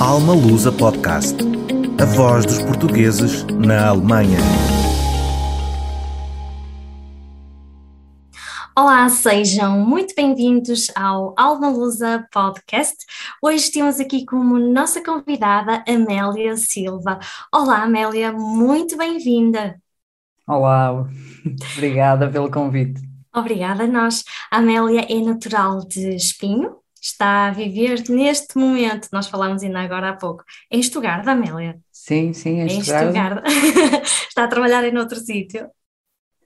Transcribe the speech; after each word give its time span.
Alma 0.00 0.32
Lusa 0.32 0.70
Podcast. 0.70 1.36
A 2.00 2.04
voz 2.04 2.46
dos 2.46 2.62
portugueses 2.62 3.42
na 3.46 3.88
Alemanha. 3.88 4.38
Olá, 8.76 9.08
sejam 9.08 9.80
muito 9.80 10.14
bem-vindos 10.14 10.86
ao 10.94 11.34
Alma 11.36 11.68
Lusa 11.68 12.24
Podcast. 12.32 12.96
Hoje 13.42 13.72
temos 13.72 13.98
aqui 13.98 14.24
como 14.24 14.56
nossa 14.56 15.02
convidada 15.02 15.82
Amélia 15.88 16.56
Silva. 16.56 17.18
Olá, 17.52 17.82
Amélia, 17.82 18.32
muito 18.32 18.96
bem-vinda. 18.96 19.82
Olá, 20.46 20.92
obrigada 21.74 22.30
pelo 22.30 22.48
convite. 22.48 23.00
Obrigada 23.34 23.82
a 23.82 23.88
nós. 23.88 24.22
A 24.48 24.58
Amélia 24.58 25.04
é 25.10 25.20
natural 25.20 25.80
de 25.80 26.14
Espinho, 26.14 26.76
está 27.08 27.48
a 27.48 27.50
viver 27.50 28.04
neste 28.08 28.56
momento, 28.56 29.08
nós 29.12 29.28
falamos 29.28 29.62
ainda 29.62 29.80
agora 29.80 30.10
há 30.10 30.16
pouco, 30.16 30.44
em 30.70 30.80
Estugarda, 30.80 31.32
Amélia. 31.32 31.78
Sim, 31.92 32.32
sim, 32.32 32.60
em 32.60 32.66
Estugarda. 32.66 33.42
está 34.28 34.44
a 34.44 34.48
trabalhar 34.48 34.84
em 34.84 34.96
outro 34.96 35.18
sítio? 35.18 35.68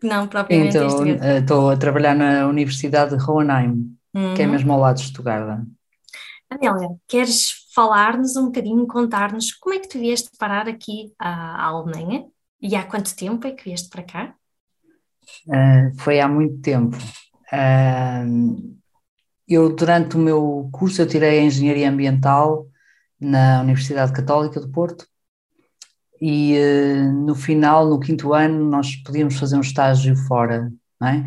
Não, 0.03 0.27
propriamente 0.27 0.77
então, 0.77 1.07
Estou 1.07 1.71
a 1.71 1.77
trabalhar 1.77 2.15
na 2.15 2.47
Universidade 2.47 3.17
de 3.17 3.23
Hohenheim, 3.23 3.97
uhum. 4.15 4.35
que 4.35 4.43
é 4.43 4.47
uhum. 4.47 4.53
mesmo 4.53 4.73
ao 4.73 4.81
lado 4.81 4.97
de 4.97 5.03
Estugarda. 5.03 5.65
Amélia, 6.51 6.91
queres 7.07 7.69
falar-nos 7.75 8.37
um 8.37 8.47
bocadinho, 8.47 8.87
contar-nos 8.87 9.53
como 9.53 9.75
é 9.75 9.79
que 9.79 9.89
tu 9.89 9.99
vieste 9.99 10.31
parar 10.39 10.69
aqui 10.69 11.13
à 11.19 11.67
Alemanha? 11.67 12.27
E 12.61 12.77
há 12.77 12.85
quanto 12.85 13.17
tempo 13.17 13.47
é 13.47 13.53
que 13.53 13.65
vieste 13.65 13.89
para 13.89 14.03
cá? 14.03 14.35
Uh, 15.47 15.97
foi 15.99 16.21
há 16.21 16.29
muito 16.29 16.61
tempo. 16.61 16.97
Uh, 17.53 18.82
eu, 19.49 19.75
durante 19.75 20.17
o 20.17 20.19
meu 20.21 20.69
curso, 20.73 21.03
eu 21.03 21.07
tirei 21.07 21.41
a 21.41 21.43
Engenharia 21.43 21.91
Ambiental 21.91 22.67
na 23.21 23.61
Universidade 23.61 24.13
Católica 24.13 24.61
do 24.61 24.69
Porto 24.69 25.07
e 26.21 26.57
uh, 26.57 27.13
no 27.13 27.35
final, 27.35 27.89
no 27.89 27.99
quinto 27.99 28.33
ano, 28.33 28.65
nós 28.65 28.95
podíamos 28.97 29.37
fazer 29.37 29.57
um 29.57 29.61
estágio 29.61 30.15
fora, 30.15 30.71
é? 31.03 31.25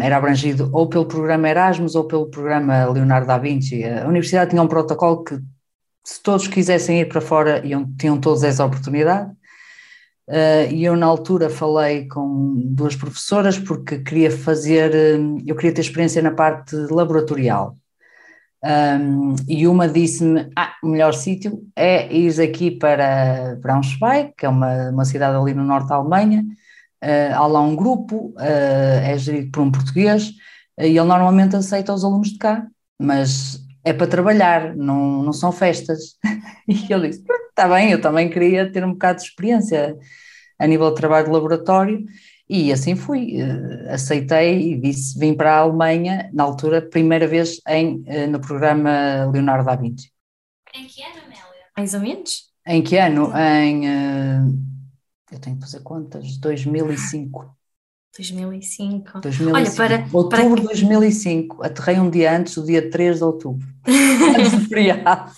era 0.00 0.16
abrangido 0.16 0.70
ou 0.72 0.88
pelo 0.88 1.04
programa 1.04 1.48
Erasmus 1.48 1.96
ou 1.96 2.04
pelo 2.04 2.30
programa 2.30 2.86
Leonardo 2.86 3.26
da 3.26 3.36
Vinci. 3.38 3.82
A 3.84 4.06
universidade 4.06 4.50
tinha 4.50 4.62
um 4.62 4.68
protocolo 4.68 5.24
que, 5.24 5.36
se 6.04 6.22
todos 6.22 6.46
quisessem 6.46 7.00
ir 7.00 7.08
para 7.08 7.20
fora, 7.20 7.66
iam, 7.66 7.92
tinham 7.96 8.20
todas 8.20 8.44
essa 8.44 8.64
oportunidade. 8.64 9.32
Uh, 10.28 10.70
e 10.70 10.84
eu 10.84 10.94
na 10.94 11.06
altura 11.06 11.48
falei 11.48 12.06
com 12.06 12.54
duas 12.66 12.94
professoras 12.94 13.58
porque 13.58 14.00
queria 14.00 14.30
fazer, 14.30 14.92
eu 15.46 15.56
queria 15.56 15.72
ter 15.72 15.80
experiência 15.80 16.20
na 16.20 16.32
parte 16.32 16.76
laboratorial. 16.76 17.76
Um, 18.62 19.36
e 19.48 19.66
uma 19.66 19.88
disse-me, 19.88 20.50
ah, 20.56 20.74
o 20.82 20.88
melhor 20.88 21.14
sítio 21.14 21.62
é 21.76 22.12
ir 22.12 22.40
aqui 22.40 22.72
para 22.72 23.56
Braunschweig, 23.62 24.34
que 24.36 24.44
é 24.44 24.48
uma, 24.48 24.90
uma 24.90 25.04
cidade 25.04 25.36
ali 25.36 25.54
no 25.54 25.64
norte 25.64 25.88
da 25.88 25.94
Alemanha, 25.94 26.44
uh, 27.02 27.34
há 27.34 27.46
lá 27.46 27.60
um 27.60 27.74
grupo, 27.74 28.34
uh, 28.36 29.00
é 29.02 29.16
gerido 29.16 29.50
por 29.50 29.62
um 29.62 29.70
português, 29.70 30.32
e 30.78 30.86
ele 30.86 31.04
normalmente 31.04 31.56
aceita 31.56 31.94
os 31.94 32.04
alunos 32.04 32.32
de 32.32 32.38
cá, 32.38 32.66
mas 33.00 33.64
é 33.88 33.92
para 33.92 34.06
trabalhar, 34.06 34.76
não, 34.76 35.22
não 35.22 35.32
são 35.32 35.52
festas. 35.52 36.16
E 36.68 36.92
ele 36.92 37.08
disse: 37.08 37.24
está 37.48 37.66
bem, 37.66 37.90
eu 37.90 38.00
também 38.00 38.28
queria 38.28 38.70
ter 38.70 38.84
um 38.84 38.92
bocado 38.92 39.20
de 39.20 39.24
experiência 39.24 39.96
a 40.58 40.66
nível 40.66 40.90
de 40.90 40.96
trabalho 40.96 41.24
de 41.26 41.32
laboratório, 41.32 42.04
e 42.48 42.70
assim 42.72 42.94
fui. 42.94 43.40
Eh, 43.40 43.92
aceitei 43.92 44.72
e 44.72 44.80
disse: 44.80 45.18
vim 45.18 45.34
para 45.34 45.54
a 45.54 45.58
Alemanha, 45.60 46.30
na 46.34 46.44
altura, 46.44 46.82
primeira 46.82 47.26
vez 47.26 47.60
em, 47.66 48.02
eh, 48.06 48.26
no 48.26 48.38
programa 48.40 49.30
Leonardo 49.32 49.64
da 49.64 49.76
Vinci. 49.76 50.12
Em 50.74 50.86
que 50.86 51.02
ano, 51.02 51.22
Amélia? 51.24 51.64
Mais 51.76 51.94
ou 51.94 52.00
menos? 52.00 52.52
Em 52.66 52.82
que 52.82 52.96
ano? 52.98 53.32
Em. 53.34 53.88
Eh, 53.88 54.40
eu 55.32 55.38
tenho 55.40 55.56
que 55.56 55.62
fazer 55.62 55.80
contas, 55.80 56.36
2005. 56.38 57.57
2005. 58.18 59.20
2005. 59.20 59.56
Olha, 59.56 59.70
para, 59.70 60.08
outubro 60.12 60.50
para... 60.50 60.60
de 60.60 60.66
2005. 60.66 61.62
Aterrei 61.62 62.00
um 62.00 62.10
dia 62.10 62.36
antes, 62.36 62.56
o 62.56 62.64
dia 62.64 62.90
3 62.90 63.18
de 63.18 63.24
outubro. 63.24 63.66
antes 63.86 64.52
do 64.52 64.60
feriado. 64.68 65.32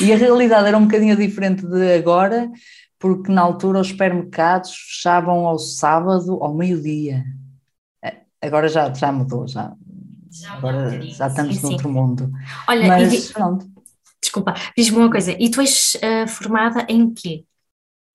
E 0.00 0.12
a 0.12 0.16
realidade 0.16 0.68
era 0.68 0.78
um 0.78 0.84
bocadinho 0.84 1.16
diferente 1.16 1.66
de 1.66 1.94
agora, 1.94 2.50
porque 2.98 3.30
na 3.30 3.42
altura 3.42 3.80
os 3.80 3.88
supermercados 3.88 4.70
fechavam 4.70 5.46
ao 5.46 5.58
sábado 5.58 6.42
ao 6.42 6.54
meio-dia. 6.54 7.24
É, 8.02 8.18
agora 8.40 8.68
já, 8.68 8.92
já 8.94 9.12
mudou, 9.12 9.46
já. 9.46 9.74
já 10.30 10.52
agora 10.52 11.02
já 11.02 11.26
estamos 11.26 11.56
sim, 11.56 11.62
noutro 11.62 11.88
sim. 11.88 11.94
mundo. 11.94 12.32
Olha, 12.68 12.86
Mas, 12.86 13.32
pronto. 13.32 13.66
Desculpa, 14.20 14.54
diz-me 14.76 14.98
uma 14.98 15.10
coisa, 15.10 15.34
e 15.38 15.50
tu 15.50 15.60
és 15.60 15.96
uh, 15.96 16.28
formada 16.28 16.84
em 16.88 17.12
quê? 17.12 17.44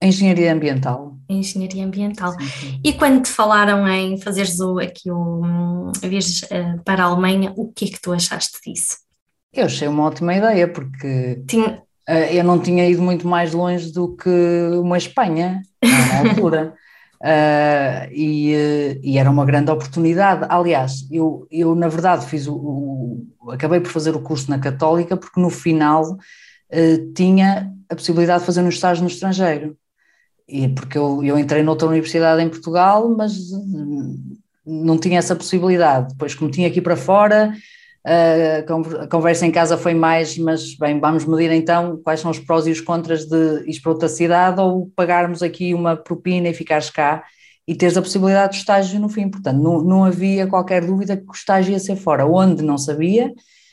Engenharia 0.04 0.52
Ambiental. 0.52 1.16
Engenharia 1.28 1.84
Ambiental. 1.84 2.32
Sim, 2.32 2.46
sim. 2.46 2.80
E 2.84 2.92
quando 2.92 3.22
te 3.22 3.30
falaram 3.30 3.88
em 3.88 4.18
fazeres 4.18 4.60
o, 4.60 4.78
aqui 4.78 5.10
o, 5.10 5.42
um, 5.42 5.92
vires 6.02 6.42
uh, 6.42 6.82
para 6.84 7.04
a 7.04 7.06
Alemanha, 7.06 7.52
o 7.56 7.72
que 7.72 7.86
é 7.86 7.88
que 7.88 8.00
tu 8.00 8.12
achaste 8.12 8.58
disso? 8.64 8.98
Eu 9.52 9.64
achei 9.64 9.88
uma 9.88 10.04
ótima 10.04 10.34
ideia, 10.34 10.68
porque 10.68 11.42
Tinha... 11.48 11.82
uh, 12.08 12.12
eu 12.30 12.44
não 12.44 12.58
tinha 12.58 12.88
ido 12.88 13.00
muito 13.00 13.26
mais 13.26 13.54
longe 13.54 13.92
do 13.92 14.14
que 14.14 14.30
uma 14.80 14.98
Espanha, 14.98 15.62
na 15.82 16.18
altura. 16.30 16.74
Uh, 17.22 18.12
e, 18.12 19.00
e, 19.02 19.18
era 19.18 19.30
uma 19.30 19.46
grande 19.46 19.70
oportunidade. 19.70 20.44
Aliás, 20.50 21.08
eu, 21.10 21.46
eu 21.50 21.74
na 21.74 21.88
verdade 21.88 22.26
fiz 22.26 22.46
o, 22.46 22.54
o 22.54 23.50
acabei 23.50 23.80
por 23.80 23.90
fazer 23.90 24.14
o 24.14 24.20
curso 24.20 24.50
na 24.50 24.58
Católica 24.58 25.16
porque 25.16 25.40
no 25.40 25.48
final 25.48 26.02
uh, 26.12 27.12
tinha 27.14 27.72
a 27.88 27.94
possibilidade 27.94 28.40
de 28.40 28.46
fazer 28.46 28.60
um 28.60 28.68
estágio 28.68 29.02
no 29.02 29.08
estrangeiro 29.08 29.74
e 30.48 30.68
porque 30.68 30.98
eu, 30.98 31.24
eu 31.24 31.38
entrei 31.38 31.62
noutra 31.62 31.88
universidade 31.88 32.42
em 32.42 32.48
Portugal, 32.48 33.08
mas 33.16 33.34
não 34.64 34.98
tinha 34.98 35.18
essa 35.18 35.34
possibilidade. 35.34 36.12
Depois, 36.12 36.34
como 36.34 36.50
tinha 36.50 36.68
aqui 36.68 36.80
para 36.80 36.96
fora, 36.96 37.52
a 38.04 39.06
conversa 39.08 39.46
em 39.46 39.50
casa 39.50 39.78
foi 39.78 39.94
mais, 39.94 40.36
mas 40.36 40.76
bem, 40.76 41.00
vamos 41.00 41.24
medir 41.24 41.50
então 41.52 41.98
quais 42.04 42.20
são 42.20 42.30
os 42.30 42.38
prós 42.38 42.66
e 42.66 42.70
os 42.70 42.80
contras 42.80 43.24
de 43.24 43.64
ir 43.66 43.80
para 43.80 43.92
outra 43.92 44.08
cidade 44.08 44.60
ou 44.60 44.90
pagarmos 44.94 45.42
aqui 45.42 45.72
uma 45.72 45.96
propina 45.96 46.48
e 46.48 46.54
ficares 46.54 46.90
cá 46.90 47.24
e 47.66 47.74
teres 47.74 47.96
a 47.96 48.02
possibilidade 48.02 48.52
de 48.52 48.58
estágio 48.58 49.00
no 49.00 49.08
fim. 49.08 49.30
Portanto, 49.30 49.58
não, 49.58 49.82
não 49.82 50.04
havia 50.04 50.46
qualquer 50.46 50.84
dúvida 50.84 51.16
que 51.16 51.24
o 51.24 51.32
estágio 51.32 51.72
ia 51.72 51.78
ser 51.78 51.96
fora. 51.96 52.26
Onde 52.26 52.62
não 52.62 52.76
sabia, 52.76 53.32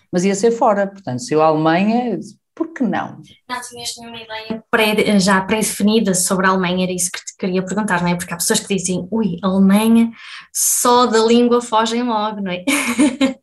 mas 0.10 0.24
ia 0.24 0.34
ser 0.34 0.52
fora. 0.52 0.88
Portanto, 0.88 1.22
se 1.22 1.34
eu 1.34 1.42
Alemanha, 1.42 2.18
por 2.62 2.74
que 2.74 2.84
não? 2.84 3.20
Não 3.50 3.62
tinhas 3.68 3.96
nenhuma 3.98 4.18
ideia 4.18 4.64
pré, 4.70 5.20
já 5.20 5.42
pré-definida 5.42 6.14
sobre 6.14 6.46
a 6.46 6.52
Alemanha, 6.52 6.84
era 6.84 6.92
isso 6.92 7.10
que 7.12 7.18
te 7.18 7.36
queria 7.36 7.66
perguntar, 7.66 8.04
não 8.04 8.10
é? 8.10 8.16
Porque 8.16 8.32
há 8.32 8.38
pessoas 8.38 8.60
que 8.60 8.76
dizem, 8.76 9.08
ui, 9.10 9.38
Alemanha, 9.42 10.12
só 10.54 11.08
da 11.08 11.18
língua 11.18 11.60
fogem 11.60 12.04
logo, 12.04 12.40
não 12.40 12.52
é? 12.52 12.64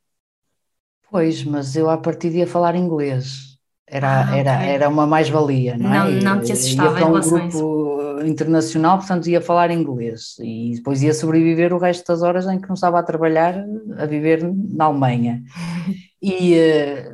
Pois, 1.11 1.43
mas 1.43 1.75
eu 1.75 1.89
à 1.89 1.97
partida 1.97 2.37
ia 2.37 2.47
falar 2.47 2.77
inglês. 2.77 3.57
Era, 3.87 4.29
ah, 4.29 4.37
era, 4.37 4.57
okay. 4.57 4.69
era 4.69 4.89
uma 4.91 5.07
mais-valia, 5.07 5.75
não, 5.75 5.91
é? 5.91 6.11
Não, 6.11 6.35
não 6.35 6.43
te 6.43 6.53
assustava 6.53 6.91
ia 6.91 7.07
para 7.07 7.07
um 7.07 7.19
grupo 7.19 8.21
internacional, 8.27 8.99
portanto 8.99 9.27
ia 9.27 9.41
falar 9.41 9.71
inglês 9.71 10.37
e 10.39 10.75
depois 10.77 11.03
ia 11.03 11.15
sobreviver 11.15 11.73
o 11.73 11.79
resto 11.79 12.07
das 12.07 12.21
horas 12.21 12.47
em 12.47 12.61
que 12.61 12.69
não 12.69 12.75
estava 12.75 12.99
a 12.99 13.03
trabalhar, 13.03 13.65
a 13.97 14.05
viver 14.05 14.43
na 14.53 14.85
Alemanha. 14.85 15.43
E 16.21 16.55
eh, 16.55 17.13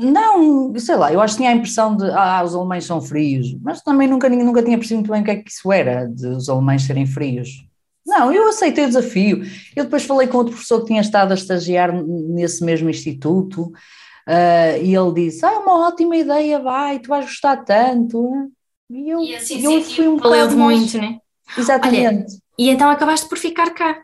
não, 0.00 0.72
sei 0.78 0.96
lá, 0.96 1.12
eu 1.12 1.20
acho 1.20 1.34
que 1.34 1.38
tinha 1.38 1.50
a 1.50 1.54
impressão 1.54 1.96
de 1.96 2.10
ah, 2.10 2.42
os 2.44 2.54
alemães 2.54 2.84
são 2.84 3.00
frios, 3.00 3.54
mas 3.60 3.82
também 3.82 4.08
nunca, 4.08 4.28
nunca 4.28 4.62
tinha 4.62 4.78
percebido 4.78 5.00
muito 5.00 5.12
bem 5.12 5.20
o 5.20 5.24
que 5.24 5.30
é 5.30 5.36
que 5.36 5.50
isso 5.50 5.70
era, 5.70 6.06
de 6.06 6.26
os 6.28 6.48
alemães 6.48 6.82
serem 6.82 7.06
frios. 7.06 7.66
Não, 8.06 8.32
eu 8.32 8.48
aceitei 8.48 8.84
o 8.84 8.88
desafio. 8.88 9.42
Eu 9.74 9.84
depois 9.84 10.04
falei 10.04 10.28
com 10.28 10.38
outro 10.38 10.52
professor 10.52 10.80
que 10.80 10.86
tinha 10.86 11.00
estado 11.00 11.32
a 11.32 11.34
estagiar 11.34 11.92
nesse 11.92 12.64
mesmo 12.64 12.88
instituto 12.88 13.62
uh, 13.62 14.82
e 14.82 14.94
ele 14.94 15.12
disse: 15.12 15.44
Ah, 15.44 15.52
é 15.52 15.58
uma 15.58 15.88
ótima 15.88 16.16
ideia, 16.16 16.60
vai, 16.60 17.00
tu 17.00 17.08
vais 17.08 17.24
gostar 17.24 17.58
tanto. 17.58 18.48
E 18.88 19.10
eu, 19.10 19.20
e 19.20 19.34
assim, 19.34 19.62
eu 19.62 19.82
fui 19.82 20.06
um 20.06 20.16
valeu 20.16 20.46
de 20.46 20.54
muito, 20.54 20.96
né? 20.98 21.18
Exatamente. 21.58 22.32
Olha, 22.32 22.40
e 22.56 22.70
então 22.70 22.88
acabaste 22.88 23.28
por 23.28 23.36
ficar 23.36 23.74
cá. 23.74 24.00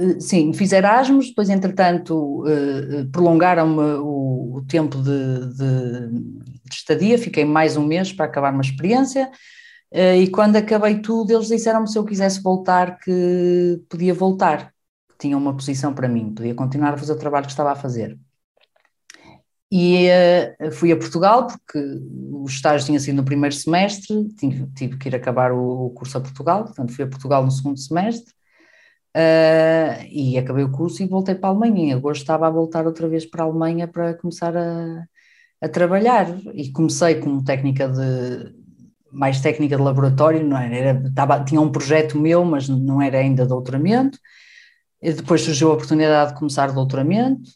Eh, 0.00 0.18
sim, 0.20 0.52
fiz 0.54 0.72
Erasmus, 0.72 1.28
depois 1.28 1.50
entretanto 1.50 2.42
uh, 2.44 3.06
prolongaram-me 3.12 3.98
o, 4.00 4.64
tempo 4.66 4.96
de, 4.98 5.54
de, 5.54 6.08
de, 6.08 6.74
estadia, 6.74 7.18
fiquei 7.18 7.44
mais 7.44 7.76
um 7.76 7.84
mês 7.84 8.12
para 8.12 8.26
acabar 8.26 8.52
uma 8.52 8.62
experiência, 8.62 9.30
uh, 9.92 10.14
e 10.16 10.28
quando 10.30 10.56
acabei 10.56 11.00
tudo 11.00 11.32
eles 11.32 11.48
disseram-me 11.48 11.88
se 11.88 11.98
eu 11.98 12.04
quisesse 12.04 12.42
voltar 12.42 12.98
que 12.98 13.82
podia 13.88 14.14
voltar, 14.14 14.72
tinha 15.18 15.36
uma 15.36 15.54
posição 15.54 15.92
para 15.94 16.08
mim, 16.08 16.34
podia 16.34 16.54
continuar 16.54 16.94
a 16.94 16.98
fazer 16.98 17.12
o 17.12 17.18
trabalho 17.18 17.46
que 17.46 17.52
estava 17.52 17.72
a 17.72 17.76
fazer. 17.76 18.18
E 19.72 20.08
fui 20.72 20.90
a 20.90 20.96
Portugal, 20.96 21.46
porque 21.46 21.78
o 21.78 22.44
estágio 22.44 22.86
tinha 22.86 22.98
sido 22.98 23.16
no 23.16 23.24
primeiro 23.24 23.54
semestre, 23.54 24.26
tive, 24.34 24.66
tive 24.74 24.98
que 24.98 25.08
ir 25.08 25.14
acabar 25.14 25.52
o 25.52 25.90
curso 25.90 26.18
a 26.18 26.20
Portugal, 26.20 26.64
portanto 26.64 26.92
fui 26.92 27.04
a 27.04 27.08
Portugal 27.08 27.44
no 27.44 27.52
segundo 27.52 27.78
semestre, 27.78 28.34
Uh, 29.16 30.06
e 30.08 30.38
acabei 30.38 30.62
o 30.62 30.70
curso 30.70 31.02
e 31.02 31.06
voltei 31.06 31.34
para 31.34 31.48
a 31.48 31.52
Alemanha. 31.52 31.86
Em 31.86 31.92
agosto 31.92 32.22
estava 32.22 32.46
a 32.46 32.50
voltar 32.50 32.86
outra 32.86 33.08
vez 33.08 33.26
para 33.26 33.42
a 33.42 33.46
Alemanha 33.46 33.88
para 33.88 34.14
começar 34.14 34.56
a, 34.56 35.04
a 35.60 35.68
trabalhar 35.68 36.28
e 36.54 36.70
comecei 36.70 37.16
com 37.16 37.42
técnica 37.42 37.88
de 37.88 38.60
mais 39.12 39.40
técnica 39.40 39.76
de 39.76 39.82
laboratório, 39.82 40.46
não 40.46 40.56
era, 40.56 40.76
era 40.76 41.44
tinha 41.44 41.60
um 41.60 41.72
projeto 41.72 42.16
meu, 42.16 42.44
mas 42.44 42.68
não 42.68 43.02
era 43.02 43.18
ainda 43.18 43.44
doutoramento. 43.44 44.18
E 45.02 45.12
depois 45.12 45.42
surgiu 45.42 45.70
a 45.70 45.74
oportunidade 45.74 46.32
de 46.32 46.38
começar 46.38 46.72
doutoramento. 46.72 47.50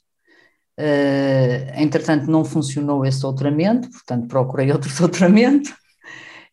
Uh, 0.78 1.80
entretanto, 1.80 2.28
não 2.28 2.44
funcionou 2.44 3.06
esse 3.06 3.20
doutoramento, 3.20 3.88
portanto, 3.90 4.26
procurei 4.26 4.72
outro 4.72 4.90
doutoramento. 4.98 5.70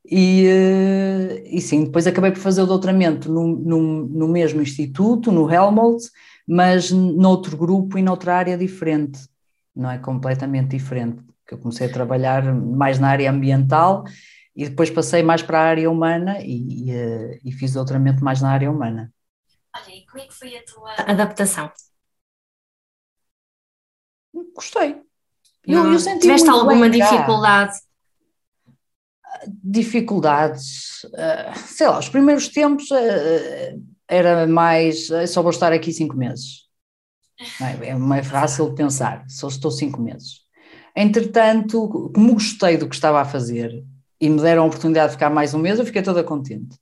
E, 0.06 0.48
uh, 0.48 1.44
e 1.45 1.62
sim, 1.62 1.86
depois 1.86 2.07
acabei 2.07 2.31
por 2.31 2.39
fazer 2.39 2.62
o 2.62 2.65
doutoramento 2.65 3.31
no, 3.31 3.48
no, 3.48 3.81
no 4.07 4.27
mesmo 4.27 4.62
instituto, 4.62 5.31
no 5.31 5.51
Helmholtz, 5.51 6.12
mas 6.48 6.92
noutro 6.92 7.56
grupo 7.56 7.98
e 7.98 8.01
noutra 8.01 8.36
área 8.36 8.57
diferente, 8.57 9.19
não 9.75 9.89
é 9.89 9.98
completamente 9.98 10.69
diferente, 10.69 11.24
que 11.48 11.53
eu 11.53 11.59
comecei 11.59 11.88
a 11.88 11.92
trabalhar 11.92 12.44
mais 12.53 13.00
na 13.00 13.09
área 13.09 13.30
ambiental 13.30 14.03
e 14.56 14.68
depois 14.68 14.89
passei 14.89 15.24
mais 15.24 15.42
para 15.42 15.59
a 15.59 15.63
área 15.63 15.89
humana 15.89 16.39
e, 16.42 16.89
e, 16.89 16.95
uh, 16.95 17.39
e 17.45 17.51
fiz 17.51 17.74
doutoramento 17.74 18.24
mais 18.24 18.42
na 18.42 18.51
área 18.51 18.71
humana. 18.71 19.13
Olha, 19.74 19.95
e 19.95 20.06
como 20.06 20.24
é 20.24 20.27
que 20.27 20.33
foi 20.33 20.57
a 20.57 20.63
tua 20.65 20.94
adaptação? 21.07 21.71
Gostei. 24.56 25.01
Eu, 25.65 25.94
eu 25.94 26.00
senti 26.00 26.21
Tiveste 26.21 26.50
alguma 26.50 26.89
dificuldade? 26.89 27.74
Dificuldades, 29.64 31.04
uh, 31.06 31.58
sei 31.68 31.88
lá, 31.88 32.00
os 32.00 32.10
primeiros 32.10 32.48
tempos 32.48 32.90
uh, 32.92 33.82
era 34.08 34.46
mais, 34.46 35.10
só 35.28 35.42
vou 35.42 35.52
estar 35.52 35.72
aqui 35.72 35.92
cinco 35.92 36.16
meses. 36.16 36.70
É, 37.60 37.90
é 37.90 37.96
mais 37.96 38.28
fácil 38.28 38.74
pensar, 38.74 39.26
só 39.28 39.48
estou 39.48 39.72
cinco 39.72 40.02
meses. 40.02 40.42
Entretanto, 40.96 42.12
como 42.14 42.34
gostei 42.34 42.78
do 42.78 42.88
que 42.88 42.96
estava 42.96 43.22
a 43.22 43.26
fazer 43.26 43.84
e 44.20 44.30
me 44.30 44.42
deram 44.42 44.64
a 44.64 44.66
oportunidade 44.68 45.08
de 45.08 45.14
ficar 45.14 45.30
mais 45.30 45.54
um 45.54 45.60
mês, 45.60 45.80
eu 45.80 45.86
fiquei 45.86 46.02
toda 46.02 46.24
contente. 46.24 46.76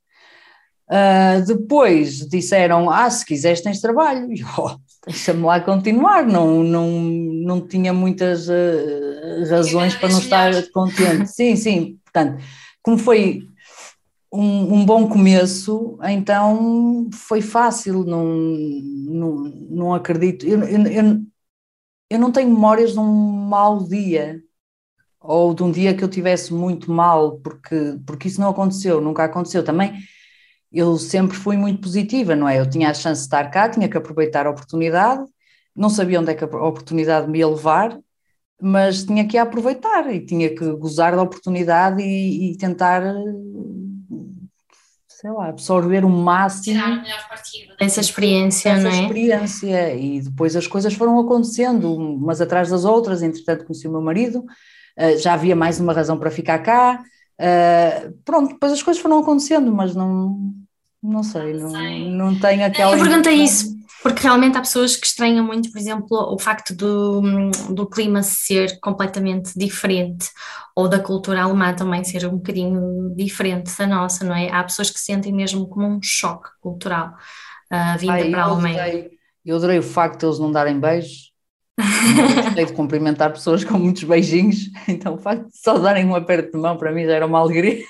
Uh, 0.89 1.45
depois 1.45 2.27
disseram: 2.27 2.89
Ah, 2.89 3.09
se 3.09 3.23
quiseres, 3.23 3.61
tens 3.61 3.79
trabalho. 3.79 4.33
E 4.33 4.43
oh, 4.57 4.75
deixa-me 5.05 5.43
lá 5.43 5.59
continuar. 5.59 6.25
Não, 6.25 6.63
não, 6.63 6.89
não 6.89 7.67
tinha 7.67 7.93
muitas 7.93 8.49
uh, 8.49 9.47
razões 9.47 9.95
para 9.95 10.09
não 10.09 10.17
estar 10.17 10.51
contente. 10.73 11.27
Sim, 11.27 11.55
sim. 11.55 11.98
Portanto, 12.11 12.43
como 12.81 12.97
foi 12.97 13.47
um, 14.31 14.75
um, 14.75 14.85
bom 14.85 15.07
começo, 15.07 15.97
então 16.03 17.09
foi 17.13 17.41
fácil. 17.41 18.03
Não, 18.03 18.25
não, 18.25 19.35
não 19.69 19.93
acredito. 19.93 20.45
Eu, 20.45 20.63
eu, 20.63 20.87
eu, 20.87 21.21
eu 22.09 22.19
não 22.19 22.31
tenho 22.31 22.49
memórias 22.49 22.93
de 22.93 22.99
um 22.99 23.05
mau 23.05 23.83
dia 23.87 24.41
ou 25.19 25.53
de 25.53 25.63
um 25.63 25.71
dia 25.71 25.95
que 25.95 26.03
eu 26.03 26.07
tivesse 26.09 26.53
muito 26.53 26.91
mal, 26.91 27.39
porque, 27.39 27.99
porque 28.05 28.27
isso 28.27 28.41
não 28.41 28.49
aconteceu, 28.49 29.01
nunca 29.01 29.25
aconteceu. 29.25 29.63
Também 29.63 29.93
eu 30.71 30.97
sempre 30.97 31.35
fui 31.37 31.57
muito 31.57 31.81
positiva, 31.81 32.35
não 32.35 32.47
é? 32.47 32.59
Eu 32.59 32.69
tinha 32.69 32.89
a 32.89 32.93
chance 32.93 33.21
de 33.21 33.27
estar 33.27 33.49
cá, 33.49 33.69
tinha 33.69 33.89
que 33.89 33.97
aproveitar 33.97 34.47
a 34.47 34.51
oportunidade, 34.51 35.23
não 35.75 35.89
sabia 35.89 36.19
onde 36.19 36.31
é 36.31 36.35
que 36.35 36.43
a 36.43 36.47
oportunidade 36.47 37.29
me 37.29 37.39
ia 37.39 37.47
levar, 37.47 37.99
mas 38.61 39.03
tinha 39.03 39.25
que 39.25 39.37
aproveitar 39.37 40.13
e 40.13 40.19
tinha 40.19 40.49
que 40.49 40.65
gozar 40.73 41.15
da 41.15 41.21
oportunidade 41.21 42.01
e, 42.01 42.51
e 42.51 42.57
tentar, 42.57 43.01
sei 45.07 45.31
lá, 45.31 45.47
absorver 45.47 46.03
o 46.03 46.09
máximo. 46.09 46.75
Tirar 46.75 46.91
o 46.91 47.01
melhor 47.01 47.29
partido 47.29 47.75
dessa 47.79 48.01
experiência, 48.01 48.75
dessa 48.75 48.83
não 48.83 48.95
é? 48.95 49.01
experiência. 49.01 49.95
E 49.95 50.21
depois 50.21 50.55
as 50.55 50.67
coisas 50.67 50.93
foram 50.93 51.19
acontecendo, 51.19 51.95
umas 51.95 52.41
atrás 52.41 52.69
das 52.69 52.83
outras. 52.83 53.21
Entretanto, 53.21 53.65
conheci 53.65 53.87
o 53.87 53.91
meu 53.91 54.01
marido, 54.01 54.43
eh, 54.97 55.17
já 55.17 55.33
havia 55.33 55.55
mais 55.55 55.79
uma 55.79 55.93
razão 55.93 56.17
para 56.17 56.29
ficar 56.29 56.59
cá. 56.59 57.01
Uh, 57.39 58.11
pronto, 58.25 58.49
depois 58.49 58.73
as 58.73 58.83
coisas 58.83 59.01
foram 59.01 59.19
acontecendo, 59.19 59.71
mas 59.71 59.95
não, 59.95 60.53
não 61.01 61.23
sei, 61.23 61.53
não, 61.53 61.69
não, 61.71 61.99
não 62.09 62.39
tenho 62.39 62.65
aquela. 62.65 62.97
Eu 62.97 63.01
perguntei 63.01 63.35
isso 63.35 63.78
porque 64.01 64.23
realmente 64.23 64.57
há 64.57 64.61
pessoas 64.61 64.95
que 64.95 65.05
estranham 65.05 65.45
muito, 65.45 65.71
por 65.71 65.77
exemplo, 65.77 66.07
o 66.11 66.39
facto 66.39 66.75
do, 66.75 67.21
do 67.73 67.87
clima 67.87 68.23
ser 68.23 68.79
completamente 68.79 69.51
diferente 69.57 70.29
ou 70.75 70.87
da 70.87 70.99
cultura 70.99 71.43
alemã 71.43 71.73
também 71.73 72.03
ser 72.03 72.25
um 72.25 72.37
bocadinho 72.37 73.13
diferente 73.15 73.75
da 73.77 73.87
nossa, 73.87 74.23
não 74.23 74.35
é? 74.35 74.49
Há 74.49 74.63
pessoas 74.63 74.89
que 74.89 74.99
sentem 74.99 75.33
mesmo 75.33 75.67
como 75.67 75.85
um 75.85 75.99
choque 76.01 76.49
cultural 76.61 77.13
uh, 77.71 77.97
vindo 77.99 78.11
Ai, 78.11 78.29
para 78.29 78.43
a 78.43 78.45
Alemanha. 78.45 78.83
Adorei, 78.83 79.09
eu 79.45 79.55
adorei 79.57 79.79
o 79.79 79.83
facto 79.83 80.19
de 80.19 80.25
eles 80.25 80.39
não 80.39 80.51
darem 80.51 80.79
beijos 80.79 81.29
gostei 82.43 82.65
de 82.65 82.73
cumprimentar 82.73 83.31
pessoas 83.31 83.63
com 83.63 83.77
muitos 83.77 84.03
beijinhos, 84.03 84.69
então 84.87 85.15
o 85.15 85.17
facto 85.17 85.47
de 85.47 85.57
só 85.57 85.77
darem 85.77 86.05
um 86.05 86.15
aperto 86.15 86.51
de 86.51 86.57
mão 86.57 86.77
para 86.77 86.91
mim 86.91 87.05
já 87.05 87.13
era 87.13 87.25
uma 87.25 87.39
alegria. 87.39 87.83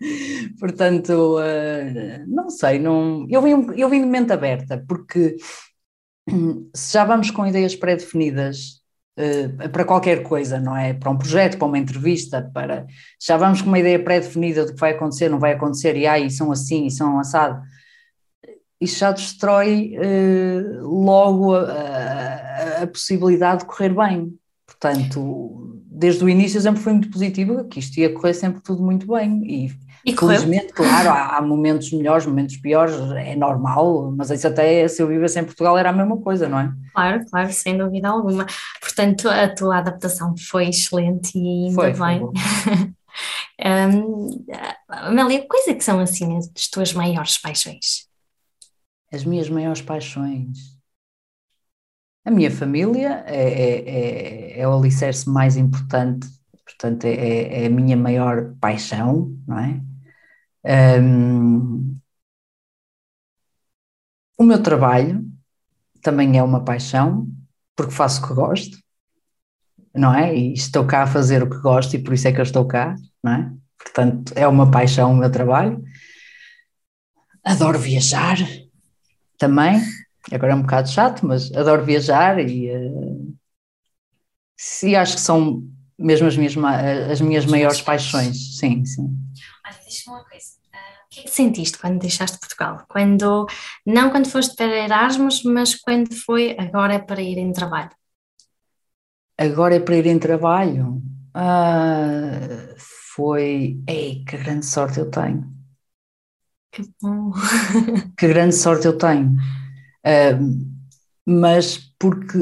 Portanto, 0.58 1.38
uh, 1.38 2.24
não 2.26 2.50
sei, 2.50 2.78
não, 2.78 3.26
eu, 3.28 3.42
vim, 3.42 3.66
eu 3.76 3.88
vim 3.88 4.00
de 4.00 4.06
mente 4.06 4.32
aberta, 4.32 4.84
porque 4.86 5.36
se 6.74 6.92
já 6.92 7.04
vamos 7.04 7.30
com 7.30 7.46
ideias 7.46 7.74
pré-definidas 7.74 8.82
uh, 9.18 9.68
para 9.70 9.84
qualquer 9.84 10.22
coisa, 10.22 10.60
não 10.60 10.76
é? 10.76 10.94
Para 10.94 11.10
um 11.10 11.18
projeto, 11.18 11.58
para 11.58 11.66
uma 11.66 11.78
entrevista, 11.78 12.48
para 12.54 12.86
já 13.20 13.36
vamos 13.36 13.62
com 13.62 13.68
uma 13.68 13.78
ideia 13.78 14.02
pré-definida 14.02 14.64
do 14.64 14.74
que 14.74 14.80
vai 14.80 14.92
acontecer, 14.92 15.28
não 15.28 15.38
vai 15.38 15.52
acontecer, 15.52 15.96
e 15.96 16.06
aí 16.06 16.30
são 16.30 16.52
assim 16.52 16.86
e 16.86 16.90
são 16.90 17.18
assado 17.18 17.60
isso 18.80 18.98
já 18.98 19.10
destrói 19.12 19.96
uh, 19.98 20.86
logo 20.86 21.54
a, 21.54 21.62
a, 21.62 22.82
a, 22.82 22.86
possibilidade 22.86 23.60
de 23.60 23.66
correr 23.66 23.92
bem. 23.92 24.38
Portanto, 24.66 25.82
desde 25.86 26.24
o 26.24 26.28
início 26.28 26.58
eu 26.58 26.62
sempre 26.62 26.80
fui 26.80 26.92
muito 26.92 27.10
positiva, 27.10 27.64
que 27.64 27.80
isto 27.80 27.98
ia 27.98 28.12
correr 28.12 28.34
sempre 28.34 28.62
tudo 28.62 28.82
muito 28.82 29.06
bem. 29.06 29.42
E, 29.44 29.87
e 30.08 30.16
felizmente, 30.16 30.72
claro, 30.72 31.10
há, 31.10 31.36
há, 31.36 31.42
momentos 31.42 31.92
melhores, 31.92 32.26
momentos 32.26 32.56
piores, 32.56 32.94
é 33.16 33.34
normal, 33.36 34.12
mas 34.16 34.30
isso 34.30 34.46
até 34.46 34.86
se 34.88 35.02
eu 35.02 35.08
vivesse 35.08 35.38
em 35.38 35.44
Portugal 35.44 35.76
era 35.76 35.90
a 35.90 35.92
mesma 35.92 36.16
coisa, 36.20 36.48
não 36.48 36.58
é? 36.58 36.72
Claro, 36.92 37.24
claro, 37.30 37.52
sem 37.52 37.76
dúvida 37.76 38.08
alguma. 38.08 38.46
Portanto, 38.80 39.28
a 39.28 39.48
tua 39.48 39.78
adaptação 39.78 40.34
foi 40.36 40.68
excelente 40.68 41.36
e 41.36 41.68
ainda 41.68 41.74
foi, 41.74 41.92
bem. 41.92 42.22
um, 43.64 44.44
Amélia, 44.88 45.46
quais 45.48 45.68
é 45.68 45.74
que 45.74 45.84
são 45.84 46.00
assim 46.00 46.36
as 46.36 46.68
tuas 46.68 46.92
maiores 46.92 47.38
paixões? 47.38 48.08
as 49.12 49.24
minhas 49.24 49.48
maiores 49.48 49.82
paixões. 49.82 50.78
A 52.24 52.30
minha 52.30 52.50
família 52.50 53.24
é, 53.26 53.42
é, 53.42 53.90
é, 54.56 54.60
é 54.60 54.68
o 54.68 54.76
alicerce 54.76 55.28
mais 55.28 55.56
importante, 55.56 56.28
portanto, 56.64 57.04
é, 57.04 57.64
é 57.64 57.66
a 57.66 57.70
minha 57.70 57.96
maior 57.96 58.54
paixão, 58.60 59.34
não 59.46 59.58
é? 59.58 59.80
Um, 60.64 61.98
o 64.36 64.44
meu 64.44 64.62
trabalho 64.62 65.24
também 66.02 66.38
é 66.38 66.42
uma 66.42 66.64
paixão, 66.64 67.28
porque 67.76 67.92
faço 67.92 68.24
o 68.24 68.28
que 68.28 68.34
gosto, 68.34 68.78
não 69.94 70.14
é? 70.14 70.34
E 70.36 70.52
estou 70.52 70.86
cá 70.86 71.02
a 71.02 71.06
fazer 71.06 71.42
o 71.42 71.50
que 71.50 71.58
gosto 71.58 71.94
e 71.94 71.98
por 72.02 72.14
isso 72.14 72.28
é 72.28 72.32
que 72.32 72.40
eu 72.40 72.44
estou 72.44 72.66
cá, 72.66 72.94
não 73.22 73.32
é? 73.32 73.52
Portanto, 73.78 74.32
é 74.36 74.46
uma 74.46 74.70
paixão 74.70 75.12
o 75.12 75.16
meu 75.16 75.30
trabalho. 75.30 75.82
Adoro 77.44 77.78
viajar, 77.78 78.36
também, 79.38 79.80
agora 80.32 80.52
é 80.52 80.56
um 80.56 80.62
bocado 80.62 80.88
chato, 80.88 81.26
mas 81.26 81.50
adoro 81.52 81.84
viajar 81.84 82.38
e, 82.40 82.70
uh, 82.70 83.34
sim, 84.56 84.94
acho 84.94 85.14
que 85.14 85.20
são 85.20 85.62
mesmo 85.98 86.26
as 86.26 86.36
minhas, 86.36 86.56
as 87.10 87.20
minhas 87.20 87.46
maiores 87.46 87.80
paixões, 87.80 88.58
sim, 88.58 88.84
sim. 88.84 89.16
Olha, 89.68 89.78
diz-me 89.86 90.14
uma 90.14 90.24
coisa, 90.24 90.46
uh, 90.72 91.04
o 91.04 91.08
que 91.10 91.20
é 91.20 91.22
que 91.24 91.30
sentiste 91.30 91.76
quando 91.78 91.98
deixaste 91.98 92.38
Portugal? 92.38 92.86
Quando, 92.88 93.46
não 93.84 94.10
quando 94.10 94.30
foste 94.30 94.56
para 94.56 94.84
Erasmus, 94.84 95.42
mas 95.42 95.74
quando 95.74 96.14
foi 96.14 96.56
agora 96.58 96.94
é 96.94 96.98
para 96.98 97.20
ir 97.20 97.36
em 97.36 97.52
trabalho? 97.52 97.90
Agora 99.36 99.76
é 99.76 99.80
para 99.80 99.96
ir 99.96 100.06
em 100.06 100.18
trabalho? 100.18 101.02
Uh, 101.36 102.74
foi, 103.14 103.78
ei, 103.86 104.24
que 104.24 104.38
grande 104.38 104.64
sorte 104.64 104.98
eu 104.98 105.10
tenho 105.10 105.58
que 106.78 106.88
bom! 107.02 107.32
que 108.16 108.28
grande 108.28 108.54
sorte 108.54 108.86
eu 108.86 108.96
tenho. 108.96 109.30
Uh, 110.06 110.78
mas 111.26 111.78
porque 111.98 112.38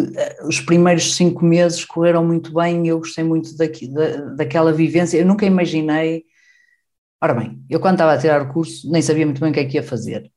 os 0.47 0.61
primeiros 0.61 1.17
cinco 1.17 1.45
meses 1.45 1.85
correram 1.85 2.25
muito 2.25 2.53
bem, 2.53 2.87
eu 2.87 2.99
gostei 2.99 3.25
muito 3.25 3.57
daqui, 3.57 3.89
da, 3.89 4.17
daquela 4.35 4.73
vivência. 4.73 5.19
Eu 5.19 5.27
nunca 5.27 5.47
imaginei. 5.47 6.25
Ora 7.27 7.35
bem, 7.35 7.61
eu 7.69 7.81
quando 7.81 7.95
estava 7.95 8.13
a 8.13 8.19
tirar 8.19 8.41
o 8.41 8.53
curso 8.53 8.89
nem 8.89 9.03
sabia 9.03 9.27
muito 9.27 9.41
bem 9.41 9.51
o 9.51 9.53
que 9.53 9.59
é 9.59 9.65
que 9.65 9.77
ia 9.77 9.83
fazer. 9.83 10.31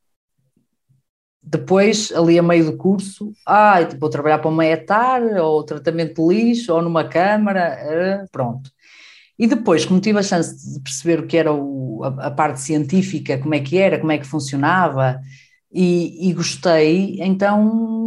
Depois, 1.40 2.12
ali 2.12 2.40
a 2.40 2.42
meio 2.42 2.66
do 2.66 2.78
curso, 2.78 3.32
ah, 3.46 3.78
vou 4.00 4.10
trabalhar 4.10 4.40
para 4.40 4.50
uma 4.50 4.66
etar, 4.66 5.22
ou 5.40 5.64
tratamento 5.64 6.28
de 6.28 6.36
lixo, 6.36 6.74
ou 6.74 6.82
numa 6.82 7.08
câmara, 7.08 8.26
pronto. 8.32 8.72
E 9.38 9.46
depois, 9.46 9.86
como 9.86 10.00
tive 10.02 10.18
a 10.18 10.24
chance 10.24 10.74
de 10.74 10.80
perceber 10.82 11.20
o 11.20 11.28
que 11.28 11.38
era 11.38 11.54
o, 11.54 12.02
a, 12.04 12.28
a, 12.28 12.32
parte 12.32 12.60
científica, 12.60 13.38
como 13.38 13.54
é 13.54 13.60
que 13.60 13.78
era, 13.78 14.00
como 14.00 14.12
é 14.12 14.18
que 14.18 14.26
funcionava, 14.26 15.22
e, 15.72 16.28
e, 16.28 16.34
gostei, 16.34 17.18
então 17.22 17.64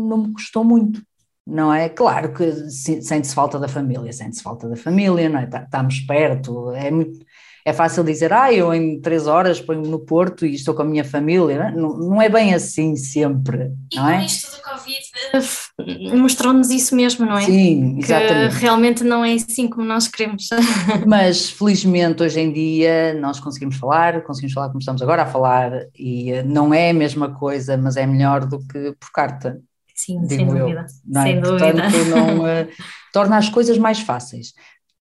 não 0.09 0.19
me 0.27 0.33
custou 0.33 0.65
muito. 0.65 1.01
não 1.47 1.73
é? 1.73 1.89
Claro 1.89 2.33
que 2.35 2.53
sente-se 2.71 3.35
falta 3.35 3.61
da 3.61 3.69
família, 3.69 4.13
sente-se 4.13 4.43
falta 4.43 4.69
da 4.69 4.77
família, 4.77 5.29
não 5.29 5.39
é? 5.39 5.47
Tá, 5.47 5.63
estamos 5.63 6.01
perto, 6.01 6.73
é 6.73 6.91
muito, 6.91 7.25
é 7.65 7.73
fácil 7.73 8.03
dizer, 8.03 8.33
ah, 8.33 8.53
eu 8.53 8.73
em 8.75 9.01
três 9.01 9.27
horas 9.27 9.61
ponho-me 9.61 9.89
no 9.89 10.01
Porto 10.01 10.45
e 10.45 10.55
estou 10.55 10.75
com 10.75 10.83
a 10.83 10.85
minha 10.85 11.05
família, 11.05 11.71
não, 11.71 11.97
não 11.97 12.23
é 12.23 12.29
bem 12.29 12.55
assim 12.55 12.97
sempre, 12.97 13.71
não 13.95 14.09
é? 14.09 14.23
E 14.23 14.27
isto 14.27 14.57
do 14.57 14.63
Covid 14.63 16.17
mostrou-nos 16.17 16.71
isso 16.71 16.95
mesmo, 16.95 17.27
não 17.27 17.39
é? 17.39 17.43
Sim, 17.43 17.99
exatamente. 17.99 18.55
Que 18.55 18.61
realmente 18.61 19.05
não 19.05 19.25
é 19.25 19.35
assim 19.35 19.69
como 19.69 19.87
nós 19.87 20.09
queremos. 20.09 20.49
Mas 21.07 21.51
felizmente 21.51 22.23
hoje 22.23 22.41
em 22.41 22.53
dia 22.53 23.15
nós 23.15 23.39
conseguimos 23.41 23.77
falar, 23.77 24.23
conseguimos 24.23 24.53
falar 24.53 24.69
como 24.69 24.79
estamos 24.81 25.03
agora 25.03 25.23
a 25.23 25.27
falar 25.27 25.73
e 25.99 26.33
eh, 26.33 26.43
não 26.43 26.73
é 26.75 26.91
a 26.91 26.95
mesma 26.95 27.35
coisa, 27.35 27.77
mas 27.77 27.97
é 27.97 28.07
melhor 28.07 28.45
do 28.45 28.59
que 28.67 28.95
por 28.99 29.11
carta. 29.13 29.61
Sim, 29.95 30.27
sem 30.29 30.47
dúvida. 30.47 30.87
não 31.07 31.21
é? 31.21 31.25
sem 31.25 31.41
Portanto, 31.41 31.91
dúvida. 31.91 32.17
não, 32.17 32.39
uh, 32.41 32.69
torna 33.13 33.37
as 33.37 33.49
coisas 33.49 33.79
mais 33.79 34.01
fáceis. 34.01 34.53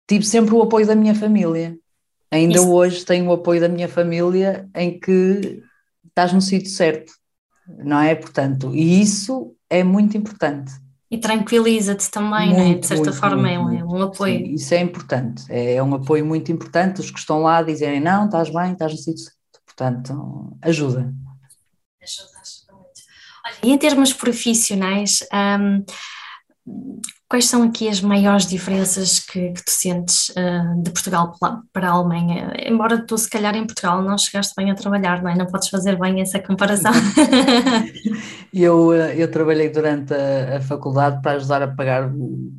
Tive 0.06 0.25
sempre 0.25 0.54
o 0.54 0.62
apoio 0.62 0.87
da 0.87 0.94
minha 0.94 1.14
família. 1.14 1.76
Ainda 2.33 2.55
Isso. 2.55 2.73
hoje 2.73 3.05
tenho 3.05 3.29
o 3.29 3.33
apoio 3.35 3.61
da 3.61 3.69
minha 3.69 3.89
família 3.89 4.67
em 4.75 4.99
que 4.99 5.62
estás 6.09 6.33
no 6.33 6.41
sítio 6.41 6.71
certo, 6.71 7.12
não 7.79 8.01
é? 8.01 8.15
Portanto, 8.15 8.75
e 8.75 9.03
isso 9.03 9.55
é 9.69 9.85
muito 9.85 10.17
importante. 10.17 10.73
E 11.11 11.19
tranquiliza-te 11.19 12.11
também, 12.11 12.51
não 12.51 12.59
é? 12.59 12.65
Muito, 12.65 12.81
De 12.81 12.87
certa 12.87 13.05
muito, 13.05 13.21
forma 13.21 13.37
muito, 13.37 13.53
é, 13.53 13.59
um, 13.59 13.69
é 13.69 13.85
muito. 13.85 13.95
um 13.95 14.03
apoio. 14.03 14.39
Sim, 14.39 14.55
isso 14.55 14.75
é 14.75 14.81
importante, 14.81 15.45
é, 15.51 15.75
é 15.75 15.83
um 15.83 15.95
apoio 15.95 16.25
muito 16.25 16.51
importante. 16.51 17.03
Os 17.03 17.11
que 17.11 17.19
estão 17.19 17.43
lá 17.43 17.62
dizerem 17.62 18.01
não, 18.01 18.25
estás 18.25 18.49
bem, 18.49 18.73
estás 18.73 18.93
no 18.93 18.99
sítio 18.99 19.25
certo. 19.25 19.37
Portanto, 19.67 20.57
ajuda. 20.62 21.12
Ajuda, 22.03 22.31
ajuda 22.41 22.73
muito. 22.73 23.03
Olha, 23.45 23.57
e 23.62 23.73
em 23.73 23.79
termos 23.79 24.12
profissionais, 24.15 25.21
hum, 25.33 25.85
quais 27.28 27.47
são 27.47 27.62
aqui 27.62 27.88
as 27.88 28.00
maiores 28.00 28.47
diferenças 28.47 29.19
que, 29.19 29.52
que 29.52 29.64
tu 29.64 29.71
sentes 29.71 30.28
uh, 30.31 30.83
de 30.83 30.90
Portugal 30.90 31.35
para 31.73 31.88
a 31.88 31.92
Alemanha? 31.92 32.52
Embora 32.66 33.04
tu, 33.04 33.16
se 33.16 33.28
calhar, 33.28 33.57
em 33.57 33.66
Portugal 33.66 34.02
não 34.02 34.16
chegaste 34.19 34.54
bem 34.57 34.71
a 34.71 34.75
trabalhar, 34.75 35.23
não 35.23 35.31
é? 35.31 35.37
Não 35.37 35.47
podes 35.47 35.69
fazer 35.69 35.99
bem 35.99 36.21
essa 36.21 36.38
comparação. 36.38 36.92
Eu, 38.52 38.92
eh, 38.92 39.14
eu 39.16 39.31
trabalhei 39.31 39.71
durante 39.71 40.12
a, 40.12 40.59
a 40.59 40.61
faculdade 40.61 41.23
para 41.23 41.37
ajudar 41.37 41.62
a 41.62 41.69
pagar 41.69 42.12
o- 42.14 42.52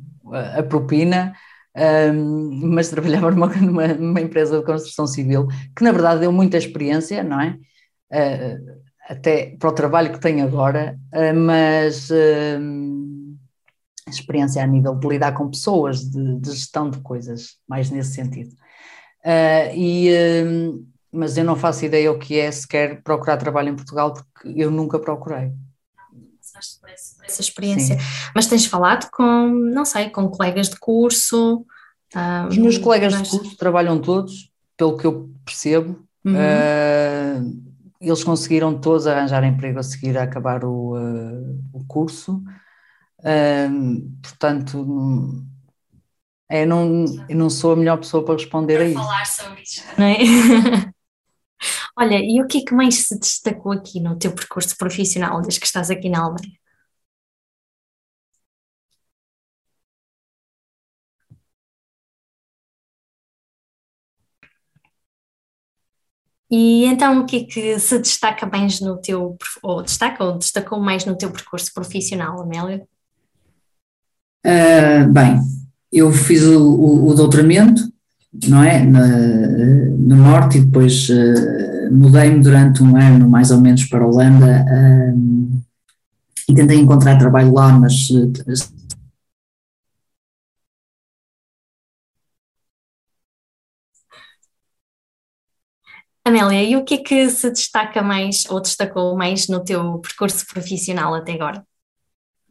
a, 0.58 0.62
propina, 0.62 1.32
ahm, 1.74 2.72
mas 2.74 2.88
trabalhava 2.88 3.30
numa, 3.60 3.86
numa, 3.88 4.20
empresa 4.20 4.58
de 4.58 4.64
construção 4.64 5.06
civil, 5.06 5.46
que 5.76 5.84
na 5.84 5.92
verdade 5.92 6.20
deu 6.20 6.32
muita 6.32 6.56
experiência, 6.56 7.22
não 7.22 7.40
é? 7.40 7.56
Ah, 8.12 8.56
até 9.08 9.56
para 9.58 9.68
o 9.68 9.72
trabalho 9.72 10.12
que 10.12 10.20
tenho 10.20 10.44
agora, 10.44 10.98
ah, 11.12 11.32
mas 11.32 12.10
experiência 14.08 14.62
a 14.62 14.66
nível 14.66 14.94
de 14.94 15.08
lidar 15.08 15.32
com 15.32 15.48
pessoas, 15.50 16.00
de, 16.08 16.36
de 16.40 16.50
gestão 16.50 16.90
de 16.90 16.98
coisas, 17.00 17.56
mais 17.68 17.90
nesse 17.90 18.14
sentido. 18.14 18.54
Ah, 19.24 19.72
e, 19.74 20.08
ahm, 20.14 20.84
mas 21.10 21.36
eu 21.36 21.44
não 21.44 21.56
faço 21.56 21.84
ideia 21.84 22.10
o 22.12 22.18
que 22.18 22.38
é 22.38 22.50
sequer 22.50 23.02
procurar 23.02 23.36
trabalho 23.36 23.70
em 23.70 23.76
Portugal, 23.76 24.12
porque 24.12 24.52
eu 24.56 24.70
nunca 24.70 24.98
procurei. 24.98 25.52
Passaste 26.38 26.80
por 26.80 26.90
essa, 26.90 27.40
experiência. 27.40 27.96
Mas 28.34 28.46
tens 28.46 28.66
falado 28.66 29.08
com, 29.10 29.48
não 29.48 29.84
sei, 29.84 30.10
com 30.10 30.28
colegas 30.28 30.68
de 30.68 30.76
curso? 30.78 31.64
ah, 32.14 32.46
Os 32.48 32.58
meus 32.58 32.78
colegas 32.78 33.12
de 33.12 33.20
mas- 33.20 33.30
curso 33.30 33.56
trabalham 33.56 33.98
todos, 34.00 34.52
pelo 34.76 34.96
que 34.96 35.06
eu 35.06 35.30
percebo. 35.44 36.04
Uhum. 36.24 36.34
Uh, 36.34 37.62
eles 38.00 38.24
conseguiram 38.24 38.78
todos 38.78 39.06
arranjar 39.06 39.44
emprego 39.44 39.78
a 39.78 39.82
seguir 39.82 40.16
a 40.16 40.22
acabar 40.22 40.64
o, 40.64 40.94
uh, 40.96 41.60
o 41.72 41.84
curso. 41.86 42.42
Portanto, 44.22 45.44
é, 46.48 46.66
não, 46.66 47.04
eu 47.28 47.36
não 47.36 47.48
sou 47.48 47.72
a 47.72 47.76
melhor 47.76 47.96
pessoa 47.98 48.24
para 48.24 48.34
responder 48.34 48.80
a 48.80 48.84
isso. 48.84 48.94
falar 48.94 49.26
sobre 49.26 49.62
isso. 49.62 49.82
Não 49.98 50.06
é? 50.06 50.18
Olha, 51.96 52.18
e 52.20 52.42
o 52.42 52.46
que 52.46 52.58
é 52.58 52.64
que 52.64 52.74
mais 52.74 53.06
se 53.06 53.18
destacou 53.18 53.72
aqui 53.72 54.00
no 54.00 54.18
teu 54.18 54.34
percurso 54.34 54.76
profissional 54.76 55.40
desde 55.40 55.60
que 55.60 55.66
estás 55.66 55.90
aqui 55.90 56.08
na 56.08 56.20
Alemanha? 56.20 56.58
E 66.50 66.84
então 66.84 67.20
o 67.20 67.26
que 67.26 67.36
é 67.38 67.44
que 67.44 67.78
se 67.80 67.98
destaca 67.98 68.46
mais 68.46 68.80
no 68.80 69.00
teu, 69.00 69.36
ou 69.62 69.82
destaca 69.82 70.22
ou 70.22 70.38
destacou 70.38 70.78
mais 70.78 71.04
no 71.04 71.16
teu 71.16 71.32
percurso 71.32 71.72
profissional, 71.72 72.40
Amélia? 72.40 72.86
Ah, 74.44 75.06
bem, 75.10 75.40
eu 75.92 76.12
fiz 76.12 76.42
o, 76.44 76.60
o, 76.60 77.08
o 77.08 77.14
doutoramento, 77.14 77.82
não 78.48 78.62
é? 78.62 78.84
Na- 78.84 79.06
no 79.98 80.16
Norte 80.16 80.58
e 80.58 80.64
depois 80.64 81.08
ah, 81.10 81.88
mudei-me 81.90 82.42
durante 82.42 82.82
um 82.82 82.96
ano 82.96 83.28
mais 83.28 83.50
ou 83.50 83.60
menos 83.60 83.84
para 83.84 84.04
a 84.04 84.06
Holanda 84.06 84.64
ah, 84.68 85.14
e 86.48 86.54
tentei 86.54 86.78
encontrar 86.78 87.18
trabalho 87.18 87.52
lá, 87.52 87.68
mas 87.78 88.08
Amélia, 96.24 96.62
e 96.62 96.76
o 96.76 96.84
que 96.84 96.94
é 96.94 96.98
que 97.02 97.30
se 97.30 97.50
destaca 97.50 98.02
mais 98.02 98.44
ou 98.50 98.60
destacou 98.60 99.16
mais 99.16 99.48
no 99.48 99.62
teu 99.64 99.98
percurso 100.00 100.46
profissional 100.46 101.14
até 101.14 101.32
agora? 101.32 101.64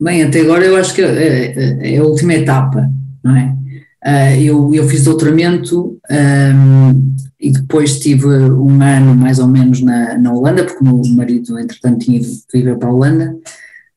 Bem, 0.03 0.21
até 0.21 0.41
agora 0.41 0.65
eu 0.65 0.75
acho 0.75 0.93
que 0.93 1.01
é, 1.01 1.93
é 1.95 1.97
a 1.97 2.03
última 2.03 2.33
etapa, 2.33 2.91
não 3.23 3.37
é? 3.37 3.55
Ah, 4.03 4.35
eu, 4.35 4.75
eu 4.75 4.85
fiz 4.85 5.05
doutoramento 5.05 5.97
ahm, 6.11 7.15
e 7.39 7.49
depois 7.49 7.99
tive 7.99 8.27
um 8.27 8.81
ano 8.81 9.15
mais 9.15 9.39
ou 9.39 9.47
menos 9.47 9.81
na, 9.81 10.17
na 10.17 10.33
Holanda, 10.33 10.65
porque 10.65 10.81
o 10.81 10.83
meu 10.83 11.01
marido, 11.15 11.57
entretanto, 11.57 11.99
tinha 11.99 12.17
ido 12.17 12.27
viver 12.53 12.77
para 12.77 12.89
a 12.89 12.91
Holanda. 12.91 13.33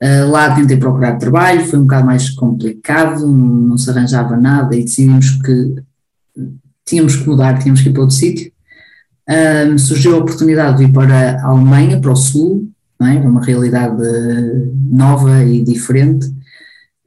Ah, 0.00 0.24
lá 0.26 0.54
tentei 0.54 0.76
procurar 0.76 1.16
trabalho, 1.16 1.66
foi 1.66 1.80
um 1.80 1.82
bocado 1.82 2.06
mais 2.06 2.30
complicado, 2.30 3.26
não 3.26 3.76
se 3.76 3.90
arranjava 3.90 4.36
nada 4.36 4.76
e 4.76 4.84
decidimos 4.84 5.30
que 5.42 5.74
tínhamos 6.84 7.16
que 7.16 7.28
mudar, 7.28 7.58
tínhamos 7.58 7.80
que 7.80 7.88
ir 7.88 7.92
para 7.92 8.02
outro 8.02 8.14
sítio. 8.14 8.52
Ahm, 9.28 9.76
surgiu 9.76 10.14
a 10.14 10.18
oportunidade 10.18 10.78
de 10.78 10.84
ir 10.84 10.92
para 10.92 11.32
a 11.42 11.46
Alemanha, 11.46 12.00
para 12.00 12.12
o 12.12 12.16
Sul, 12.16 12.68
não 12.98 13.06
é? 13.06 13.18
Uma 13.18 13.44
realidade 13.44 14.02
nova 14.90 15.44
e 15.44 15.62
diferente. 15.62 16.26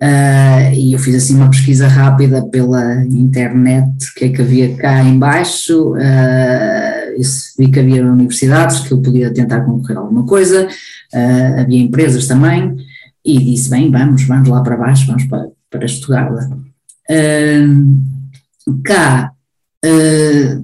Ah, 0.02 0.74
e 0.74 0.94
eu 0.94 1.00
fiz 1.00 1.16
assim 1.16 1.36
uma 1.36 1.50
pesquisa 1.50 1.88
rápida 1.88 2.42
pela 2.48 3.04
internet, 3.04 3.90
o 4.10 4.14
que 4.16 4.26
é 4.26 4.30
que 4.30 4.42
havia 4.42 4.76
cá 4.78 5.04
em 5.04 5.20
baixo, 5.20 5.94
ah, 5.96 7.06
eu 7.18 7.24
vi 7.58 7.70
que 7.70 7.80
havia 7.80 8.06
universidades 8.06 8.80
que 8.80 8.94
eu 8.94 9.02
podia 9.02 9.34
tentar 9.34 9.62
concorrer 9.62 9.98
a 9.98 10.02
alguma 10.02 10.26
coisa, 10.26 10.70
ah, 11.14 11.62
havia 11.62 11.82
empresas 11.82 12.28
também, 12.28 12.78
e 13.26 13.40
disse, 13.40 13.70
bem, 13.70 13.92
vamos, 13.92 14.24
vamos 14.24 14.48
lá 14.48 14.62
para 14.62 14.78
baixo, 14.78 15.06
vamos 15.06 15.26
para, 15.26 15.50
para 15.70 15.88
Stuttgart. 15.88 16.50
Ah, 17.10 17.66
cá, 18.86 19.34
ah, 19.84 20.62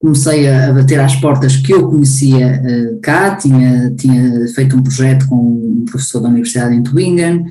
comecei 0.00 0.48
a, 0.48 0.72
bater 0.72 1.00
às 1.00 1.16
portas 1.16 1.56
que 1.56 1.72
eu 1.72 1.88
conhecia 1.88 2.62
uh, 2.62 3.00
cá, 3.00 3.34
tinha, 3.36 3.92
tinha 3.96 4.46
feito 4.54 4.76
um 4.76 4.82
projeto 4.82 5.26
com 5.26 5.36
um 5.36 5.84
professor 5.84 6.20
da 6.20 6.28
Universidade 6.28 6.74
em 6.74 6.82
Tübingen 6.82 7.46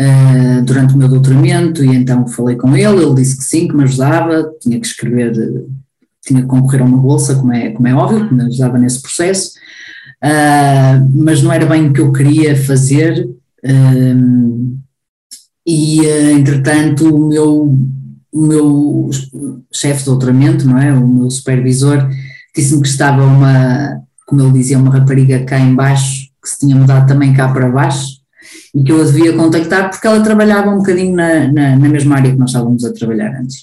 uh, 0.00 0.62
durante 0.64 0.94
o 0.94 0.98
meu 0.98 1.08
doutoramento 1.08 1.84
e 1.84 1.94
então 1.94 2.26
falei 2.28 2.56
com 2.56 2.76
ele, 2.76 3.02
ele 3.02 3.14
disse 3.14 3.38
que 3.38 3.44
sim, 3.44 3.66
que 3.66 3.76
me 3.76 3.82
ajudava, 3.82 4.52
tinha 4.60 4.80
que 4.80 4.86
escrever, 4.86 5.32
uh, 5.32 5.70
tinha 6.24 6.42
que 6.42 6.48
concorrer 6.48 6.82
a 6.82 6.84
uma 6.84 6.98
bolsa, 6.98 7.34
como 7.34 7.52
é, 7.52 7.70
como 7.70 7.88
é 7.88 7.94
óbvio, 7.94 8.28
que 8.28 8.34
me 8.34 8.44
ajudava 8.44 8.78
nesse 8.78 9.00
processo, 9.00 9.52
mas 11.14 11.42
não 11.42 11.50
era 11.52 11.64
bem 11.64 11.86
o 11.86 11.92
que 11.92 12.00
eu 12.00 12.12
queria 12.12 12.54
fazer. 12.54 13.26
E 15.66 16.04
entretanto 16.04 17.14
o 17.14 17.28
meu 17.28 17.78
o 18.32 18.46
meu 18.46 19.10
chefe 19.72 20.00
de 20.00 20.04
doutoramento, 20.06 20.66
não 20.66 20.78
é, 20.78 20.92
o 20.92 21.06
meu 21.06 21.30
supervisor, 21.30 22.08
disse-me 22.54 22.82
que 22.82 22.88
estava 22.88 23.24
uma, 23.24 24.00
como 24.26 24.42
ele 24.42 24.52
dizia, 24.52 24.78
uma 24.78 24.92
rapariga 24.92 25.44
cá 25.44 25.58
em 25.58 25.74
baixo, 25.74 26.28
que 26.42 26.48
se 26.48 26.58
tinha 26.58 26.76
mudado 26.76 27.06
também 27.06 27.32
cá 27.32 27.48
para 27.48 27.70
baixo, 27.70 28.18
e 28.74 28.82
que 28.82 28.92
eu 28.92 29.00
a 29.00 29.04
devia 29.04 29.32
contactar 29.34 29.90
porque 29.90 30.06
ela 30.06 30.22
trabalhava 30.22 30.70
um 30.70 30.78
bocadinho 30.78 31.14
na, 31.14 31.50
na, 31.50 31.76
na 31.76 31.88
mesma 31.88 32.16
área 32.16 32.30
que 32.30 32.38
nós 32.38 32.50
estávamos 32.50 32.84
a 32.84 32.92
trabalhar 32.92 33.34
antes. 33.40 33.62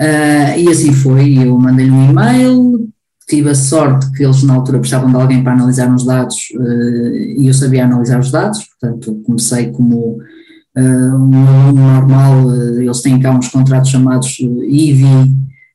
Uh, 0.00 0.58
e 0.58 0.68
assim 0.68 0.92
foi, 0.92 1.38
eu 1.44 1.58
mandei-lhe 1.58 1.90
um 1.90 2.10
e-mail, 2.10 2.88
tive 3.28 3.50
a 3.50 3.54
sorte 3.54 4.10
que 4.12 4.24
eles 4.24 4.42
na 4.44 4.54
altura 4.54 4.78
precisavam 4.78 5.10
de 5.10 5.16
alguém 5.16 5.42
para 5.42 5.52
analisar 5.52 5.90
uns 5.90 6.04
dados 6.04 6.36
uh, 6.54 7.14
e 7.14 7.46
eu 7.46 7.54
sabia 7.54 7.84
analisar 7.84 8.20
os 8.20 8.30
dados, 8.30 8.64
portanto 8.64 9.20
comecei 9.26 9.72
como 9.72 10.18
Uh, 10.78 11.16
um 11.16 11.72
normal, 11.72 12.46
uh, 12.46 12.80
eles 12.80 13.00
têm 13.00 13.18
cá 13.18 13.36
uns 13.36 13.48
contratos 13.48 13.90
chamados 13.90 14.38
IVI, 14.38 15.34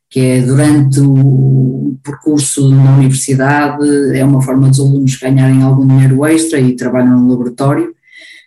que 0.09 0.19
é 0.21 0.41
durante 0.41 1.01
o 1.01 1.97
percurso 2.01 2.69
na 2.69 2.95
universidade, 2.95 3.85
é 4.15 4.23
uma 4.23 4.41
forma 4.41 4.69
dos 4.69 4.79
alunos 4.79 5.17
ganharem 5.17 5.61
algum 5.61 5.85
dinheiro 5.85 6.25
extra 6.25 6.57
e 6.57 6.77
trabalham 6.77 7.19
no 7.19 7.29
laboratório. 7.29 7.93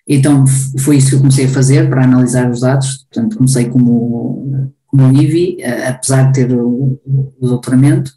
Então 0.08 0.46
foi 0.78 0.96
isso 0.96 1.10
que 1.10 1.14
eu 1.16 1.20
comecei 1.20 1.44
a 1.44 1.50
fazer 1.50 1.90
para 1.90 2.04
analisar 2.04 2.50
os 2.50 2.60
dados, 2.60 3.06
portanto 3.10 3.36
comecei 3.36 3.66
como, 3.66 4.72
como 4.86 5.12
IVI, 5.12 5.62
apesar 5.62 6.30
de 6.30 6.32
ter 6.32 6.52
o, 6.52 6.98
o 7.04 7.46
doutoramento. 7.46 8.12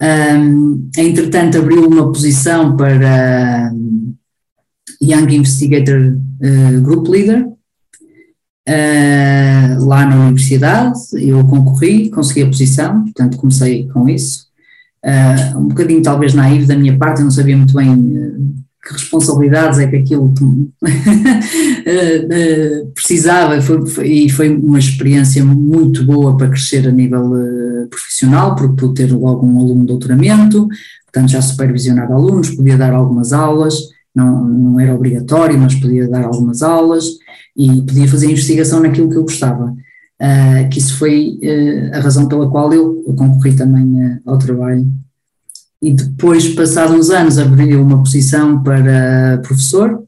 Um, 0.00 0.88
entretanto 0.96 1.58
abriu 1.58 1.86
uma 1.86 2.10
posição 2.10 2.76
para 2.76 3.72
Young 5.02 5.34
Investigator 5.34 6.16
uh, 6.40 6.80
Group 6.80 7.08
Leader, 7.08 7.57
uh, 8.68 9.84
lá 9.86 10.04
na 10.04 10.26
universidade, 10.26 10.98
eu 11.14 11.42
concorri, 11.46 12.10
consegui 12.10 12.42
a 12.42 12.46
posição, 12.46 13.04
portanto 13.04 13.38
comecei 13.38 13.88
com 13.88 14.06
isso. 14.08 14.46
Uh, 15.04 15.58
um 15.58 15.68
bocadinho 15.68 16.02
talvez 16.02 16.34
naivo 16.34 16.66
da 16.66 16.76
minha 16.76 16.98
parte, 16.98 17.20
eu 17.20 17.24
não 17.24 17.30
sabia 17.30 17.56
muito 17.56 17.74
bem 17.74 18.58
que 18.84 18.92
responsabilidades 18.92 19.78
é 19.78 19.86
que 19.86 19.96
aquilo 19.96 20.32
precisava 22.94 23.60
foi, 23.60 23.86
foi, 23.86 24.08
e 24.08 24.30
foi 24.30 24.54
uma 24.54 24.78
experiência 24.78 25.44
muito 25.44 26.04
boa 26.04 26.36
para 26.36 26.48
crescer 26.48 26.88
a 26.88 26.92
nível 26.92 27.32
profissional, 27.90 28.54
porque 28.54 28.76
pude 28.76 28.94
ter 28.94 29.12
logo 29.12 29.46
um 29.46 29.58
aluno 29.58 29.80
de 29.80 29.88
doutoramento, 29.88 30.68
portanto 31.04 31.30
já 31.30 31.42
supervisionava 31.42 32.14
alunos, 32.14 32.50
podia 32.50 32.78
dar 32.78 32.94
algumas 32.94 33.32
aulas, 33.32 33.74
não, 34.14 34.44
não 34.44 34.80
era 34.80 34.94
obrigatório, 34.94 35.58
mas 35.58 35.74
podia 35.74 36.08
dar 36.08 36.24
algumas 36.24 36.62
aulas 36.62 37.17
e 37.58 37.82
podia 37.82 38.06
fazer 38.06 38.30
investigação 38.30 38.80
naquilo 38.80 39.10
que 39.10 39.16
eu 39.16 39.22
gostava. 39.22 39.74
Uh, 40.20 40.68
que 40.70 40.78
isso 40.78 40.96
foi 40.96 41.38
uh, 41.42 41.96
a 41.96 42.00
razão 42.00 42.26
pela 42.28 42.48
qual 42.48 42.72
eu, 42.72 43.04
concorri 43.16 43.54
também 43.54 43.84
uh, 43.84 44.20
ao 44.26 44.38
trabalho. 44.38 44.86
E 45.82 45.92
depois, 45.92 46.48
passados 46.54 46.94
uns 46.94 47.10
anos, 47.10 47.38
abri 47.38 47.76
uma 47.76 47.98
posição 47.98 48.62
para 48.62 49.40
professor, 49.44 50.02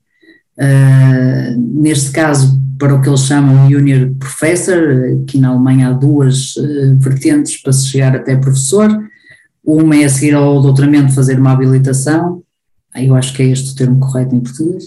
neste 1.57 2.11
caso 2.11 2.61
para 2.77 2.95
o 2.95 3.01
que 3.01 3.09
eles 3.09 3.21
chamam 3.21 3.71
Junior 3.71 4.11
Professor, 4.19 5.23
aqui 5.23 5.39
na 5.39 5.51
Alemanha 5.51 5.89
há 5.89 5.93
duas 5.93 6.55
vertentes 6.99 7.63
para 7.63 7.73
se 7.73 7.87
chegar 7.87 8.17
até 8.17 8.37
professor, 8.37 8.91
uma 9.65 9.97
é 9.97 10.05
a 10.05 10.09
seguir 10.09 10.35
ao 10.35 10.61
doutoramento 10.61 11.15
fazer 11.15 11.39
uma 11.39 11.53
habilitação, 11.53 12.43
eu 12.97 13.15
acho 13.15 13.33
que 13.33 13.43
é 13.43 13.47
este 13.47 13.71
o 13.71 13.77
termo 13.77 14.01
correto 14.01 14.35
em 14.35 14.41
português, 14.41 14.85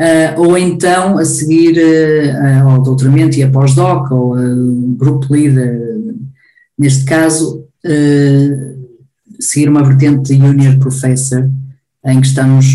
uh, 0.00 0.40
ou 0.40 0.56
então 0.56 1.18
a 1.18 1.24
seguir 1.24 1.76
uh, 1.78 2.68
ao 2.68 2.82
doutoramento 2.82 3.38
e 3.38 3.42
a 3.42 3.50
pós-doc, 3.50 4.10
ou 4.10 4.34
a 4.34 4.42
group 4.96 5.30
leader, 5.30 5.80
neste 6.78 7.04
caso, 7.04 7.64
seguir 9.38 9.68
uma 9.68 9.84
vertente 9.84 10.34
de 10.34 10.38
junior 10.38 10.76
professor, 10.78 11.48
em 12.04 12.20
que 12.20 12.26
estamos 12.26 12.66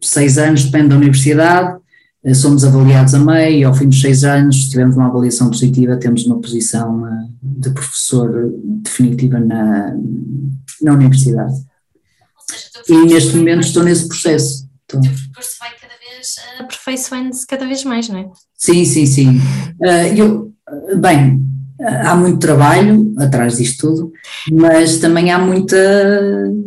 seis 0.00 0.36
anos, 0.36 0.64
depende 0.64 0.88
da 0.88 0.96
universidade, 0.96 1.78
somos 2.34 2.64
avaliados 2.64 3.14
a 3.14 3.18
meio, 3.18 3.58
e 3.58 3.64
ao 3.64 3.72
fim 3.72 3.88
dos 3.88 4.00
seis 4.00 4.24
anos, 4.24 4.64
se 4.64 4.70
tivermos 4.70 4.96
uma 4.96 5.06
avaliação 5.06 5.48
positiva, 5.48 5.96
temos 5.96 6.26
uma 6.26 6.40
posição 6.40 7.04
de 7.40 7.70
professor 7.70 8.52
definitiva 8.82 9.38
na, 9.38 9.96
na 10.82 10.92
universidade 10.92 11.54
e 12.88 13.06
neste 13.06 13.36
momento 13.36 13.66
estou 13.66 13.82
nesse 13.82 14.08
processo. 14.08 14.68
Estou. 14.82 15.00
O 15.00 15.02
teu 15.02 15.12
percurso 15.12 15.50
vai 15.60 15.70
uh, 16.26 16.62
aperfeiçoando-se 16.62 17.46
cada 17.46 17.66
vez 17.66 17.84
mais, 17.84 18.08
não 18.08 18.18
é? 18.18 18.26
Sim, 18.54 18.84
sim, 18.84 19.06
sim. 19.06 19.38
Uh, 19.80 20.16
eu, 20.16 20.52
bem, 20.96 21.40
há 21.80 22.14
muito 22.16 22.38
trabalho 22.38 23.14
atrás 23.18 23.56
disto 23.56 23.88
tudo, 23.88 24.12
mas 24.50 24.98
também 24.98 25.30
há 25.30 25.38
muita 25.38 25.76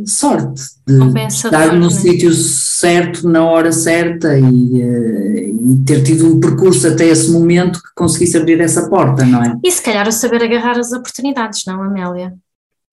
sorte 0.06 0.62
de 0.88 1.28
estar 1.28 1.74
no 1.74 1.88
é? 1.88 1.90
sítio 1.90 2.34
certo, 2.34 3.28
na 3.28 3.44
hora 3.44 3.72
certa 3.72 4.38
e, 4.38 4.44
uh, 4.44 5.38
e, 5.38 5.84
ter 5.86 6.04
tido 6.04 6.28
um 6.28 6.40
percurso 6.40 6.88
até 6.88 7.06
esse 7.08 7.32
momento 7.32 7.80
que 7.80 7.90
conseguisse 7.96 8.38
abrir 8.38 8.60
essa 8.62 8.90
porta, 8.90 9.26
não 9.26 9.44
é? 9.44 9.58
E 9.64 9.72
se 9.72 9.82
calhar 9.82 10.08
o 10.08 10.12
saber 10.12 10.44
agarrar 10.44 10.80
as 10.80 10.92
oportunidades, 10.92 11.64
não, 11.66 11.84
Amélia? 11.84 12.34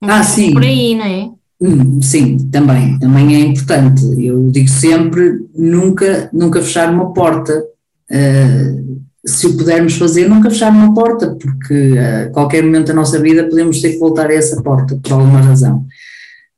ah, 0.02 0.22
sim. 0.22 0.52
Por 0.52 0.62
aí, 0.62 0.94
não 0.94 1.04
é? 1.04 1.37
Hum, 1.60 2.00
sim, 2.00 2.48
também, 2.50 2.98
também 2.98 3.34
é 3.34 3.40
importante. 3.40 4.02
Eu 4.18 4.50
digo 4.50 4.68
sempre, 4.68 5.40
nunca, 5.54 6.30
nunca 6.32 6.62
fechar 6.62 6.92
uma 6.92 7.12
porta. 7.12 7.64
Uh, 8.10 8.98
se 9.26 9.46
o 9.46 9.56
pudermos 9.56 9.96
fazer, 9.96 10.28
nunca 10.28 10.48
fechar 10.50 10.70
uma 10.70 10.94
porta, 10.94 11.36
porque 11.36 11.94
a 11.98 12.30
qualquer 12.30 12.62
momento 12.62 12.86
da 12.86 12.94
nossa 12.94 13.20
vida 13.20 13.48
podemos 13.48 13.80
ter 13.80 13.90
que 13.90 13.98
voltar 13.98 14.30
a 14.30 14.34
essa 14.34 14.62
porta, 14.62 14.96
por 15.02 15.12
alguma 15.12 15.40
razão. 15.40 15.84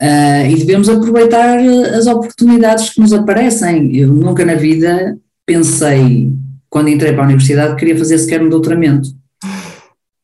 Uh, 0.01 0.47
e 0.49 0.57
devemos 0.57 0.89
aproveitar 0.89 1.59
as 1.59 2.07
oportunidades 2.07 2.91
que 2.91 3.01
nos 3.01 3.13
aparecem. 3.13 3.97
Eu 3.97 4.09
nunca 4.13 4.45
na 4.45 4.55
vida 4.55 5.19
pensei, 5.47 6.33
quando 6.69 6.89
entrei 6.89 7.13
para 7.13 7.23
a 7.23 7.27
universidade, 7.27 7.75
que 7.75 7.81
queria 7.81 7.99
fazer 7.99 8.19
sequer 8.19 8.43
um 8.43 8.49
doutoramento. 8.49 9.09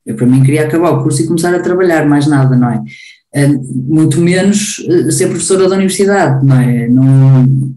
Eu, 0.04 0.14
para 0.14 0.26
mim, 0.26 0.42
queria 0.42 0.66
acabar 0.66 0.90
o 0.90 1.02
curso 1.02 1.22
e 1.22 1.26
começar 1.26 1.52
a 1.54 1.58
trabalhar, 1.58 2.06
mais 2.06 2.26
nada, 2.26 2.54
não 2.54 2.70
é? 2.70 2.80
Eh, 3.37 3.49
muito 3.49 4.18
menos 4.18 4.83
eh, 4.88 5.11
ser 5.11 5.29
professora 5.29 5.68
da 5.68 5.75
universidade, 5.75 6.42
não 6.42 6.59
é? 6.59 6.88
Não, 6.88 7.77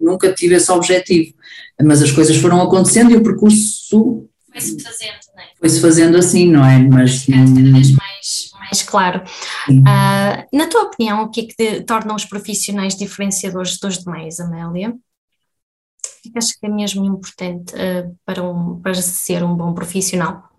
nunca 0.00 0.32
tive 0.32 0.54
esse 0.54 0.70
objetivo, 0.70 1.34
mas 1.82 2.00
as 2.00 2.12
coisas 2.12 2.36
foram 2.36 2.62
acontecendo 2.62 3.10
e 3.10 3.16
o 3.16 3.22
percurso 3.22 4.28
foi-se 4.52 4.80
fazendo, 4.80 5.18
não 5.34 5.42
é? 5.42 5.48
Foi-se 5.58 5.80
fazendo 5.80 6.16
assim, 6.16 6.50
não 6.50 6.64
é? 6.64 6.78
Mas 6.78 7.26
cada 7.26 7.44
vez 7.44 7.90
mais, 7.90 8.50
mais 8.60 8.82
claro. 8.82 9.22
Uh, 9.68 10.56
na 10.56 10.68
tua 10.68 10.82
opinião, 10.82 11.24
o 11.24 11.30
que 11.30 11.40
é 11.40 11.46
que 11.46 11.82
torna 11.82 12.14
os 12.14 12.24
profissionais 12.24 12.94
diferenciadores 12.94 13.76
dos 13.76 13.98
demais, 13.98 14.38
Amélia? 14.38 14.90
O 14.90 16.32
que 16.32 16.38
achas 16.38 16.52
que 16.52 16.66
é 16.66 16.68
mesmo 16.68 17.04
importante 17.04 17.74
uh, 17.74 18.16
para, 18.24 18.42
um, 18.42 18.80
para 18.80 18.94
ser 18.94 19.42
um 19.42 19.56
bom 19.56 19.74
profissional? 19.74 20.49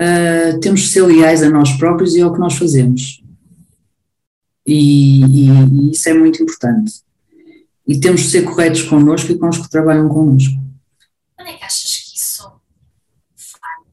Uh, 0.00 0.58
temos 0.60 0.80
de 0.80 0.88
ser 0.88 1.02
leais 1.02 1.42
a 1.42 1.50
nós 1.50 1.72
próprios 1.72 2.14
e 2.14 2.22
ao 2.22 2.32
que 2.32 2.40
nós 2.40 2.54
fazemos. 2.54 3.22
E, 4.66 5.22
e, 5.24 5.48
e, 5.48 5.90
isso 5.90 6.08
é 6.08 6.14
muito 6.14 6.42
importante. 6.42 7.02
E 7.86 7.98
temos 7.98 8.22
de 8.22 8.28
ser 8.28 8.42
corretos 8.42 8.82
connosco 8.82 9.30
e 9.32 9.38
com 9.38 9.48
os 9.48 9.58
que 9.58 9.68
trabalham 9.68 10.08
connosco. 10.08 10.54
Onde 11.38 11.50
é 11.50 11.56
que 11.56 11.64
achas 11.64 11.96
que 11.96 12.16
isso 12.16 12.42
falha? 13.60 13.86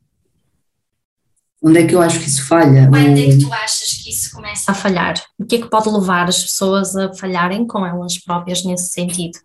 Onde 1.64 1.80
é 1.80 1.88
que 1.88 1.96
eu 1.96 2.02
acho 2.02 2.20
que 2.20 2.28
isso 2.28 2.46
falha? 2.46 2.90
Onde 2.94 3.24
é 3.24 3.30
que 3.30 3.40
tu 3.40 3.54
achas 3.54 3.94
que 3.94 4.10
isso 4.12 4.32
começa 4.32 4.72
a 4.72 4.76
falhar? 4.76 5.16
O 5.40 5.46
que 5.46 5.56
é 5.56 5.62
que 5.62 5.70
pode 5.70 5.90
levar 5.90 6.28
as 6.28 6.44
pessoas 6.44 6.96
a 6.96 7.14
falharem 7.14 7.66
com 7.66 7.86
elas 7.86 8.18
próprias 8.20 8.64
nesse 8.64 8.92
sentido? 8.92 9.40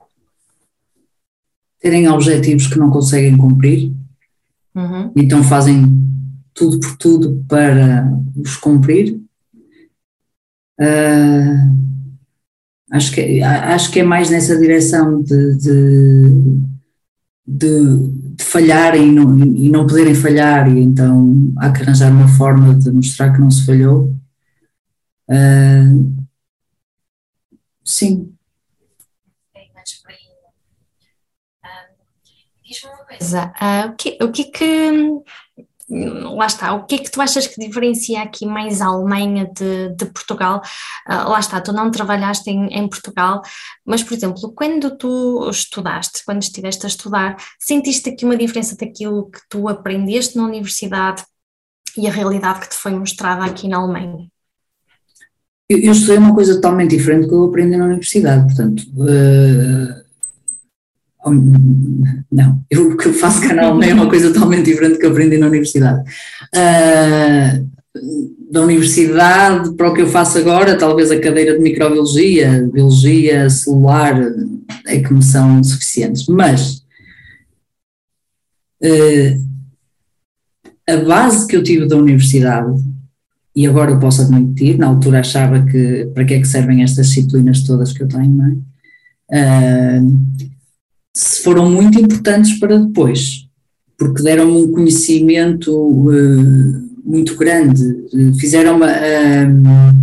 Terem 1.81 2.09
objetivos 2.09 2.67
que 2.67 2.79
não 2.79 2.91
conseguem 2.91 3.37
cumprir, 3.37 3.93
uhum. 4.75 5.13
então 5.17 5.43
fazem 5.43 6.13
tudo 6.55 6.81
por 6.81 6.97
tudo 6.97 7.45
para 7.49 8.09
os 8.37 8.57
cumprir. 8.57 9.21
Uh, 10.81 11.77
acho, 12.91 13.13
que, 13.13 13.43
acho 13.43 13.91
que 13.91 14.01
é 14.01 14.03
mais 14.03 14.31
nessa 14.31 14.59
direção 14.59 15.23
de, 15.23 15.57
de, 15.57 16.23
de, 17.47 18.09
de 18.37 18.45
falharem 18.45 19.09
e 19.09 19.13
não, 19.13 19.39
e 19.39 19.69
não 19.71 19.87
poderem 19.87 20.15
falhar, 20.15 20.69
e 20.69 20.81
então 20.81 21.53
há 21.59 21.71
que 21.71 21.83
arranjar 21.83 22.11
uma 22.11 22.29
forma 22.29 22.75
de 22.75 22.91
mostrar 22.91 23.33
que 23.33 23.41
não 23.41 23.51
se 23.51 23.65
falhou. 23.65 24.15
Uh, 25.29 26.25
sim. 27.85 28.29
Diz-me 32.65 32.89
uma 32.89 33.05
coisa, 33.05 33.53
uh, 33.61 33.91
o, 33.91 33.97
que, 33.97 34.19
o 34.23 34.33
que 34.33 34.43
é 34.43 34.51
que 34.51 34.91
lá 35.89 36.47
está, 36.47 36.75
o 36.75 36.85
que 36.85 36.95
é 36.95 36.99
que 36.99 37.11
tu 37.11 37.21
achas 37.21 37.47
que 37.47 37.61
diferencia 37.61 38.23
aqui 38.23 38.47
mais 38.47 38.81
a 38.81 38.87
Alemanha 38.87 39.51
de, 39.55 39.91
de 39.95 40.07
Portugal? 40.07 40.63
Uh, 41.09 41.29
lá 41.29 41.41
está, 41.41 41.61
tu 41.61 41.73
não 41.73 41.91
trabalhaste 41.91 42.51
em, 42.51 42.67
em, 42.67 42.89
Portugal, 42.89 43.43
mas, 43.85 44.03
por 44.03 44.15
exemplo, 44.15 44.53
quando 44.55 44.97
tu 44.97 45.49
estudaste, 45.51 46.25
quando 46.25 46.43
estiveste 46.43 46.87
a 46.87 46.89
estudar, 46.89 47.37
sentiste 47.59 48.09
aqui 48.09 48.25
uma 48.25 48.37
diferença 48.37 48.77
daquilo 48.77 49.31
que 49.31 49.41
tu 49.49 49.69
aprendeste 49.69 50.37
na 50.37 50.45
universidade 50.45 51.25
e 51.97 52.07
a 52.07 52.11
realidade 52.11 52.61
que 52.61 52.71
te 52.71 52.77
foi 52.77 52.93
mostrada 52.93 53.45
aqui 53.45 53.69
na 53.69 53.79
Alemanha? 53.79 54.29
Eu, 55.69 55.79
eu 55.79 55.93
estudei 55.93 56.19
uma 56.19 56.35
coisa 56.35 56.55
totalmente 56.55 56.97
diferente 56.97 57.23
do 57.23 57.29
que 57.29 57.35
eu 57.35 57.45
aprendi 57.45 57.77
na 57.77 57.87
universidade, 57.87 58.47
portanto. 58.47 58.83
Uh 58.97 60.02
não, 61.31 62.65
eu, 62.69 62.91
o 62.91 62.97
que 62.97 63.09
eu 63.09 63.15
faço 63.15 63.41
canal 63.47 63.81
é 63.83 63.95
uma 63.95 64.09
coisa 64.09 64.33
totalmente 64.33 64.65
diferente 64.65 64.99
que 64.99 65.07
eu 65.07 65.11
aprendi 65.11 65.39
na 65.39 65.47
universidade. 65.47 66.03
Uh, 66.55 67.71
da 68.51 68.63
universidade 68.63 69.75
para 69.75 69.91
o 69.91 69.95
que 69.95 70.03
eu 70.03 70.09
faço 70.09 70.39
agora, 70.39 70.77
talvez 70.77 71.11
a 71.11 71.21
cadeira 71.21 71.57
de 71.57 71.63
microbiologia, 71.63 72.69
biologia 72.73 73.49
celular 73.49 74.21
é 74.87 75.01
que 75.01 75.13
me 75.13 75.23
são 75.23 75.63
suficientes, 75.63 76.27
mas 76.27 76.83
uh, 78.83 79.53
a 80.89 80.97
base 80.97 81.47
que 81.47 81.57
eu 81.57 81.63
tive 81.63 81.87
da 81.87 81.97
universidade, 81.97 82.83
e 83.55 83.67
agora 83.67 83.93
eu 83.93 83.99
posso 83.99 84.23
admitir, 84.23 84.79
na 84.79 84.89
altura 84.89 85.21
achava 85.21 85.65
que 85.65 86.11
para 86.15 86.25
que 86.25 86.35
é 86.35 86.41
que 86.41 86.49
servem 86.49 86.83
estas 86.83 87.09
disciplinas 87.09 87.63
todas 87.63 87.93
que 87.93 88.03
eu 88.03 88.09
tenho, 88.09 88.31
não 88.31 88.47
é? 88.47 90.01
Uh, 90.01 90.23
foram 91.43 91.71
muito 91.71 92.01
importantes 92.01 92.59
para 92.59 92.79
depois, 92.79 93.47
porque 93.99 94.23
deram-me 94.23 94.53
um 94.53 94.73
conhecimento 94.73 95.73
uh, 95.73 96.91
muito 97.05 97.37
grande, 97.37 97.83
fizeram-me 98.39 98.87
uh, 98.87 100.03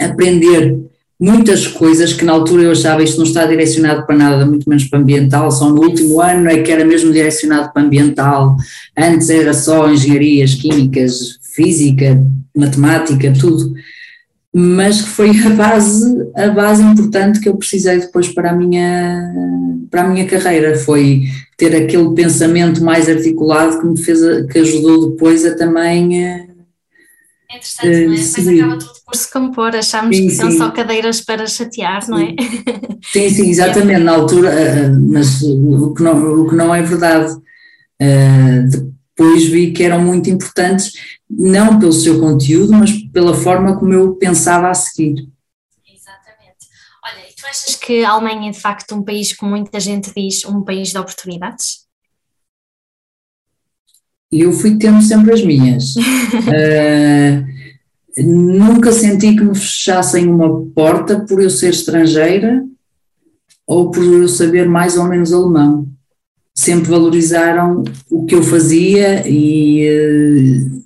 aprender 0.00 0.78
muitas 1.18 1.66
coisas 1.66 2.12
que 2.12 2.24
na 2.24 2.32
altura 2.32 2.64
eu 2.64 2.72
achava 2.72 3.02
isto 3.02 3.16
não 3.18 3.24
está 3.24 3.46
direcionado 3.46 4.06
para 4.06 4.16
nada, 4.16 4.46
muito 4.46 4.68
menos 4.68 4.84
para 4.84 4.98
ambiental, 4.98 5.50
só 5.50 5.68
no 5.70 5.80
último 5.80 6.20
ano 6.20 6.48
é 6.48 6.62
que 6.62 6.70
era 6.70 6.84
mesmo 6.84 7.12
direcionado 7.12 7.72
para 7.72 7.82
ambiental, 7.82 8.56
antes 8.96 9.30
era 9.30 9.54
só 9.54 9.90
engenharias 9.90 10.54
químicas, 10.54 11.38
física, 11.54 12.22
matemática, 12.54 13.32
tudo, 13.32 13.74
mas 14.58 15.02
que 15.02 15.08
foi 15.10 15.30
a 15.44 15.50
base, 15.50 16.30
a 16.34 16.48
base 16.48 16.82
importante 16.82 17.40
que 17.40 17.48
eu 17.50 17.58
precisei 17.58 18.00
depois 18.00 18.26
para 18.26 18.52
a 18.52 18.54
minha, 18.54 19.30
para 19.90 20.00
a 20.00 20.08
minha 20.08 20.26
carreira, 20.26 20.78
foi 20.78 21.24
ter 21.58 21.76
aquele 21.76 22.14
pensamento 22.14 22.82
mais 22.82 23.06
articulado 23.06 23.78
que 23.78 23.86
me 23.86 24.00
fez, 24.00 24.18
que 24.50 24.58
ajudou 24.58 25.10
depois 25.10 25.44
a 25.44 25.54
também... 25.54 26.24
É 26.24 26.46
interessante, 27.54 27.86
uh, 27.86 28.08
não 28.08 28.14
é? 28.14 28.16
Depois 28.16 28.48
acaba 28.48 28.78
tudo 28.78 28.92
por 29.04 29.14
se 29.14 29.30
compor, 29.30 29.76
achamos 29.76 30.16
sim, 30.16 30.26
que 30.26 30.34
são 30.34 30.50
sim. 30.50 30.56
só 30.56 30.70
cadeiras 30.70 31.20
para 31.20 31.46
chatear, 31.46 32.08
não 32.08 32.18
é? 32.18 32.34
Sim, 33.12 33.28
sim, 33.28 33.50
exatamente, 33.50 34.04
na 34.04 34.12
altura, 34.12 34.54
eh, 34.54 34.84
eh, 34.84 34.88
mas 34.88 35.42
o 35.42 35.92
que 35.92 36.02
não, 36.02 36.44
o 36.44 36.48
que 36.48 36.56
não 36.56 36.74
é 36.74 36.80
verdade. 36.80 37.30
Uh, 38.00 38.95
depois 39.16 39.48
vi 39.48 39.72
que 39.72 39.82
eram 39.82 40.04
muito 40.04 40.28
importantes, 40.28 40.92
não 41.28 41.78
pelo 41.78 41.92
seu 41.92 42.20
conteúdo, 42.20 42.74
mas 42.74 42.92
pela 42.92 43.34
forma 43.34 43.78
como 43.78 43.94
eu 43.94 44.14
pensava 44.16 44.68
a 44.68 44.74
seguir. 44.74 45.26
Exatamente. 45.88 46.66
Olha, 47.02 47.30
e 47.30 47.34
tu 47.34 47.46
achas 47.46 47.76
que 47.76 48.04
a 48.04 48.10
Alemanha 48.10 48.50
é 48.50 48.52
de 48.52 48.60
facto 48.60 48.94
um 48.94 49.02
país, 49.02 49.32
como 49.32 49.52
muita 49.52 49.80
gente 49.80 50.12
diz, 50.14 50.44
um 50.44 50.62
país 50.62 50.90
de 50.90 50.98
oportunidades? 50.98 51.86
Eu 54.30 54.52
fui 54.52 54.76
tendo 54.76 55.00
sempre 55.00 55.32
as 55.32 55.42
minhas. 55.42 55.96
uh, 55.96 57.46
nunca 58.22 58.92
senti 58.92 59.34
que 59.34 59.44
me 59.44 59.54
fechassem 59.54 60.28
uma 60.28 60.62
porta 60.74 61.24
por 61.24 61.40
eu 61.42 61.48
ser 61.48 61.70
estrangeira 61.70 62.62
ou 63.66 63.90
por 63.90 64.04
eu 64.04 64.28
saber 64.28 64.68
mais 64.68 64.98
ou 64.98 65.04
menos 65.04 65.32
alemão. 65.32 65.95
Sempre 66.56 66.90
valorizaram 66.90 67.84
o 68.10 68.24
que 68.24 68.34
eu 68.34 68.42
fazia 68.42 69.28
e, 69.28 69.82
eh, 69.82 70.76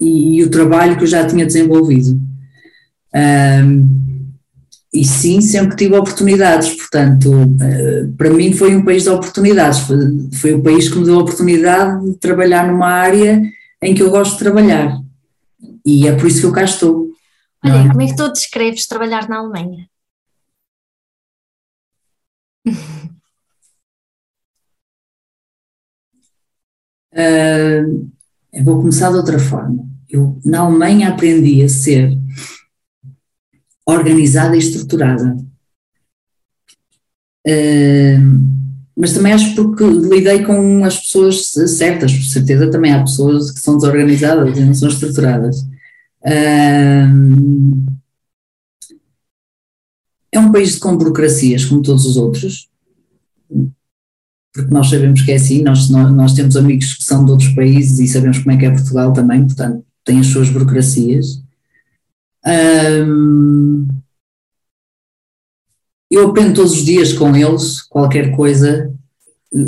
e, 0.00 0.36
e 0.38 0.42
o 0.42 0.50
trabalho 0.50 0.96
que 0.96 1.04
eu 1.04 1.08
já 1.08 1.24
tinha 1.26 1.46
desenvolvido. 1.46 2.20
Um, 3.14 4.04
e 4.94 5.04
sim, 5.04 5.40
sempre 5.40 5.76
tive 5.76 5.96
oportunidades, 5.96 6.72
portanto, 6.74 7.28
uh, 7.32 8.12
para 8.16 8.30
mim 8.30 8.52
foi 8.52 8.76
um 8.76 8.84
país 8.84 9.02
de 9.02 9.08
oportunidades, 9.08 9.80
foi, 10.38 10.52
o 10.52 10.62
país 10.62 10.88
que 10.88 10.96
me 10.96 11.04
deu 11.04 11.18
a 11.18 11.22
oportunidade 11.22 12.04
de 12.04 12.16
trabalhar 12.16 12.68
numa 12.68 12.88
área 12.88 13.42
em 13.82 13.92
que 13.92 14.02
eu 14.02 14.10
gosto 14.10 14.34
de 14.34 14.38
trabalhar. 14.38 14.96
E 15.84 16.06
é 16.06 16.12
por 16.14 16.28
isso 16.28 16.40
que 16.40 16.46
eu 16.46 16.52
cá 16.52 16.62
estou. 16.62 17.08
Olha, 17.64 17.86
é? 17.86 17.88
como 17.88 18.02
é 18.02 18.06
que 18.06 18.14
tu 18.14 18.32
descreves 18.32 18.86
trabalhar 18.86 19.28
na 19.28 19.38
Alemanha? 19.38 19.88
Uh, 27.14 28.10
vou 28.62 28.80
começar 28.80 29.10
de 29.10 29.16
outra 29.16 29.38
forma. 29.38 29.88
Eu, 30.08 30.38
na 30.44 30.60
Alemanha, 30.60 31.08
aprendi 31.08 31.62
a 31.62 31.68
ser 31.68 32.16
organizada 33.86 34.56
e 34.56 34.58
estruturada. 34.58 35.36
Uh, 37.46 38.54
mas 38.96 39.12
também 39.12 39.32
acho 39.32 39.54
porque 39.54 39.84
lidei 39.84 40.44
com 40.44 40.84
as 40.84 40.98
pessoas 40.98 41.50
certas, 41.50 42.12
por 42.12 42.24
certeza 42.24 42.70
também 42.70 42.92
há 42.92 43.02
pessoas 43.02 43.50
que 43.50 43.60
são 43.60 43.76
desorganizadas 43.76 44.56
e 44.56 44.60
não 44.60 44.72
são 44.72 44.88
estruturadas 44.88 45.66
é 50.32 50.38
um 50.38 50.50
país 50.50 50.78
com 50.78 50.96
burocracias, 50.96 51.64
como 51.64 51.82
todos 51.82 52.06
os 52.06 52.16
outros, 52.16 52.68
porque 54.54 54.72
nós 54.72 54.88
sabemos 54.88 55.20
que 55.22 55.32
é 55.32 55.34
assim, 55.34 55.62
nós, 55.62 55.90
nós 55.90 56.32
temos 56.32 56.56
amigos 56.56 56.94
que 56.94 57.02
são 57.02 57.24
de 57.24 57.32
outros 57.32 57.48
países 57.50 57.98
e 57.98 58.06
sabemos 58.06 58.38
como 58.38 58.52
é 58.52 58.56
que 58.56 58.66
é 58.66 58.70
Portugal 58.70 59.12
também, 59.12 59.44
portanto, 59.44 59.84
tem 60.04 60.20
as 60.20 60.28
suas 60.28 60.48
burocracias. 60.48 61.42
eu 66.10 66.28
aprendo 66.28 66.54
todos 66.54 66.72
os 66.72 66.84
dias 66.84 67.12
com 67.12 67.34
eles 67.34 67.82
qualquer 67.82 68.30
coisa 68.36 68.94
eh, 69.52 69.58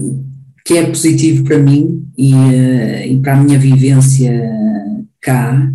que 0.64 0.74
é 0.74 0.86
positivo 0.86 1.42
para 1.44 1.58
mim 1.58 2.08
e, 2.16 2.32
eh, 2.34 3.08
e 3.08 3.20
para 3.20 3.34
a 3.34 3.42
minha 3.42 3.58
vivência 3.58 4.30
cá 5.20 5.72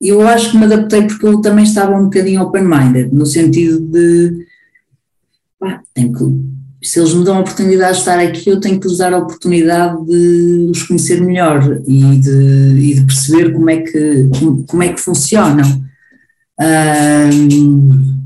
eu 0.00 0.20
acho 0.26 0.50
que 0.50 0.58
me 0.58 0.64
adaptei 0.64 1.06
porque 1.06 1.26
eu 1.26 1.40
também 1.40 1.64
estava 1.64 1.96
um 1.96 2.04
bocadinho 2.04 2.42
open-minded, 2.42 3.14
no 3.14 3.24
sentido 3.24 3.80
de 3.80 4.46
pá, 5.58 5.82
tenho 5.94 6.12
que, 6.12 6.55
se 6.86 7.00
eles 7.00 7.14
me 7.14 7.24
dão 7.24 7.36
a 7.36 7.40
oportunidade 7.40 7.94
de 7.94 7.98
estar 7.98 8.18
aqui, 8.18 8.48
eu 8.48 8.60
tenho 8.60 8.78
que 8.78 8.86
usar 8.86 9.12
a 9.12 9.18
oportunidade 9.18 10.06
de 10.06 10.68
os 10.70 10.84
conhecer 10.84 11.20
melhor 11.20 11.80
e 11.86 12.18
de, 12.18 12.90
e 12.90 12.94
de 12.94 13.00
perceber 13.04 13.52
como 13.52 13.68
é 13.68 13.78
que, 13.78 14.28
como, 14.38 14.64
como 14.64 14.82
é 14.84 14.92
que 14.92 15.00
funcionam. 15.00 15.84
Um, 16.60 18.16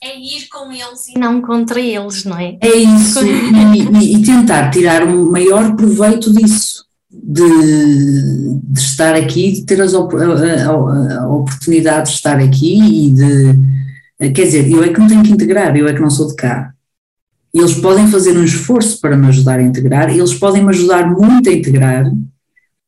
é 0.00 0.16
ir 0.16 0.48
com 0.48 0.70
eles 0.70 1.08
e 1.08 1.18
não 1.18 1.42
contra 1.42 1.80
eles, 1.80 2.24
não 2.24 2.38
é? 2.38 2.56
É 2.60 2.76
isso, 2.76 3.18
e, 3.26 4.14
e, 4.14 4.22
tentar 4.22 4.70
tirar 4.70 5.02
o 5.02 5.30
maior 5.30 5.74
proveito 5.74 6.32
disso 6.32 6.84
de, 7.10 8.60
de, 8.62 8.80
estar 8.80 9.16
aqui, 9.16 9.52
de 9.52 9.64
ter 9.64 9.80
as, 9.80 9.92
a, 9.92 9.98
a, 9.98 11.20
a, 11.20 11.28
oportunidade 11.28 12.10
de 12.10 12.14
estar 12.14 12.38
aqui 12.38 13.06
e 13.06 13.10
de. 13.10 14.32
Quer 14.32 14.44
dizer, 14.44 14.70
eu 14.70 14.84
é 14.84 14.88
que 14.88 15.00
não 15.00 15.08
tenho 15.08 15.22
que 15.22 15.32
integrar, 15.32 15.76
eu 15.76 15.88
é 15.88 15.92
que 15.92 16.00
não 16.00 16.10
sou 16.10 16.28
de 16.28 16.36
cá. 16.36 16.72
Eles 17.54 17.74
podem 17.74 18.06
fazer 18.08 18.36
um 18.36 18.44
esforço 18.44 19.00
para 19.00 19.16
me 19.16 19.26
ajudar 19.28 19.58
a 19.58 19.62
integrar, 19.62 20.10
eles 20.10 20.34
podem 20.34 20.62
me 20.62 20.70
ajudar 20.70 21.10
muito 21.10 21.48
a 21.48 21.52
integrar, 21.52 22.12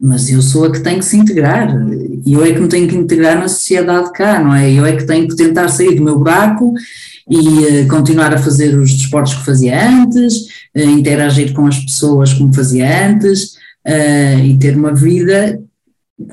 mas 0.01 0.31
eu 0.31 0.41
sou 0.41 0.65
a 0.65 0.73
que 0.73 0.81
tenho 0.81 0.99
que 0.99 1.05
se 1.05 1.17
integrar. 1.17 1.75
E 2.25 2.33
eu 2.33 2.45
é 2.45 2.53
que 2.53 2.61
me 2.61 2.69
tenho 2.69 2.89
que 2.89 2.97
integrar 2.97 3.39
na 3.39 3.49
sociedade 3.49 4.13
cá, 4.13 4.43
não 4.43 4.55
é? 4.55 4.71
Eu 4.73 4.85
é 4.85 4.97
que 4.97 5.05
tenho 5.05 5.27
que 5.29 5.37
tentar 5.37 5.69
sair 5.69 5.95
do 5.95 6.03
meu 6.03 6.19
buraco 6.19 6.75
e 7.29 7.39
uh, 7.39 7.89
continuar 7.89 8.35
a 8.35 8.39
fazer 8.39 8.77
os 8.77 8.93
desportos 8.93 9.35
que 9.35 9.45
fazia 9.45 9.89
antes, 9.89 10.35
uh, 10.77 10.81
interagir 10.81 11.53
com 11.53 11.67
as 11.67 11.79
pessoas 11.79 12.33
como 12.33 12.53
fazia 12.53 13.09
antes, 13.09 13.55
uh, 13.87 14.45
e 14.45 14.59
ter 14.59 14.77
uma 14.77 14.95
vida 14.95 15.63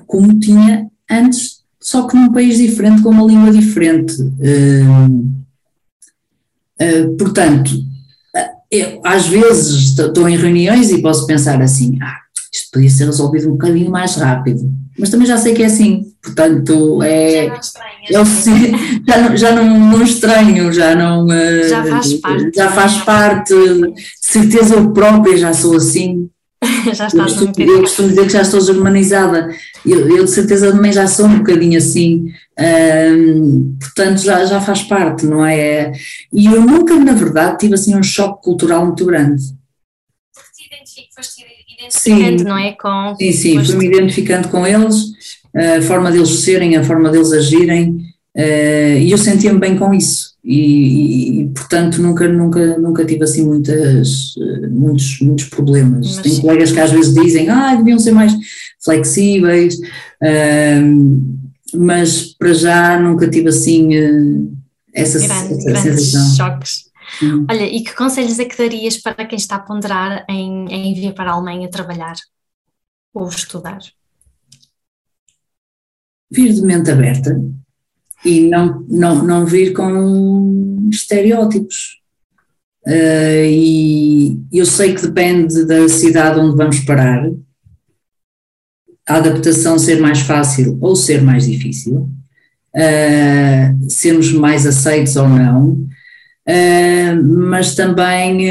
como 0.05 0.39
tinha 0.39 0.87
antes, 1.09 1.57
só 1.79 2.07
que 2.07 2.17
num 2.17 2.31
país 2.31 2.57
diferente, 2.57 3.01
com 3.01 3.09
uma 3.09 3.25
língua 3.25 3.51
diferente. 3.51 4.13
Portanto, 7.17 7.71
eu, 8.71 9.01
às 9.03 9.27
vezes 9.27 9.97
estou 9.97 10.27
em 10.27 10.37
reuniões 10.37 10.89
e 10.91 11.01
posso 11.01 11.25
pensar 11.25 11.61
assim, 11.61 11.97
ah, 12.01 12.17
isto 12.53 12.69
podia 12.71 12.89
ser 12.89 13.05
resolvido 13.05 13.47
um 13.47 13.53
bocadinho 13.53 13.89
mais 13.89 14.15
rápido, 14.15 14.69
mas 14.97 15.09
também 15.09 15.27
já 15.27 15.37
sei 15.37 15.53
que 15.53 15.63
é 15.63 15.67
assim, 15.67 16.05
portanto 16.21 17.01
é, 17.03 17.47
já 18.09 18.17
não, 18.17 18.23
estranho, 18.23 19.03
já 19.07 19.17
não, 19.17 19.37
já 19.37 19.51
não, 19.51 19.79
não 19.79 20.03
estranho, 20.03 20.73
já 20.73 20.95
não 20.95 21.27
já 21.67 21.83
faz 21.85 22.13
parte, 22.15 22.51
já 22.55 22.71
faz 22.71 22.97
parte, 22.97 23.53
de 23.53 23.93
certeza 24.21 24.75
eu 24.75 24.91
própria 24.91 25.37
já 25.37 25.53
sou 25.53 25.75
assim, 25.75 26.29
já 26.93 27.07
estás 27.07 27.13
eu, 27.13 27.23
costumo, 27.23 27.53
eu 27.57 27.81
costumo 27.81 28.09
dizer 28.09 28.25
que 28.25 28.33
já 28.33 28.41
estou 28.41 28.59
germanizada, 28.59 29.49
eu, 29.87 30.17
eu, 30.17 30.25
de 30.25 30.31
certeza 30.31 30.71
também 30.71 30.91
já 30.91 31.07
sou 31.07 31.25
um 31.25 31.39
bocadinho 31.39 31.77
assim, 31.77 32.31
portanto 33.79 34.19
já, 34.19 34.45
já 34.45 34.61
faz 34.61 34.83
parte, 34.83 35.25
não 35.25 35.45
é? 35.45 35.91
E 36.31 36.45
eu 36.45 36.61
nunca, 36.61 36.95
na 36.95 37.13
verdade, 37.13 37.59
tive 37.59 37.75
assim 37.75 37.95
um 37.95 38.03
choque 38.03 38.43
cultural 38.43 38.85
muito 38.85 39.05
grande. 39.05 39.43
Foste 41.15 41.41
identificando, 41.79 42.39
sim, 42.39 42.43
não 42.43 42.57
é? 42.57 42.73
Com, 42.73 43.15
sim, 43.17 43.31
sim, 43.31 43.65
fui-me 43.65 43.87
identificando 43.87 44.49
com 44.49 44.67
eles, 44.67 44.95
a 45.55 45.81
forma 45.81 46.11
deles 46.11 46.41
serem, 46.41 46.75
a 46.75 46.83
forma 46.83 47.09
deles 47.09 47.31
agirem, 47.31 47.89
uh, 48.35 48.97
e 48.99 49.09
eu 49.11 49.17
sentia-me 49.17 49.59
bem 49.59 49.77
com 49.77 49.93
isso 49.93 50.36
e, 50.49 51.41
e, 51.41 51.49
portanto 51.49 52.01
nunca, 52.01 52.25
nunca, 52.25 52.77
nunca 52.77 53.03
tive 53.03 53.25
assim 53.25 53.45
muitas, 53.45 54.33
muitos, 54.71 55.19
muitos 55.19 55.45
problemas. 55.45 56.15
Mas, 56.15 56.23
Tenho 56.23 56.41
colegas 56.41 56.71
que 56.71 56.79
às 56.79 56.91
vezes 56.91 57.13
dizem, 57.13 57.49
ah, 57.49 57.75
deviam 57.75 57.99
ser 57.99 58.13
mais 58.13 58.33
flexíveis, 58.81 59.75
uh, 59.75 61.75
mas 61.75 62.33
para 62.33 62.53
já 62.53 62.97
nunca 62.97 63.29
tive 63.29 63.49
assim 63.49 63.97
uh, 63.97 64.57
essa, 64.93 65.19
Grande, 65.19 65.69
essa 65.69 65.81
sensação. 65.81 66.35
choques. 66.37 66.87
Olha, 67.49 67.63
e 67.63 67.83
que 67.83 67.93
conselhos 67.93 68.39
é 68.39 68.45
que 68.45 68.57
darias 68.57 68.97
para 68.97 69.25
quem 69.25 69.37
está 69.37 69.57
a 69.57 69.59
ponderar 69.59 70.25
em, 70.29 70.65
em 70.69 70.93
vir 70.93 71.13
para 71.13 71.31
a 71.31 71.33
Alemanha 71.33 71.69
trabalhar 71.69 72.15
ou 73.13 73.27
estudar? 73.27 73.79
Vir 76.31 76.53
de 76.53 76.61
mente 76.61 76.89
aberta, 76.89 77.37
e 78.25 78.41
não, 78.41 78.83
não, 78.87 79.23
não 79.23 79.45
vir 79.45 79.73
com 79.73 80.89
estereótipos. 80.91 81.99
uh, 82.85 83.45
e 83.45 84.39
eu 84.51 84.65
sei 84.65 84.93
que 84.93 85.01
depende 85.01 85.65
da 85.65 85.87
cidade 85.87 86.39
onde 86.39 86.55
vamos 86.55 86.79
parar, 86.81 87.29
a 89.07 89.15
adaptação 89.15 89.79
ser 89.79 90.01
mais 90.01 90.19
fácil 90.19 90.77
ou 90.81 90.95
ser 90.95 91.21
mais 91.21 91.45
difícil, 91.45 92.09
uh, 92.75 93.89
sermos 93.89 94.31
mais 94.33 94.65
aceitos 94.65 95.15
ou 95.15 95.29
não, 95.29 95.71
uh, 95.71 97.23
mas 97.23 97.75
também 97.75 98.47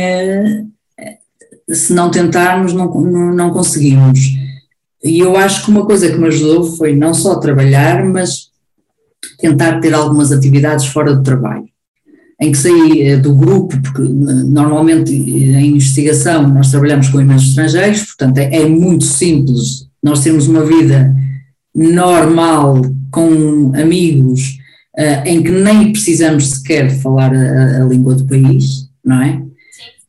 se 1.68 1.92
não 1.92 2.10
tentarmos 2.10 2.72
não, 2.72 2.92
não, 2.94 3.34
não 3.34 3.50
conseguimos. 3.50 4.18
E 5.02 5.18
eu 5.18 5.36
acho 5.36 5.64
que 5.64 5.70
uma 5.70 5.84
coisa 5.84 6.10
que 6.10 6.18
me 6.18 6.28
ajudou 6.28 6.76
foi 6.76 6.94
não 6.94 7.12
só 7.12 7.36
trabalhar, 7.36 8.04
mas 8.04 8.50
tentar 9.38 9.80
ter 9.80 9.94
algumas 9.94 10.32
atividades 10.32 10.86
fora 10.86 11.14
do 11.14 11.22
trabalho 11.22 11.66
em 12.40 12.52
que 12.52 12.58
saí 12.58 13.02
eh, 13.02 13.16
do 13.16 13.34
grupo, 13.34 13.80
porque 13.80 14.02
normalmente 14.02 15.10
eh, 15.10 15.60
em 15.60 15.70
investigação 15.70 16.46
nós 16.48 16.70
trabalhamos 16.70 17.08
com 17.08 17.20
imensos 17.20 17.48
estrangeiros, 17.48 18.02
portanto 18.02 18.38
é, 18.38 18.56
é 18.56 18.68
muito 18.68 19.04
simples 19.04 19.86
nós 20.02 20.20
termos 20.20 20.46
uma 20.46 20.64
vida 20.64 21.14
normal 21.74 22.80
com 23.10 23.72
amigos 23.74 24.58
uh, 24.96 25.26
em 25.26 25.42
que 25.42 25.50
nem 25.50 25.92
precisamos 25.92 26.50
sequer 26.50 26.90
falar 27.00 27.34
a, 27.34 27.82
a 27.82 27.84
língua 27.84 28.14
do 28.14 28.26
país, 28.26 28.88
não 29.04 29.22
é? 29.22 29.42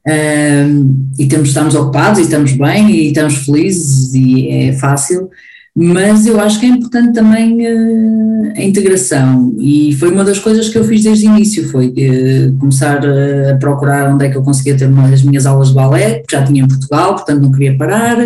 Uh, 0.08 0.96
e 1.20 1.26
temos, 1.26 1.50
estamos 1.50 1.76
ocupados 1.76 2.20
e 2.20 2.24
estamos 2.24 2.54
bem 2.54 2.90
e 2.92 3.08
estamos 3.08 3.38
felizes 3.46 4.14
e 4.14 4.50
é 4.50 4.74
fácil, 4.74 5.30
mas 5.80 6.26
eu 6.26 6.40
acho 6.40 6.60
que 6.60 6.66
é 6.66 6.70
importante 6.70 7.14
também 7.14 7.56
uh, 7.62 8.54
a 8.58 8.64
integração 8.64 9.56
e 9.60 9.94
foi 9.94 10.10
uma 10.10 10.24
das 10.24 10.40
coisas 10.40 10.70
que 10.70 10.76
eu 10.76 10.84
fiz 10.84 11.04
desde 11.04 11.28
o 11.28 11.36
início, 11.36 11.70
foi 11.70 11.90
uh, 11.90 12.58
começar 12.58 13.06
a, 13.06 13.52
a 13.52 13.58
procurar 13.58 14.12
onde 14.12 14.26
é 14.26 14.30
que 14.30 14.36
eu 14.36 14.42
conseguia 14.42 14.76
ter 14.76 14.88
uma, 14.88 15.08
as 15.08 15.22
minhas 15.22 15.46
aulas 15.46 15.68
de 15.68 15.76
balé, 15.76 16.24
já 16.32 16.44
tinha 16.44 16.64
em 16.64 16.68
Portugal, 16.68 17.14
portanto 17.14 17.44
não 17.44 17.52
queria 17.52 17.78
parar, 17.78 18.18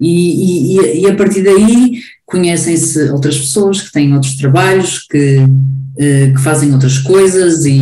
e, 0.00 0.78
e, 0.80 1.02
e 1.02 1.08
a 1.08 1.14
partir 1.14 1.44
daí 1.44 2.00
conhecem-se 2.26 3.08
outras 3.10 3.38
pessoas 3.38 3.80
que 3.82 3.92
têm 3.92 4.12
outros 4.12 4.34
trabalhos, 4.34 5.06
que, 5.08 5.36
uh, 5.36 6.34
que 6.34 6.40
fazem 6.40 6.72
outras 6.72 6.98
coisas 6.98 7.64
e, 7.66 7.80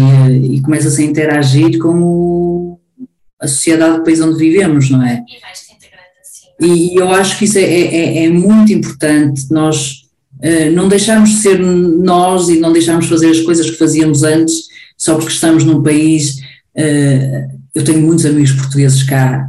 e 0.53 0.61
começa-se 0.61 1.01
a 1.01 1.07
interagir 1.07 1.79
com 1.79 1.99
o, 2.03 2.79
a 3.41 3.49
sociedade 3.49 3.97
do 3.97 4.05
país 4.05 4.21
onde 4.21 4.39
vivemos, 4.39 4.91
não 4.91 5.03
é? 5.03 5.25
E 5.27 5.41
vais 5.41 5.68
e 6.61 6.99
eu 6.99 7.09
acho 7.11 7.39
que 7.39 7.45
isso 7.45 7.57
é, 7.57 7.63
é, 7.63 7.95
é, 7.95 8.25
é 8.25 8.31
muito 8.31 8.73
importante, 8.73 9.47
nós 9.51 10.03
uh, 10.39 10.73
não 10.75 10.89
deixarmos 10.89 11.31
de 11.31 11.37
ser 11.37 11.59
nós 11.61 12.49
e 12.49 12.59
não 12.59 12.73
deixarmos 12.73 13.05
de 13.05 13.11
fazer 13.11 13.31
as 13.31 13.41
coisas 13.41 13.71
que 13.71 13.77
fazíamos 13.77 14.23
antes 14.25 14.67
só 14.97 15.15
porque 15.15 15.33
estamos 15.33 15.63
num 15.63 15.83
país. 15.83 16.39
Uh, 16.77 17.59
eu 17.75 17.85
tenho 17.85 18.01
muitos 18.01 18.27
amigos 18.27 18.51
portugueses 18.53 19.05
cá 19.05 19.49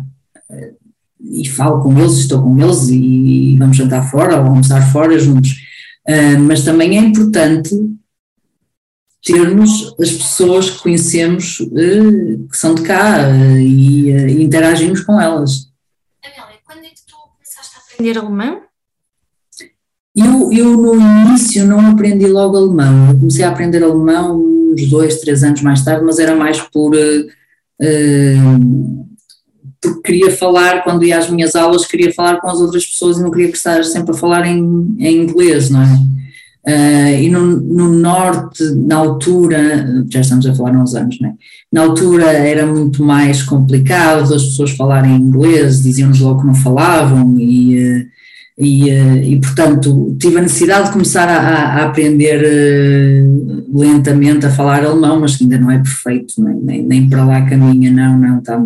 uh, 0.51 0.75
e 1.19 1.49
falo 1.49 1.81
com 1.81 1.97
eles, 1.99 2.19
estou 2.19 2.43
com 2.43 2.59
eles 2.61 2.89
e, 2.89 3.55
vamos 3.57 3.75
jantar 3.75 4.07
fora 4.09 4.39
ou 4.39 4.45
almoçar 4.45 4.91
fora 4.91 5.17
juntos. 5.17 5.55
mas 6.45 6.63
também 6.63 6.97
é 6.97 7.01
importante 7.01 7.75
termos 9.23 9.95
as 9.99 10.11
pessoas 10.11 10.69
que 10.69 10.79
conhecemos 10.79 11.57
que 11.57 12.57
são 12.57 12.73
de 12.73 12.83
cá 12.83 13.29
e, 13.59 14.11
interagimos 14.41 15.01
com 15.01 15.19
elas 15.19 15.68
aprender 17.99 18.17
alemão? 18.17 18.61
Eu, 20.15 20.51
eu 20.51 20.77
no 20.77 20.95
início 20.95 21.67
não 21.67 21.91
aprendi 21.91 22.25
logo 22.27 22.57
alemão, 22.57 23.09
eu 23.09 23.19
comecei 23.19 23.43
a 23.43 23.49
aprender 23.49 23.83
alemão 23.83 24.39
uns 24.39 24.89
dois, 24.89 25.19
três 25.19 25.43
anos 25.43 25.61
mais 25.61 25.83
tarde, 25.83 26.03
mas 26.03 26.17
era 26.17 26.35
mais 26.35 26.59
por, 26.59 26.95
uh, 26.95 28.59
porque 29.81 30.01
queria 30.03 30.35
falar, 30.35 30.83
quando 30.83 31.05
ia 31.05 31.17
às 31.17 31.29
minhas 31.29 31.55
aulas, 31.55 31.85
queria 31.85 32.13
falar 32.13 32.41
com 32.41 32.49
as 32.49 32.59
outras 32.59 32.85
pessoas 32.85 33.17
e 33.17 33.23
não 33.23 33.31
queria 33.31 33.49
estar 33.49 33.83
sempre 33.83 34.11
a 34.11 34.17
falar 34.17 34.45
em, 34.47 34.95
em 34.97 35.23
inglês, 35.23 35.69
não 35.69 35.81
é? 35.81 35.97
Uh, 36.69 37.19
e 37.19 37.29
no, 37.31 37.59
no, 37.59 37.89
norte, 37.89 38.63
na 38.75 38.97
altura, 38.97 40.05
já 40.07 40.21
estamos 40.21 40.45
a 40.45 40.53
falar 40.53 40.75
há 40.75 40.83
uns 40.83 40.93
anos, 40.93 41.19
né? 41.19 41.33
na 41.73 41.81
altura 41.81 42.25
era 42.25 42.63
muito 42.67 43.03
mais 43.03 43.41
complicado 43.41 44.35
as 44.35 44.43
pessoas 44.43 44.71
falarem 44.71 45.15
inglês, 45.15 45.81
diziam-nos 45.81 46.19
logo 46.19 46.41
que 46.41 46.47
não 46.47 46.53
falavam 46.53 47.35
e, 47.39 47.75
uh, 47.75 48.05
e, 48.59 48.91
uh, 48.91 49.17
e, 49.23 49.39
portanto 49.39 50.15
tive 50.19 50.37
a 50.37 50.41
necessidade 50.41 50.87
de 50.87 50.91
começar 50.91 51.27
a, 51.27 51.39
a 51.39 51.85
aprender 51.85 52.39
lentamente 53.73 54.45
a 54.45 54.51
falar 54.51 54.83
alemão, 54.83 55.21
mas 55.21 55.41
ainda 55.41 55.57
não 55.57 55.71
é 55.71 55.79
perfeito, 55.79 56.35
nem, 56.37 56.55
nem, 56.55 56.83
nem 56.83 57.09
para 57.09 57.25
lá 57.25 57.41
caminha, 57.47 57.89
não, 57.89 58.15
não, 58.15 58.37
está 58.37 58.61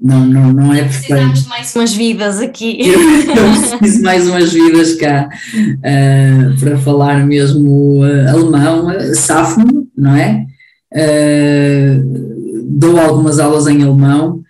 não, 0.00 0.26
não, 0.26 0.52
não 0.52 0.74
é 0.74 0.82
perfeito. 0.82 1.06
Precisamos 1.06 1.46
mais 1.46 1.74
umas 1.74 1.94
vidas 1.94 2.40
aqui. 2.40 2.78
Eu, 2.86 3.78
preciso 3.78 4.02
mais 4.02 4.28
umas 4.28 4.52
vidas 4.52 4.94
cá 4.94 5.28
uh, 5.28 6.60
para 6.60 6.78
falar 6.78 7.26
mesmo 7.26 8.04
uh, 8.04 8.28
alemão, 8.28 8.88
uh, 8.88 9.14
safo-me, 9.14 9.88
não 9.96 10.14
é? 10.14 10.46
Uh, 10.92 12.66
dou 12.68 12.98
algumas 12.98 13.38
aulas 13.38 13.66
em 13.66 13.82
alemão, 13.82 14.42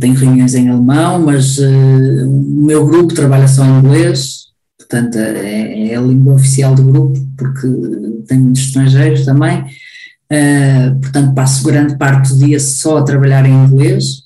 tenho 0.00 0.14
reuniões 0.14 0.54
em 0.54 0.68
alemão, 0.68 1.20
mas 1.20 1.58
o 1.58 2.64
meu 2.64 2.86
grupo 2.86 3.14
trabalha 3.14 3.48
só 3.48 3.64
em 3.64 3.78
inglês, 3.78 4.46
portanto 4.78 5.16
é, 5.16 5.88
é 5.88 5.96
a 5.96 6.00
língua 6.00 6.34
oficial 6.34 6.74
do 6.74 6.84
grupo, 6.84 7.18
porque 7.36 7.66
tenho 8.28 8.42
muitos 8.42 8.62
estrangeiros 8.62 9.24
também. 9.24 9.64
Uh, 10.32 10.98
portanto, 10.98 11.34
passo 11.34 11.62
grande 11.62 11.98
parte 11.98 12.30
do 12.30 12.38
dia 12.38 12.58
só 12.58 12.98
a 12.98 13.04
trabalhar 13.04 13.44
em 13.44 13.52
inglês, 13.52 14.22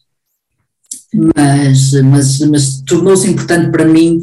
mas, 1.12 1.92
mas, 2.04 2.38
mas 2.40 2.80
tornou-se 2.82 3.28
importante 3.28 3.72
para 3.72 3.84
mim, 3.84 4.20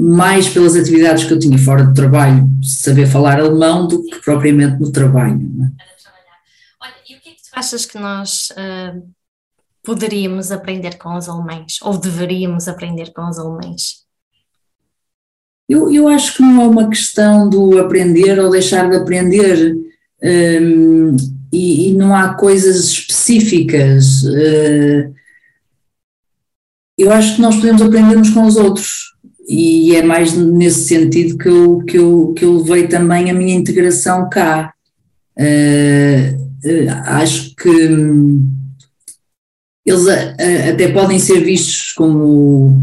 mais 0.00 0.48
pelas 0.48 0.74
atividades 0.74 1.24
que 1.24 1.32
eu 1.32 1.38
tinha 1.38 1.56
fora 1.56 1.84
do 1.84 1.94
trabalho, 1.94 2.48
saber 2.62 3.06
falar 3.06 3.38
alemão 3.38 3.86
do 3.86 4.02
que 4.02 4.18
propriamente 4.22 4.80
no 4.80 4.90
trabalho. 4.90 5.36
É? 5.36 5.84
Olha, 6.82 6.94
e 7.08 7.14
o 7.14 7.20
que 7.20 7.28
é 7.28 7.32
que 7.32 7.42
tu 7.42 7.50
achas 7.52 7.86
que 7.86 7.98
nós 7.98 8.48
uh, 8.52 9.08
poderíamos 9.84 10.50
aprender 10.50 10.98
com 10.98 11.16
os 11.16 11.28
alemães, 11.28 11.78
ou 11.82 11.96
deveríamos 11.96 12.66
aprender 12.66 13.12
com 13.12 13.28
os 13.28 13.38
alemães? 13.38 14.02
Eu, 15.68 15.92
eu 15.92 16.08
acho 16.08 16.36
que 16.36 16.42
não 16.42 16.60
é 16.60 16.66
uma 16.66 16.88
questão 16.88 17.48
do 17.48 17.78
aprender 17.78 18.38
ou 18.40 18.50
deixar 18.50 18.90
de 18.90 18.96
aprender 18.96 19.74
um, 20.24 21.16
e, 21.52 21.90
e, 21.90 21.94
não 21.94 22.14
há 22.14 22.34
coisas 22.34 22.86
específicas. 22.86 24.22
Uh, 24.22 25.14
eu 26.96 27.12
acho 27.12 27.36
que 27.36 27.42
nós 27.42 27.56
podemos 27.56 27.82
aprender 27.82 28.16
uns 28.16 28.30
com 28.30 28.44
os 28.44 28.56
outros 28.56 29.14
e 29.46 29.94
é 29.94 30.02
mais 30.02 30.34
nesse 30.34 30.84
sentido 30.84 31.36
que 31.36 31.48
eu, 31.48 31.78
que 31.84 31.98
eu, 31.98 32.32
que 32.36 32.44
eu 32.44 32.58
levei 32.58 32.88
também 32.88 33.30
a 33.30 33.34
minha 33.34 33.54
integração 33.54 34.28
cá. 34.30 34.72
Uh, 35.38 36.34
uh, 36.64 36.90
acho 37.06 37.54
que 37.56 37.68
um, 37.68 38.50
eles 39.84 40.06
até 40.08 40.88
podem 40.92 41.18
ser 41.18 41.44
vistos 41.44 41.92
como 41.92 42.80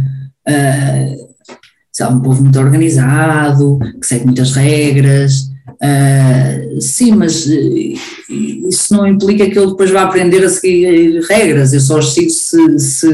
uh, 0.47 2.11
um 2.11 2.21
povo 2.21 2.43
muito 2.43 2.59
organizado, 2.59 3.79
que 3.99 4.05
segue 4.05 4.25
muitas 4.25 4.53
regras, 4.53 5.50
Uh, 5.81 6.79
sim, 6.79 7.11
mas 7.13 7.47
uh, 7.47 8.69
isso 8.69 8.93
não 8.93 9.07
implica 9.07 9.49
que 9.49 9.57
ele 9.57 9.71
depois 9.71 9.89
vá 9.89 10.03
aprender 10.03 10.45
a 10.45 10.49
seguir 10.49 11.19
regras, 11.27 11.73
eu 11.73 11.79
só 11.79 11.97
os 11.97 12.13
sigo 12.13 12.29
se, 12.29 12.79
se, 12.79 13.07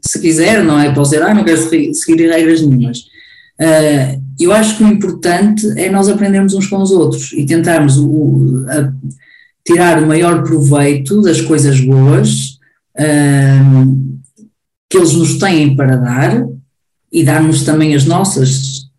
se 0.00 0.20
quiser, 0.20 0.62
não 0.62 0.78
é? 0.78 0.94
Posso 0.94 1.10
dizer, 1.10 1.24
ah, 1.24 1.34
não 1.34 1.42
quero 1.42 1.58
seguir 1.58 2.30
regras 2.30 2.62
nenhumas. 2.62 2.98
Uh, 3.60 4.22
eu 4.38 4.52
acho 4.52 4.76
que 4.76 4.84
o 4.84 4.88
importante 4.88 5.66
é 5.76 5.90
nós 5.90 6.08
aprendermos 6.08 6.54
uns 6.54 6.68
com 6.68 6.80
os 6.80 6.92
outros 6.92 7.32
e 7.32 7.44
tentarmos 7.44 7.98
o, 7.98 8.64
a, 8.68 8.92
tirar 9.66 10.00
o 10.00 10.06
maior 10.06 10.44
proveito 10.44 11.20
das 11.22 11.40
coisas 11.40 11.80
boas 11.80 12.58
que 14.90 14.96
eles 14.96 15.14
nos 15.14 15.38
têm 15.38 15.74
para 15.74 15.96
dar 15.96 16.46
e 17.10 17.24
dar-nos 17.24 17.64
também 17.64 17.94
as 17.94 18.04
nossas, 18.04 18.90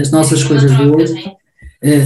as 0.00 0.10
nossas 0.10 0.42
coisas 0.42 0.72
boas 0.72 1.10
eh, 1.10 1.36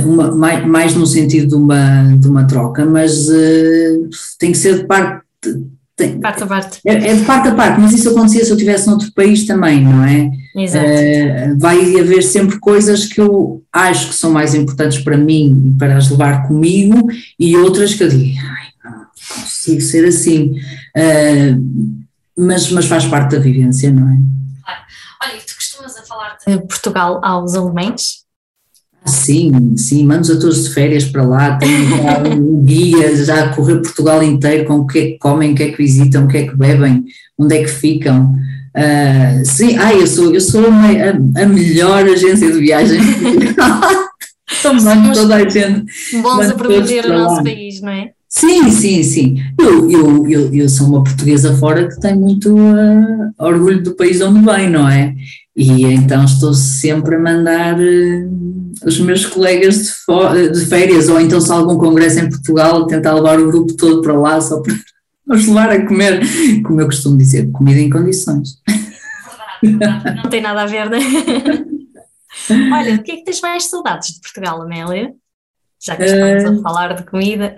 uma, 0.05 0.35
mais, 0.35 0.67
mais 0.67 0.95
no 0.95 1.07
sentido 1.07 1.49
de 1.49 1.55
uma, 1.55 2.03
de 2.17 2.27
uma 2.29 2.47
troca, 2.47 2.87
mas 2.87 3.29
uh, 3.29 4.09
tem 4.39 4.53
que 4.53 4.59
ser 4.59 4.79
de 4.79 4.87
parte. 4.87 5.23
Tem, 5.95 6.19
parte 6.21 6.43
a 6.43 6.47
parte. 6.47 6.81
É, 6.85 6.93
é, 6.93 7.15
de 7.15 7.25
parte 7.25 7.49
a 7.49 7.55
parte, 7.55 7.81
mas 7.81 7.93
isso 7.93 8.11
acontecia 8.11 8.45
se 8.45 8.51
eu 8.51 8.57
estivesse 8.57 8.87
noutro 8.87 9.12
país 9.12 9.47
também, 9.47 9.83
não 9.83 10.05
é? 10.05 10.31
Exato. 10.55 10.87
Uh, 10.87 11.59
vai 11.59 12.01
haver 12.01 12.23
sempre 12.23 12.59
coisas 12.59 13.05
que 13.07 13.21
eu 13.21 13.62
acho 13.73 14.09
que 14.09 14.15
são 14.15 14.31
mais 14.31 14.55
importantes 14.55 14.99
para 14.99 15.17
mim 15.17 15.73
e 15.75 15.79
para 15.79 15.97
as 15.97 16.11
levar 16.11 16.47
comigo, 16.49 17.09
e 17.39 17.57
outras 17.57 17.95
que 17.95 18.05
eu 18.05 18.09
digo, 18.09 18.39
ai, 18.39 18.69
não 18.85 19.07
consigo 19.43 19.81
ser 19.81 20.07
assim. 20.07 20.59
Uh, 20.97 21.97
mas, 22.37 22.71
mas 22.71 22.85
faz 22.87 23.07
parte 23.07 23.33
da 23.33 23.39
vivência, 23.39 23.91
não 23.91 24.09
é? 24.09 24.17
Claro. 24.62 24.81
Olha, 25.23 25.41
tu 25.47 25.55
costumas 25.55 25.97
a 25.97 26.03
falar 26.03 26.37
de 26.47 26.59
Portugal 26.67 27.21
aos 27.23 27.55
alemães? 27.55 28.26
Sim, 29.07 29.77
sim, 29.77 30.05
mando-os 30.05 30.31
a 30.31 30.40
todos 30.40 30.64
de 30.64 30.75
férias 30.75 31.05
para 31.05 31.25
lá, 31.25 31.57
tenho 31.57 31.88
já 31.88 32.19
um 32.19 32.62
guia 32.62 33.25
já 33.25 33.45
a 33.45 33.49
correr 33.55 33.77
Portugal 33.77 34.23
inteiro 34.23 34.64
com 34.64 34.79
o 34.79 34.87
que 34.87 34.99
é 34.99 35.07
que 35.07 35.19
comem, 35.19 35.53
o 35.53 35.55
que 35.55 35.62
é 35.62 35.71
que 35.71 35.77
visitam, 35.77 36.25
o 36.25 36.29
que 36.29 36.38
é 36.38 36.47
que 36.47 36.57
bebem, 36.57 37.05
onde 37.38 37.57
é 37.57 37.62
que 37.62 37.71
ficam. 37.71 38.35
Uh, 38.77 39.45
sim, 39.45 39.77
ah, 39.79 39.95
eu 39.95 40.07
sou, 40.07 40.35
eu 40.35 40.40
sou 40.40 40.69
uma, 40.69 40.88
a, 40.88 41.42
a 41.42 41.47
melhor 41.47 42.05
agência 42.05 42.53
de 42.53 42.59
viagens. 42.59 43.03
Tomando 44.62 45.12
toda 45.12 45.37
a 45.37 45.49
gente. 45.49 45.87
Bons 46.23 46.51
a 46.51 46.55
promover 46.55 47.07
o 47.07 47.09
nosso 47.09 47.42
país, 47.42 47.81
não 47.81 47.90
é? 47.90 48.11
Sim, 48.38 48.70
sim, 48.70 49.03
sim. 49.03 49.37
Eu, 49.59 49.90
eu, 49.90 50.29
eu, 50.29 50.55
eu 50.55 50.68
sou 50.68 50.88
uma 50.88 51.03
portuguesa 51.03 51.57
fora 51.57 51.88
que 51.88 51.99
tem 51.99 52.14
muito 52.14 52.55
uh, 52.55 53.33
orgulho 53.38 53.83
do 53.83 53.96
país 53.96 54.20
onde 54.20 54.44
vem, 54.44 54.68
não 54.68 54.87
é? 54.87 55.14
E 55.57 55.85
então 55.85 56.22
estou 56.22 56.53
sempre 56.53 57.14
a 57.14 57.18
mandar 57.18 57.81
uh, 57.81 58.77
os 58.85 59.01
meus 59.01 59.25
colegas 59.25 60.05
de, 60.07 60.51
de, 60.51 60.66
férias, 60.66 61.09
ou 61.09 61.18
então 61.18 61.40
se 61.40 61.51
há 61.51 61.55
algum 61.55 61.79
congresso 61.79 62.18
em 62.18 62.29
Portugal, 62.29 62.87
tentar 62.87 63.14
levar 63.14 63.40
o 63.40 63.46
grupo 63.46 63.75
todo 63.75 64.03
para 64.03 64.12
lá 64.12 64.38
só 64.38 64.61
para 64.61 64.75
os 65.35 65.46
levar 65.46 65.70
a 65.70 65.87
comer, 65.87 66.20
como 66.62 66.83
eu 66.83 66.87
costumo 66.87 67.16
dizer, 67.16 67.51
comida 67.53 67.81
em 67.81 67.88
condições. 67.88 68.61
Verdade, 69.62 70.14
não 70.22 70.29
tem 70.29 70.42
nada 70.42 70.64
a 70.64 70.66
ver, 70.66 70.90
né? 70.90 70.99
Olha, 72.70 72.96
o 72.96 73.03
que 73.03 73.12
é 73.12 73.16
que 73.16 73.25
tens 73.25 73.40
mais 73.40 73.64
saudades 73.64 74.12
de 74.12 74.20
Portugal, 74.20 74.61
Amélia? 74.61 75.14
Já 75.81 75.96
que 75.96 76.05
estamos 76.05 76.44
uh, 76.44 76.61
a 76.61 76.62
falar 76.62 76.92
de 76.92 77.07
comida. 77.07 77.55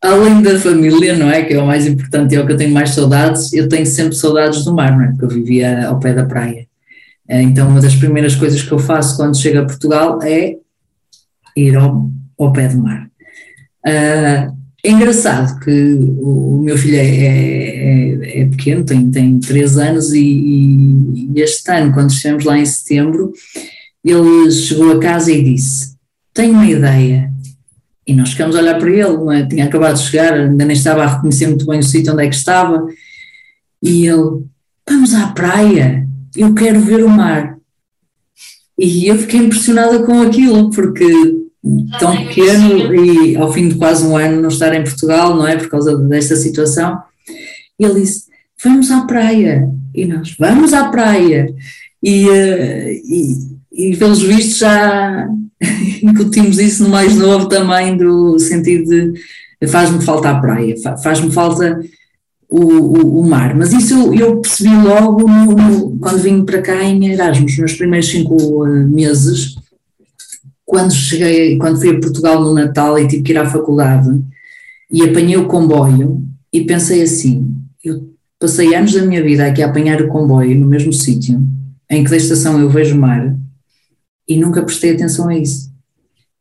Além 0.00 0.42
da 0.42 0.58
família, 0.58 1.16
não 1.16 1.28
é? 1.28 1.42
Que 1.42 1.54
é 1.54 1.62
o 1.62 1.66
mais 1.66 1.86
importante 1.86 2.32
e 2.32 2.36
é 2.36 2.40
o 2.40 2.46
que 2.46 2.52
eu 2.52 2.56
tenho 2.56 2.72
mais 2.72 2.90
saudades, 2.90 3.52
eu 3.52 3.68
tenho 3.68 3.84
sempre 3.84 4.14
saudades 4.14 4.64
do 4.64 4.72
mar, 4.72 4.96
não 4.96 5.04
é? 5.04 5.08
Porque 5.08 5.24
eu 5.24 5.28
vivia 5.28 5.88
ao 5.88 5.98
pé 5.98 6.14
da 6.14 6.24
praia. 6.24 6.66
Eh, 7.28 7.42
então, 7.42 7.68
uma 7.68 7.80
das 7.80 7.96
primeiras 7.96 8.34
coisas 8.36 8.62
que 8.62 8.72
eu 8.72 8.78
faço 8.78 9.16
quando 9.16 9.36
chego 9.36 9.58
a 9.58 9.66
Portugal 9.66 10.20
é 10.22 10.56
ir 11.56 11.76
ao, 11.76 12.10
ao 12.38 12.52
pé 12.52 12.68
do 12.68 12.78
mar. 12.78 13.08
Uh, 13.86 14.56
é 14.84 14.90
engraçado 14.90 15.58
que 15.60 15.94
o, 16.00 16.62
meu 16.62 16.78
filho 16.78 16.96
é, 16.96 17.00
é, 17.00 18.42
é, 18.42 18.46
pequeno, 18.46 18.84
tem, 18.84 19.10
tem 19.10 19.40
3 19.40 19.76
anos, 19.78 20.12
e, 20.12 20.20
e, 20.20 21.40
este 21.40 21.70
ano, 21.70 21.92
quando 21.92 22.10
estivemos 22.10 22.44
lá 22.44 22.58
em 22.58 22.64
setembro, 22.64 23.32
ele 24.04 24.50
chegou 24.50 24.92
a 24.92 25.00
casa 25.00 25.32
e 25.32 25.42
disse: 25.42 25.96
Tenho 26.32 26.54
uma 26.54 26.66
ideia. 26.66 27.32
E 28.08 28.14
nós 28.14 28.30
ficamos 28.30 28.56
a 28.56 28.60
olhar 28.60 28.78
para 28.78 28.90
ele, 28.90 29.38
é? 29.38 29.46
tinha 29.46 29.66
acabado 29.66 29.96
de 29.96 30.02
chegar, 30.02 30.32
ainda 30.32 30.64
nem 30.64 30.74
estava 30.74 31.04
a 31.04 31.16
reconhecer 31.16 31.46
muito 31.46 31.66
bem 31.66 31.78
o 31.78 31.82
sítio 31.82 32.14
onde 32.14 32.24
é 32.24 32.28
que 32.28 32.34
estava. 32.34 32.88
E 33.82 34.06
ele: 34.06 34.46
Vamos 34.88 35.14
à 35.14 35.26
praia, 35.28 36.08
eu 36.34 36.54
quero 36.54 36.80
ver 36.80 37.04
o 37.04 37.08
mar. 37.10 37.58
E 38.78 39.06
eu 39.06 39.18
fiquei 39.18 39.40
impressionada 39.40 40.02
com 40.04 40.22
aquilo, 40.22 40.70
porque 40.70 41.04
tão 42.00 42.16
pequeno 42.24 42.94
e 42.94 43.36
ao 43.36 43.52
fim 43.52 43.68
de 43.68 43.74
quase 43.74 44.06
um 44.06 44.16
ano 44.16 44.40
não 44.40 44.48
estar 44.48 44.74
em 44.74 44.82
Portugal, 44.82 45.36
não 45.36 45.46
é? 45.46 45.56
Por 45.56 45.68
causa 45.68 45.94
desta 45.98 46.34
situação. 46.34 46.98
E 47.78 47.84
ele 47.84 48.00
disse: 48.00 48.24
Vamos 48.64 48.90
à 48.90 49.02
praia. 49.02 49.68
E 49.94 50.06
nós: 50.06 50.34
Vamos 50.38 50.72
à 50.72 50.88
praia. 50.88 51.54
E, 52.02 52.26
eh, 52.26 52.92
e, 53.04 53.57
e 53.78 53.96
pelos 53.96 54.20
vistos 54.20 54.58
já 54.58 55.28
incutimos 56.02 56.58
isso 56.58 56.82
no 56.82 56.88
mais 56.88 57.14
novo 57.14 57.46
também, 57.46 57.96
do 57.96 58.36
sentido 58.40 59.12
de 59.60 59.68
faz-me 59.68 60.04
falta 60.04 60.30
a 60.30 60.40
praia, 60.40 60.74
faz-me 61.00 61.30
falta 61.30 61.80
o, 62.48 62.60
o, 62.60 63.20
o, 63.20 63.28
mar. 63.28 63.54
Mas 63.56 63.72
isso 63.72 64.12
eu, 64.12 64.40
percebi 64.40 64.74
logo 64.74 65.28
no, 65.28 65.44
no, 65.52 65.98
quando 65.98 66.18
vim 66.18 66.44
para 66.44 66.60
cá 66.60 66.82
em 66.82 67.12
Erasmus, 67.12 67.56
nos 67.58 67.74
primeiros 67.74 68.08
cinco 68.08 68.66
eh, 68.66 68.84
meses, 68.84 69.54
quando 70.66 70.92
cheguei, 70.92 71.56
quando 71.56 71.78
fui 71.78 71.90
a 71.90 72.00
Portugal 72.00 72.42
no 72.42 72.54
Natal 72.54 72.98
e 72.98 73.06
tive 73.06 73.22
que 73.22 73.32
ir 73.32 73.38
à 73.38 73.46
faculdade 73.46 74.08
e 74.90 75.02
apanhei 75.02 75.36
o 75.36 75.46
comboio 75.46 76.22
e 76.52 76.64
pensei 76.64 77.02
assim, 77.02 77.54
eu 77.84 78.08
passei 78.40 78.74
anos 78.74 78.92
da 78.92 79.02
minha 79.02 79.22
vida 79.22 79.46
aqui 79.46 79.62
a 79.62 79.66
apanhar 79.66 80.02
o 80.02 80.08
comboio 80.08 80.58
no 80.58 80.66
mesmo 80.66 80.92
sítio, 80.92 81.40
em 81.88 82.02
que 82.02 82.10
da 82.10 82.16
estação 82.16 82.60
eu 82.60 82.68
vejo 82.70 82.98
mar, 82.98 83.36
e 84.28 84.36
nunca 84.36 84.62
prestei 84.62 84.92
atenção 84.92 85.28
a 85.28 85.36
isso. 85.36 85.68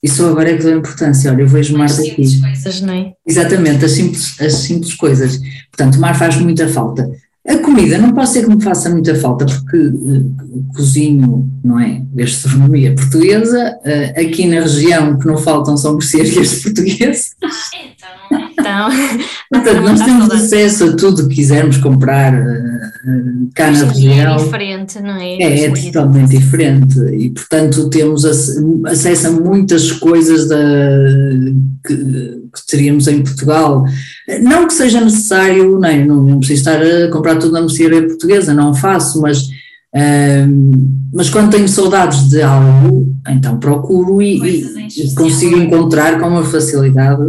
E 0.02 0.10
só 0.10 0.30
agora 0.30 0.52
é 0.52 0.58
que 0.58 0.64
dou 0.64 0.78
importância, 0.78 1.32
olha, 1.32 1.42
eu 1.42 1.48
vejo 1.48 1.74
o 1.74 1.78
mar 1.78 1.88
daqui. 1.88 2.02
As 2.02 2.08
simples 2.08 2.42
coisas, 2.42 2.82
não 2.82 2.94
é? 2.94 3.14
Exatamente, 3.26 3.86
as 3.86 3.92
simples, 3.92 4.40
as 4.40 4.54
simples 4.54 4.94
coisas. 4.94 5.40
Portanto, 5.72 5.96
o 5.96 6.00
mar 6.00 6.18
faz 6.18 6.38
muita 6.38 6.68
falta. 6.68 7.10
A 7.48 7.58
comida 7.60 7.98
não 7.98 8.14
pode 8.14 8.30
ser 8.30 8.44
que 8.44 8.54
me 8.54 8.62
faça 8.62 8.90
muita 8.90 9.16
falta, 9.16 9.46
porque 9.46 9.78
uh, 9.78 10.36
cozinho, 10.76 11.50
não 11.64 11.80
é? 11.80 12.04
Gastronomia 12.14 12.94
portuguesa, 12.94 13.74
uh, 13.86 14.20
aqui 14.20 14.46
na 14.46 14.60
região 14.60 15.18
que 15.18 15.26
não 15.26 15.38
faltam 15.38 15.78
são 15.78 15.94
mercearias 15.98 16.62
portuguesas. 16.62 17.32
Ah, 17.42 17.50
então, 17.74 18.47
então. 18.60 18.90
Portanto, 19.52 19.82
nós 19.82 20.02
temos 20.02 20.32
acesso 20.32 20.86
a 20.86 20.96
tudo 20.96 21.28
que 21.28 21.36
quisermos 21.36 21.78
comprar 21.78 22.34
uh, 22.34 23.50
cá 23.56 23.72
na 23.72 23.86
região. 23.86 24.36
É 24.36 24.44
diferente, 24.44 25.00
não 25.00 25.16
é? 25.16 25.38
É, 25.38 25.66
é 25.66 25.72
totalmente 25.72 26.30
diferente 26.30 27.00
e, 27.00 27.30
portanto, 27.30 27.90
temos 27.90 28.26
acesso 28.26 29.28
a 29.28 29.32
muitas 29.32 29.92
coisas 29.94 30.48
da, 30.48 30.58
que, 31.86 31.96
que 31.96 32.68
teríamos 32.68 33.08
em 33.08 33.24
Portugal. 33.24 33.86
Não 34.42 34.68
que 34.68 34.74
seja 34.74 35.00
necessário, 35.00 35.80
nem, 35.80 36.06
não, 36.06 36.22
não 36.24 36.40
preciso 36.40 36.60
estar 36.60 36.82
a 36.82 37.10
comprar 37.10 37.38
tudo 37.38 37.54
na 37.54 37.62
mercearia 37.62 38.06
portuguesa, 38.06 38.54
não 38.54 38.74
faço, 38.74 39.22
mas. 39.22 39.48
Mas 41.14 41.30
quando 41.30 41.52
tenho 41.52 41.68
saudades 41.68 42.30
de 42.30 42.42
algo, 42.42 43.16
então 43.28 43.60
procuro 43.60 44.22
e, 44.22 44.62
e 44.88 45.16
consigo 45.16 45.58
encontrar 45.58 46.20
com 46.20 46.28
uma 46.28 46.44
facilidade 46.44 47.22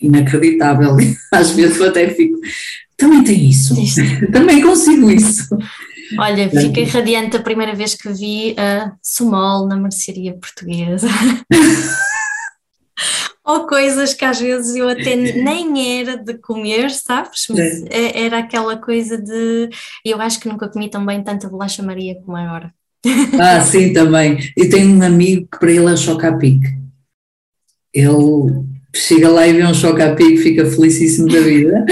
inacreditável. 0.00 0.96
Às 1.32 1.50
vezes 1.50 1.78
eu 1.78 1.88
até 1.88 2.08
fico, 2.10 2.38
também 2.96 3.24
tem 3.24 3.48
isso, 3.48 3.74
também 4.32 4.62
consigo 4.62 5.10
isso. 5.10 5.48
Olha, 6.18 6.48
fiquei 6.50 6.84
radiante 6.84 7.36
a 7.36 7.42
primeira 7.42 7.74
vez 7.74 7.94
que 7.94 8.08
vi 8.12 8.54
a 8.58 8.92
Sumol 9.02 9.66
na 9.66 9.76
mercearia 9.76 10.34
portuguesa. 10.34 11.08
Ou 13.44 13.66
coisas 13.66 14.14
que 14.14 14.24
às 14.24 14.40
vezes 14.40 14.74
eu 14.74 14.88
até 14.88 15.14
nem 15.16 16.00
era 16.00 16.16
de 16.16 16.34
comer, 16.34 16.90
sabes? 16.90 17.46
Mas 17.50 17.84
é. 17.90 18.24
era 18.24 18.38
aquela 18.38 18.76
coisa 18.76 19.18
de. 19.18 19.68
Eu 20.02 20.20
acho 20.20 20.40
que 20.40 20.48
nunca 20.48 20.68
comi 20.68 20.88
tão 20.88 21.04
bem 21.04 21.22
tanta 21.22 21.48
bolacha 21.48 21.82
Maria 21.82 22.14
como 22.24 22.36
agora. 22.36 22.72
Ah, 23.38 23.60
sim, 23.60 23.92
também. 23.92 24.38
Eu 24.56 24.70
tenho 24.70 24.96
um 24.96 25.02
amigo 25.02 25.46
que 25.52 25.58
para 25.58 25.70
ele 25.70 25.92
é 25.92 25.96
choca-pique. 25.96 26.66
Ele 27.92 28.64
chega 28.94 29.28
lá 29.28 29.46
e 29.46 29.52
vê 29.52 29.64
um 29.64 30.16
pico, 30.16 30.42
fica 30.42 30.64
felicíssimo 30.64 31.28
da 31.28 31.40
vida. 31.40 31.84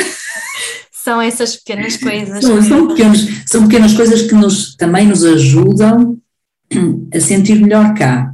São 0.90 1.20
essas 1.20 1.56
pequenas 1.56 1.96
coisas. 1.96 2.44
São, 2.44 2.62
são, 2.62 2.88
pequenos, 2.88 3.26
são 3.46 3.68
pequenas 3.68 3.92
coisas 3.92 4.22
que 4.22 4.34
nos, 4.34 4.76
também 4.76 5.06
nos 5.06 5.24
ajudam 5.24 6.16
a 7.12 7.20
sentir 7.20 7.56
melhor 7.60 7.92
cá. 7.94 8.32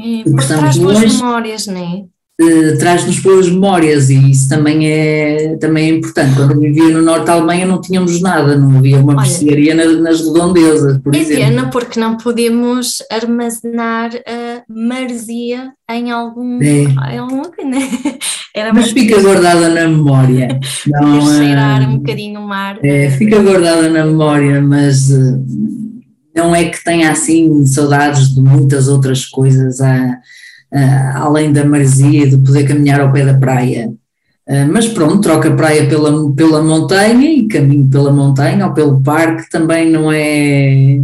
É, 0.00 0.22
porque 0.24 0.46
traz 0.46 0.78
boas 0.78 1.00
memórias, 1.00 1.66
não 1.66 1.76
é? 1.76 2.11
Uh, 2.40 2.78
traz-nos 2.78 3.18
boas 3.20 3.48
memórias 3.48 4.08
e 4.08 4.30
isso 4.30 4.48
também 4.48 4.88
é, 4.90 5.56
também 5.60 5.90
é 5.90 5.94
importante. 5.94 6.34
Quando 6.34 6.52
eu 6.52 6.60
vivia 6.60 6.88
no 6.88 7.02
norte 7.02 7.26
da 7.26 7.34
Alemanha 7.34 7.66
não 7.66 7.80
tínhamos 7.80 8.20
nada, 8.22 8.56
não 8.56 8.78
havia 8.78 8.98
uma 8.98 9.14
mercearia 9.14 9.74
nas, 9.74 10.00
nas 10.00 10.20
redondezas, 10.26 10.98
por 10.98 11.14
é 11.14 11.18
exemplo. 11.18 11.44
Pena 11.44 11.70
porque 11.70 12.00
não 12.00 12.16
podemos 12.16 13.02
armazenar 13.10 14.10
a 14.26 14.62
maresia 14.66 15.72
em 15.90 16.10
algum, 16.10 16.60
é. 16.62 17.14
em 17.14 17.18
alguma 17.18 17.50
né? 17.64 17.88
Era 18.56 18.72
Mas 18.72 18.90
fica 18.90 19.20
guardada 19.20 19.68
na 19.68 19.88
memória. 19.88 20.60
Não, 20.86 21.20
cheirar 21.22 21.88
um 21.88 21.98
bocadinho 21.98 22.40
o 22.40 22.46
mar. 22.46 22.78
É, 22.82 23.10
fica 23.10 23.40
guardada 23.40 23.88
na 23.88 24.04
memória, 24.04 24.60
mas 24.60 25.08
não 26.34 26.54
é 26.54 26.64
que 26.64 26.82
tenha 26.82 27.10
assim 27.10 27.64
saudades 27.66 28.34
de 28.34 28.40
muitas 28.40 28.88
outras 28.88 29.24
coisas. 29.24 29.80
A, 29.80 30.18
uh, 30.72 31.16
além 31.16 31.52
da 31.52 31.64
maresia 31.64 32.28
de 32.28 32.38
poder 32.38 32.66
caminhar 32.66 33.00
ao 33.00 33.12
pé 33.12 33.24
da 33.24 33.38
praia. 33.38 33.92
Uh, 34.48 34.66
mas 34.72 34.88
pronto, 34.88 35.20
troca 35.20 35.48
a 35.48 35.54
praia 35.56 35.88
pela, 35.88 36.32
pela 36.34 36.62
montanha 36.62 37.30
e 37.30 37.46
caminho 37.46 37.88
pela 37.88 38.12
montanha 38.12 38.66
ou 38.66 38.74
pelo 38.74 39.00
parque 39.02 39.48
também 39.50 39.90
não 39.90 40.10
é. 40.10 40.98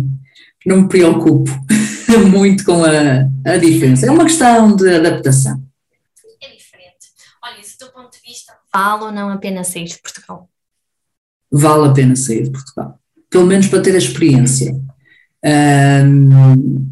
não 0.66 0.82
me 0.82 0.88
preocupo 0.88 1.50
muito 2.30 2.64
com 2.64 2.82
a, 2.84 3.28
a 3.44 3.56
diferença. 3.58 4.06
É 4.06 4.10
uma 4.10 4.24
questão 4.24 4.74
de 4.74 4.88
adaptação. 4.96 5.62
É 6.42 6.48
diferente. 6.48 7.12
Olha, 7.44 7.62
se 7.62 7.78
do 7.78 7.92
ponto 7.92 8.10
de 8.10 8.20
vista, 8.26 8.54
vale 8.72 9.04
ou 9.04 9.12
não 9.12 9.30
a 9.30 9.36
pena 9.36 9.62
sair 9.62 9.84
de 9.84 9.98
Portugal? 9.98 10.48
Vale 11.50 11.88
a 11.88 11.92
pena 11.92 12.16
sair 12.16 12.44
de 12.44 12.50
Portugal. 12.50 12.98
Pelo 13.30 13.46
menos 13.46 13.68
para 13.68 13.82
ter 13.82 13.94
a 13.94 13.98
experiência. 13.98 14.74
Um, 15.44 16.88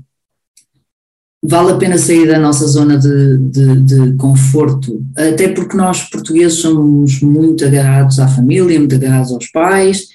vale 1.49 1.73
a 1.73 1.77
pena 1.77 1.97
sair 1.97 2.27
da 2.27 2.39
nossa 2.39 2.67
zona 2.67 2.99
de, 2.99 3.39
de, 3.39 3.81
de, 3.83 4.17
conforto, 4.17 5.05
até 5.17 5.49
porque 5.49 5.77
nós 5.77 6.03
portugueses 6.03 6.59
somos 6.59 7.21
muito 7.21 7.65
agarrados 7.65 8.19
à 8.19 8.27
família, 8.27 8.79
muito 8.79 8.95
agarrados 8.95 9.33
aos 9.33 9.47
pais, 9.49 10.09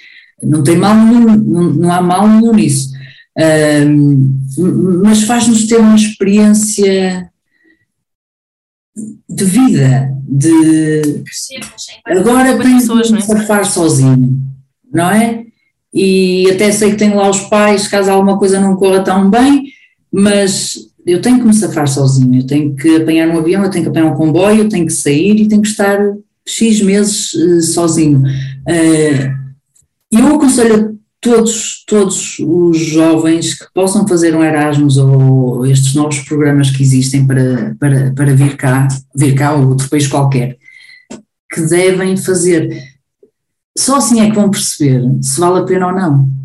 não 0.44 0.64
tem 0.64 0.76
mal 0.76 0.96
nenhum, 0.96 1.38
não, 1.38 1.64
não 1.74 1.92
há 1.92 2.02
mal 2.02 2.28
nenhum 2.28 2.54
nisso, 2.54 2.92
um, 3.88 5.02
mas 5.04 5.24
faz-nos 5.24 5.68
ter 5.68 5.78
uma 5.78 5.96
experiência 5.96 7.30
de 9.30 9.46
vida, 9.46 10.12
de 10.28 11.24
agora 12.06 12.58
pessoas, 12.58 13.08
que 13.08 13.14
me 13.14 13.22
safar 13.22 13.66
sozinho, 13.66 14.38
não 14.92 15.10
é? 15.10 15.46
E 15.94 16.50
até 16.52 16.72
sei 16.72 16.92
que 16.92 16.98
tenho 16.98 17.16
lá 17.16 17.30
os 17.30 17.42
pais, 17.42 17.88
caso 17.88 18.12
alguma 18.12 18.38
coisa 18.38 18.60
não 18.60 18.76
corra 18.76 19.02
tão 19.02 19.30
bem, 19.30 19.66
mas 20.12 20.91
eu 21.06 21.22
tenho 21.22 21.40
que 21.40 21.46
me 21.46 21.54
safar 21.54 21.88
sozinho, 21.88 22.42
eu 22.42 22.48
tenho 22.48 22.76
que 22.76 22.98
apanhar 22.98 23.30
um 23.30 23.40
avião, 23.40 23.64
eu 23.64 23.70
tenho 23.70 23.84
que 23.84 23.90
apanhar 23.90 24.12
um 24.12 24.16
comboio, 24.16 24.60
eu 24.60 24.70
tenho 24.70 24.86
que 24.86 24.94
sair 24.94 25.40
e 25.40 25.48
tenho 25.48 25.62
que 25.62 25.68
estar 25.68 26.00
X 26.46 26.82
meses 26.82 27.34
uh, 27.34 27.62
sozinho. 27.62 28.22
Uh, 28.22 29.42
eu 30.12 30.36
aconselho 30.36 31.00
todos, 31.22 31.84
todos 31.88 32.38
os 32.40 32.78
jovens 32.80 33.54
que 33.54 33.66
possam 33.74 34.08
fazer 34.08 34.36
um 34.36 34.44
Erasmus 34.44 34.98
ou 34.98 35.66
estes 35.66 35.94
novos 35.94 36.20
programas 36.20 36.72
que 36.72 36.82
existem 36.82 37.26
para, 37.26 37.76
para, 37.80 38.12
para 38.14 38.36
vir 38.36 38.58
cá, 38.58 38.88
vir 39.16 39.36
cá 39.36 39.54
ou 39.54 39.70
outro 39.70 39.90
país 39.90 40.08
qualquer, 40.08 40.58
que 41.52 41.62
devem 41.62 42.18
fazer. 42.18 42.84
Só 43.78 43.98
assim 43.98 44.20
é 44.20 44.30
que 44.30 44.36
vão 44.36 44.50
perceber 44.50 45.02
se 45.22 45.40
vale 45.40 45.60
a 45.60 45.64
pena 45.64 45.88
ou 45.88 45.94
não. 45.94 46.41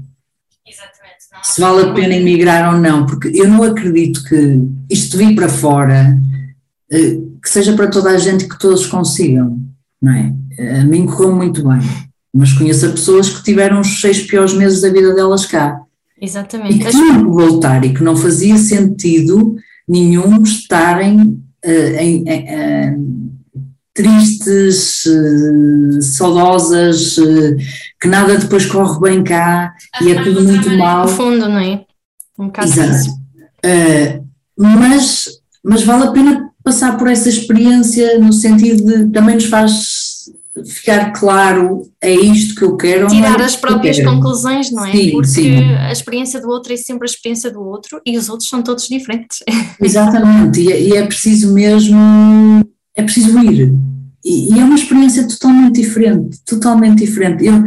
Se 1.47 1.61
vale 1.61 1.82
a 1.82 1.92
pena 1.92 2.14
emigrar 2.14 2.74
ou 2.74 2.80
não, 2.80 3.07
porque 3.07 3.30
eu 3.34 3.49
não 3.49 3.62
acredito 3.62 4.22
que 4.24 4.61
isto 4.90 5.16
vir 5.16 5.34
para 5.34 5.49
fora, 5.49 6.18
eh, 6.90 7.18
que 7.42 7.49
seja 7.49 7.74
para 7.74 7.88
toda 7.88 8.11
a 8.11 8.18
gente 8.18 8.49
que 8.49 8.59
todos 8.59 8.86
consigam, 8.86 9.59
não 10.03 10.12
é? 10.12 10.34
A 10.80 10.84
mim 10.84 11.07
correu 11.07 11.34
muito 11.34 11.66
bem 11.66 11.80
mas 12.36 12.53
conheço 12.53 12.90
pessoas 12.90 13.30
que 13.30 13.42
tiveram 13.42 13.80
os 13.80 13.99
seis 13.99 14.22
piores 14.22 14.53
meses 14.53 14.82
da 14.82 14.90
vida 14.90 15.14
delas 15.14 15.47
cá. 15.47 15.80
Exatamente. 16.20 16.74
E 16.74 16.78
que 16.78 16.90
tinham 16.90 17.24
que 17.24 17.30
voltar 17.30 17.82
e 17.84 17.94
que 17.94 18.03
não 18.03 18.14
fazia 18.14 18.59
sentido 18.59 19.57
nenhum 19.88 20.42
estarem 20.42 21.18
uh, 21.64 21.97
em, 21.99 22.22
uh, 22.24 23.40
tristes, 23.94 25.07
uh, 25.07 26.03
saudosas, 26.03 27.16
que 28.01 28.09
nada 28.09 28.36
depois 28.36 28.66
corre 28.66 29.01
bem 29.01 29.24
cá 29.24 29.74
e 30.03 30.12
é 30.12 30.22
tudo 30.22 30.42
muito 30.42 30.70
mal. 30.76 31.07
No 31.07 31.12
fundo, 31.12 31.49
não 31.49 31.59
é? 31.59 31.84
Um 32.38 32.47
bocado 32.47 32.68
Exato. 32.68 33.11
mas, 34.57 35.28
mas 35.64 35.82
vale 35.82 36.05
a 36.05 36.12
pena 36.12 36.51
passar 36.62 36.97
por 36.97 37.09
essa 37.09 37.28
experiência 37.28 38.18
no 38.18 38.32
sentido 38.32 38.84
de 38.84 39.12
também 39.12 39.36
nos 39.36 39.47
faz 39.47 40.07
ficar 40.64 41.12
claro, 41.12 41.82
é 42.01 42.12
isto 42.12 42.55
que 42.55 42.64
eu 42.64 42.76
quero. 42.76 43.07
Tirar 43.09 43.40
as 43.40 43.57
próprias 43.57 44.03
conclusões, 44.03 44.70
não 44.70 44.84
é? 44.84 44.92
Sim, 44.92 45.11
Porque 45.12 45.28
sim. 45.28 45.74
a 45.74 45.92
experiência 45.92 46.40
do 46.40 46.49
outro 46.49 46.72
é 46.72 46.76
sempre 46.76 47.07
a 47.07 47.11
experiência 47.11 47.51
do 47.51 47.61
outro 47.61 48.01
e 48.07 48.16
os 48.16 48.28
outros 48.28 48.49
são 48.49 48.62
todos 48.62 48.88
diferentes. 48.88 49.42
Exatamente, 49.80 50.61
e, 50.61 50.72
é, 50.72 50.82
e 50.82 50.97
é 50.97 51.07
preciso 51.07 51.53
mesmo, 51.53 51.99
é 52.94 53.03
preciso 53.03 53.38
ir. 53.40 53.72
E, 54.27 54.53
e, 54.53 54.59
é 54.59 54.64
uma 54.64 54.74
experiência 54.74 55.27
totalmente 55.29 55.81
diferente, 55.81 56.41
totalmente 56.45 56.99
diferente. 56.99 57.47
Eu, 57.47 57.64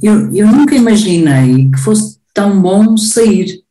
eu, 0.00 0.32
eu 0.32 0.46
nunca 0.46 0.76
imaginei 0.76 1.68
que 1.68 1.78
fosse 1.80 2.18
tão 2.32 2.62
bom 2.62 2.96
sair 2.96 3.64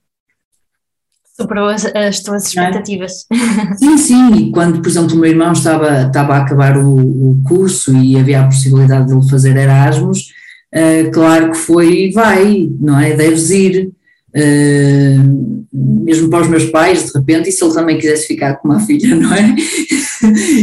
Superou 1.35 1.67
as, 1.67 1.83
as 1.85 2.19
tuas 2.19 2.47
expectativas. 2.47 3.25
É? 3.31 3.73
Sim, 3.75 3.97
sim, 3.97 4.33
e 4.35 4.51
quando, 4.51 4.81
por 4.81 4.87
exemplo, 4.87 5.15
o 5.15 5.19
meu 5.19 5.31
irmão 5.31 5.51
estava, 5.51 6.03
estava 6.03 6.35
a 6.35 6.41
acabar 6.43 6.77
o, 6.77 6.95
o 6.95 7.41
curso 7.43 7.95
e 7.97 8.19
havia 8.19 8.41
a 8.41 8.45
possibilidade 8.45 9.07
de 9.07 9.13
ele 9.13 9.29
fazer 9.29 9.57
Erasmus, 9.57 10.31
uh, 10.73 11.11
claro 11.11 11.51
que 11.51 11.57
foi, 11.57 12.11
vai, 12.13 12.69
não 12.79 12.99
é? 12.99 13.15
Deves 13.15 13.49
ir. 13.49 13.91
Uh, 14.35 15.63
mesmo 16.03 16.29
para 16.29 16.41
os 16.41 16.49
meus 16.49 16.65
pais, 16.65 17.05
de 17.05 17.11
repente, 17.17 17.49
e 17.49 17.51
se 17.51 17.63
ele 17.63 17.73
também 17.73 17.97
quisesse 17.97 18.27
ficar 18.27 18.55
com 18.55 18.67
uma 18.67 18.79
filha, 18.79 19.13
não 19.15 19.33
é? 19.33 19.55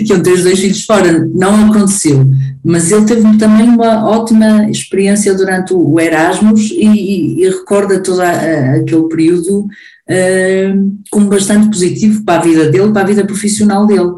que 0.07 0.13
eu 0.13 0.23
ter 0.23 0.33
os 0.33 0.43
dois 0.43 0.59
filhos 0.59 0.85
fora, 0.85 1.27
não 1.33 1.71
aconteceu. 1.71 2.27
Mas 2.65 2.91
ele 2.91 3.05
teve 3.05 3.37
também 3.37 3.69
uma 3.69 4.09
ótima 4.09 4.69
experiência 4.71 5.35
durante 5.35 5.75
o 5.75 6.01
Erasmus 6.01 6.71
e, 6.71 6.87
e, 6.87 7.43
e 7.43 7.49
recorda 7.49 8.03
todo 8.03 8.21
aquele 8.21 9.09
período 9.09 9.61
uh, 9.61 10.99
como 11.11 11.29
bastante 11.29 11.69
positivo 11.69 12.25
para 12.25 12.41
a 12.41 12.45
vida 12.45 12.71
dele, 12.71 12.93
para 12.93 13.03
a 13.03 13.07
vida 13.07 13.25
profissional 13.25 13.87
dele. 13.87 14.13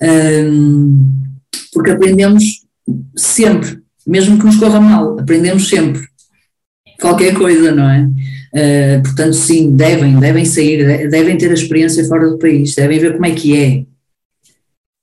Uh, 0.00 1.06
porque 1.72 1.90
aprendemos 1.90 2.62
sempre, 3.16 3.78
mesmo 4.06 4.38
que 4.38 4.46
nos 4.46 4.56
corra 4.56 4.80
mal, 4.80 5.18
aprendemos 5.18 5.68
sempre. 5.68 6.02
Qualquer 7.00 7.34
coisa, 7.34 7.72
não 7.72 7.88
é? 7.88 8.08
Uh, 8.48 9.02
portanto, 9.02 9.34
sim, 9.34 9.76
devem, 9.76 10.18
devem 10.18 10.44
sair, 10.44 11.08
devem 11.10 11.36
ter 11.36 11.50
a 11.50 11.54
experiência 11.54 12.06
fora 12.06 12.30
do 12.30 12.38
país, 12.38 12.74
devem 12.74 12.98
ver 12.98 13.12
como 13.12 13.26
é 13.26 13.34
que 13.34 13.56
é. 13.56 13.86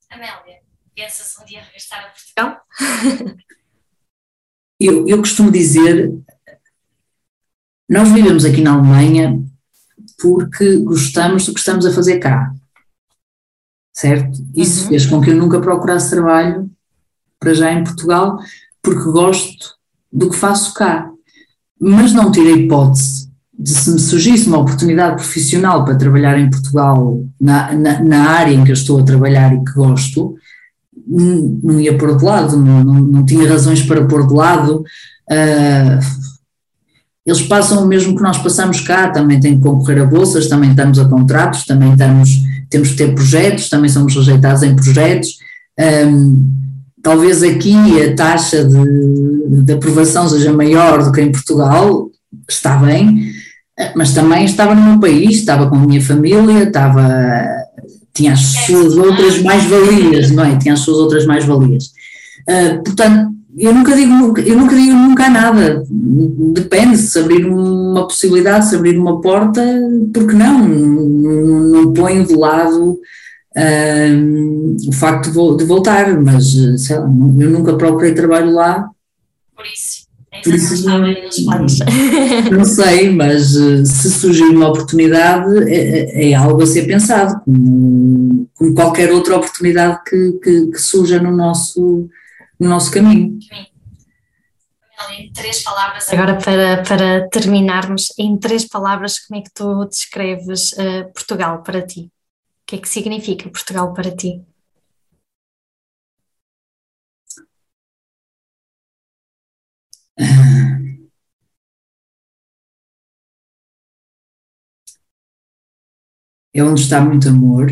Amélia, 0.10 0.62
pensas 0.96 1.36
um 1.40 1.46
dia 1.46 1.62
regressar 1.62 2.06
a 2.06 2.10
Portugal? 2.10 3.38
eu, 4.80 5.08
eu 5.08 5.18
costumo 5.20 5.52
dizer, 5.52 6.12
nós 7.88 8.10
vivemos 8.12 8.46
aqui 8.46 8.62
na 8.62 8.74
Alemanha 8.74 9.40
porque 10.18 10.78
gostamos 10.78 11.46
do 11.46 11.54
que 11.54 11.60
estamos 11.60 11.86
a 11.86 11.94
fazer 11.94 12.20
cá. 12.20 12.52
Certo? 13.94 14.40
Isso 14.56 14.84
uhum. 14.84 14.90
fez 14.90 15.06
com 15.06 15.22
que 15.22 15.30
eu 15.30 15.36
nunca 15.36 15.62
procurasse 15.62 16.10
trabalho 16.10 16.70
para 17.40 17.54
já 17.54 17.72
em 17.72 17.84
Portugal, 17.84 18.40
porque 18.82 19.04
gosto 19.04 19.76
do 20.12 20.32
que 20.32 20.36
faço 20.36 20.74
cá. 20.74 21.12
Mas 21.80 22.12
não 22.12 22.32
tirei 22.32 22.66
hipótese 22.66 23.25
de 23.58 23.70
se 23.70 23.92
me 23.92 24.00
surgisse 24.00 24.48
uma 24.48 24.60
oportunidade 24.60 25.16
profissional 25.16 25.86
para 25.86 25.96
trabalhar 25.96 26.38
em 26.38 26.50
Portugal 26.50 27.24
na, 27.40 27.74
na, 27.74 28.04
na 28.04 28.30
área 28.30 28.54
em 28.54 28.64
que 28.64 28.72
eu 28.72 28.74
estou 28.74 29.00
a 29.00 29.04
trabalhar 29.04 29.54
e 29.54 29.64
que 29.64 29.74
gosto, 29.74 30.36
não 31.08 31.80
ia 31.80 31.98
pôr 31.98 32.18
de 32.18 32.26
lado, 32.26 32.58
não, 32.58 32.84
não, 32.84 32.94
não 32.96 33.26
tinha 33.26 33.48
razões 33.48 33.82
para 33.82 34.06
pôr 34.06 34.28
de 34.28 34.34
lado. 34.34 34.84
Uh, 35.32 36.00
eles 37.26 37.42
passam 37.42 37.84
o 37.84 37.88
mesmo 37.88 38.16
que 38.16 38.22
nós 38.22 38.38
passamos 38.38 38.82
cá, 38.82 39.10
também 39.10 39.40
têm 39.40 39.58
que 39.58 39.64
concorrer 39.64 40.02
a 40.02 40.06
bolsas, 40.06 40.48
também 40.48 40.70
estamos 40.70 41.00
a 41.00 41.06
contratos, 41.06 41.66
também 41.66 41.92
estamos, 41.92 42.30
temos 42.70 42.90
que 42.90 42.98
ter 42.98 43.16
projetos, 43.16 43.68
também 43.68 43.90
somos 43.90 44.16
rejeitados 44.16 44.62
em 44.62 44.76
projetos. 44.76 45.40
Um, 45.80 46.54
talvez 47.02 47.42
aqui 47.42 47.76
a 48.02 48.16
taxa 48.16 48.64
de, 48.64 49.64
de, 49.64 49.74
aprovação 49.74 50.30
seja 50.30 50.54
maior 50.54 51.04
do 51.04 51.12
que 51.12 51.22
em 51.22 51.32
Portugal, 51.32 52.10
está 52.48 52.78
bem, 52.78 53.32
mas 53.96 54.14
também 54.14 54.46
estava 54.46 54.74
no 54.74 54.82
meu 54.82 55.00
país, 55.00 55.38
estava 55.38 55.70
com 55.70 55.76
a 55.76 55.80
minha 55.80 56.02
família, 56.02 56.64
estava, 56.64 57.46
tinha 58.14 58.34
as 58.34 58.40
suas 58.40 58.96
outras 58.96 59.42
mais-valias, 59.42 60.32
não 60.32 60.46
é? 60.46 60.58
Tinha 60.58 60.74
as 60.74 60.80
suas 60.80 60.98
outras 60.98 61.26
mais-valias. 61.26 61.92
Uh, 62.48 62.84
portanto, 62.84 63.36
eu 63.58 63.74
nunca 63.74 63.96
digo 63.96 64.12
nunca, 64.12 64.42
eu 64.42 64.58
nunca 64.58 64.76
digo 64.76 64.94
nunca 64.94 65.30
nada. 65.30 65.84
Depende 65.90 66.98
se 66.98 67.20
abrir 67.20 67.46
uma 67.46 68.08
possibilidade, 68.08 68.68
se 68.68 68.76
abrir 68.76 68.98
uma 68.98 69.22
porta, 69.22 69.62
porque 70.14 70.34
não? 70.34 70.68
Não, 70.68 71.60
não 71.60 71.94
ponho 71.94 72.26
de 72.26 72.36
lado 72.36 73.00
um, 73.58 74.76
o 74.88 74.92
facto 74.92 75.32
de, 75.32 75.58
de, 75.58 75.66
voltar, 75.66 76.20
mas 76.22 76.52
sei 76.78 76.98
lá, 76.98 77.06
eu 77.06 77.50
nunca 77.50 77.78
procurei 77.78 78.14
trabalho 78.14 78.52
lá. 78.52 78.90
Por 79.56 79.66
isso. 79.66 80.05
Por 80.46 80.54
isso 80.54 80.86
não, 80.86 81.02
não 82.52 82.66
sei, 82.66 83.10
mas 83.10 83.56
eh, 83.56 83.84
se 83.84 84.12
surgir 84.12 84.44
uma 84.44 84.70
oportunidade 84.70 85.58
é, 85.68 86.28
é, 86.28 86.30
é 86.30 86.34
algo 86.36 86.62
a 86.62 86.68
ser 86.68 86.86
pensado, 86.86 87.42
como, 87.44 88.48
como 88.54 88.76
qualquer 88.76 89.12
outra 89.12 89.38
oportunidade 89.38 90.04
que, 90.08 90.34
que, 90.34 90.68
que 90.68 90.78
surja 90.78 91.20
no 91.20 91.36
nosso, 91.36 92.08
no 92.60 92.70
nosso 92.70 92.92
caminho. 92.92 93.40
Em 95.18 95.32
três 95.34 95.64
palavras, 95.64 96.14
agora 96.14 96.38
para, 96.38 96.84
para 96.84 97.28
terminarmos, 97.30 98.14
em 98.20 98.38
três 98.38 98.68
palavras, 98.68 99.18
como 99.20 99.40
é 99.40 99.44
que 99.44 99.52
tu 99.52 99.86
descreves 99.86 100.74
uh, 100.74 101.12
Portugal 101.12 101.64
para 101.64 101.82
ti? 101.82 102.02
O 102.02 102.68
que 102.68 102.76
é 102.76 102.80
que 102.80 102.90
significa 102.90 103.50
Portugal 103.50 103.94
para 103.94 104.16
ti? 104.16 104.42
É 116.56 116.64
onde 116.64 116.82
está 116.82 117.04
muito 117.04 117.28
amor 117.30 117.68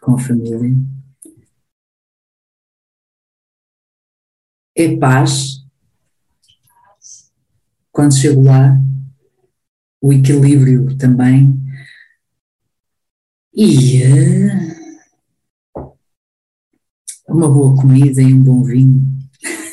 com 0.00 0.14
a 0.14 0.18
família 0.18 0.58
é 4.78 4.96
paz. 4.96 5.64
Quando 7.90 8.16
chego 8.16 8.42
lá, 8.42 8.78
o 10.00 10.12
equilíbrio 10.12 10.96
também. 10.96 11.52
E 13.52 14.04
uh, 14.04 14.78
uma 17.28 17.48
boa 17.48 17.74
comida 17.74 18.22
e 18.22 18.32
um 18.32 18.44
bom 18.44 18.62
vinho. 18.62 19.02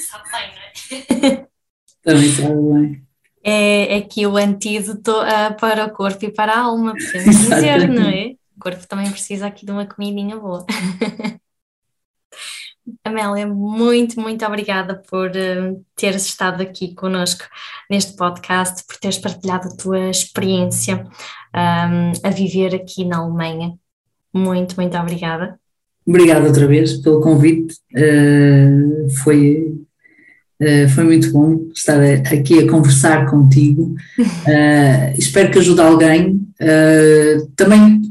Sabe 0.10 0.32
bem, 0.32 0.56
não 0.56 1.28
é? 1.28 1.48
Também 2.02 2.32
sabe 2.32 2.56
bem. 2.74 3.05
É, 3.48 3.98
é 3.98 4.02
que 4.02 4.26
o 4.26 4.38
antídoto 4.38 5.12
uh, 5.12 5.56
para 5.60 5.86
o 5.86 5.92
corpo 5.92 6.26
e 6.26 6.32
para 6.32 6.54
a 6.54 6.62
alma, 6.62 6.94
podemos 6.94 7.38
dizer, 7.38 7.88
não 7.88 8.10
é? 8.10 8.34
O 8.58 8.60
corpo 8.60 8.88
também 8.88 9.12
precisa 9.12 9.46
aqui 9.46 9.68
de 9.68 9.72
uma 9.72 9.86
comidinha 9.86 10.36
boa. 10.36 10.66
Amélia, 13.04 13.48
muito, 13.48 14.20
muito 14.20 14.44
obrigada 14.46 15.02
por 15.10 15.30
uh, 15.30 15.86
teres 15.96 16.26
estado 16.26 16.62
aqui 16.62 16.96
conosco 16.96 17.44
neste 17.90 18.16
podcast, 18.16 18.84
por 18.88 18.98
teres 18.98 19.20
partilhado 19.20 19.68
a 19.68 19.76
tua 19.76 20.10
experiência 20.10 21.04
um, 21.56 22.12
a 22.24 22.30
viver 22.32 22.74
aqui 22.74 23.06
na 23.06 23.20
Alemanha. 23.20 23.78
Muito, 24.34 24.76
muito 24.76 24.98
obrigada. 24.98 25.60
Obrigado 26.08 26.46
outra 26.46 26.68
vez 26.68 26.98
pelo 26.98 27.22
convite. 27.22 27.76
Uh, 27.94 29.10
foi, 29.24 29.75
uh, 30.62 30.90
foi 30.90 31.04
muito 31.04 31.32
bom 31.32 31.70
estar 31.74 32.02
aqui 32.02 32.60
a 32.60 32.70
conversar 32.70 33.30
contigo. 33.30 33.96
Uh, 34.20 35.14
espero 35.18 35.52
que 35.52 35.60
ajude 35.60 35.82
alguém. 35.82 36.42
também, 37.56 38.02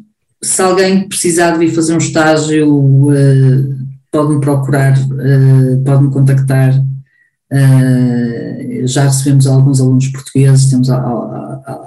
se 0.42 0.60
alguém 0.60 1.08
precisar 1.08 1.52
de 1.52 1.58
vir 1.58 1.74
fazer 1.74 1.94
um 1.94 1.98
estágio, 1.98 3.08
pode-me 4.12 4.40
procurar, 4.40 4.94
pode-me 5.84 6.10
contactar. 6.10 6.74
já 8.84 9.04
recebemos 9.04 9.46
alguns 9.46 9.80
alunos 9.80 10.08
portugueses, 10.08 10.68
temos 10.68 10.90
a, 10.90 10.96
a, 10.96 11.00
a, 11.00 11.80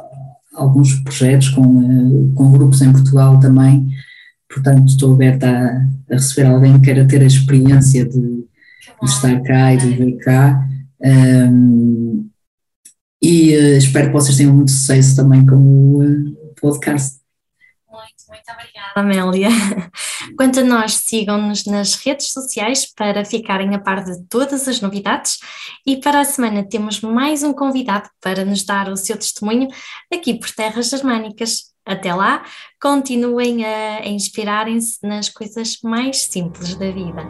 alguns 0.56 0.96
projetos 1.02 1.50
com, 1.50 2.34
com 2.34 2.52
grupos 2.52 2.82
em 2.82 2.92
Portugal 2.92 3.40
também 3.40 3.88
portanto 4.58 4.88
estou 4.88 5.14
aberta 5.14 5.48
a, 5.48 6.14
a 6.14 6.16
receber 6.16 6.48
alguém 6.48 6.74
que 6.74 6.86
queira 6.86 7.08
ter 7.08 7.22
a 7.22 7.26
experiência 7.26 8.06
de, 8.06 8.46
de 9.02 9.10
estar 9.10 9.42
cá 9.44 9.74
e 9.74 9.78
de 9.78 9.88
viver 9.88 10.18
cá. 10.18 10.68
Um, 11.00 12.30
e 13.22 13.56
uh, 13.56 13.78
espero 13.78 14.08
que 14.08 14.14
vocês 14.14 14.38
tenham 14.38 14.54
muito 14.54 14.72
sucesso 14.72 15.16
também 15.16 15.46
com 15.46 15.56
o 15.56 16.04
uh, 16.04 16.56
podcast. 16.60 17.18
Muito, 17.90 18.24
muito 18.30 18.52
obrigada, 18.52 18.92
Amélia. 18.96 19.50
Quanto 20.38 20.60
a 20.60 20.64
nós, 20.64 20.94
sigam-nos 20.94 21.66
nas 21.66 21.96
redes 21.96 22.32
sociais 22.32 22.86
para 22.94 23.26
ficarem 23.26 23.74
a 23.74 23.80
par 23.80 24.04
de 24.04 24.22
todas 24.30 24.68
as 24.68 24.82
novidades 24.82 25.38
e 25.86 25.98
para 25.98 26.22
a 26.22 26.26
semana 26.26 26.68
temos 26.68 27.02
mais 27.02 27.44
um 27.44 27.54
convidado 27.54 28.10
para 28.22 28.46
nos 28.46 28.64
dar 28.64 28.90
o 28.90 28.98
seu 28.98 29.18
testemunho 29.18 29.68
aqui 30.14 30.36
por 30.36 30.50
Terras 30.52 30.90
Germânicas. 30.90 31.76
Até 31.86 32.14
lá, 32.14 32.44
continuem 32.82 33.66
a, 33.66 34.06
inspirarem-se 34.06 35.00
nas 35.08 35.30
coisas 35.30 35.78
mais 35.82 36.24
simples 36.24 36.76
da 36.76 36.92
vida. 36.92 37.26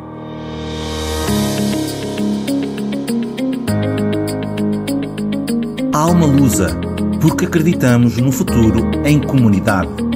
Alma 5.97 6.27
Lusa, 6.27 6.79
porque 7.19 7.45
acreditamos 7.45 8.17
no 8.17 8.31
futuro 8.31 8.91
em 9.03 9.19
comunidade. 9.19 10.06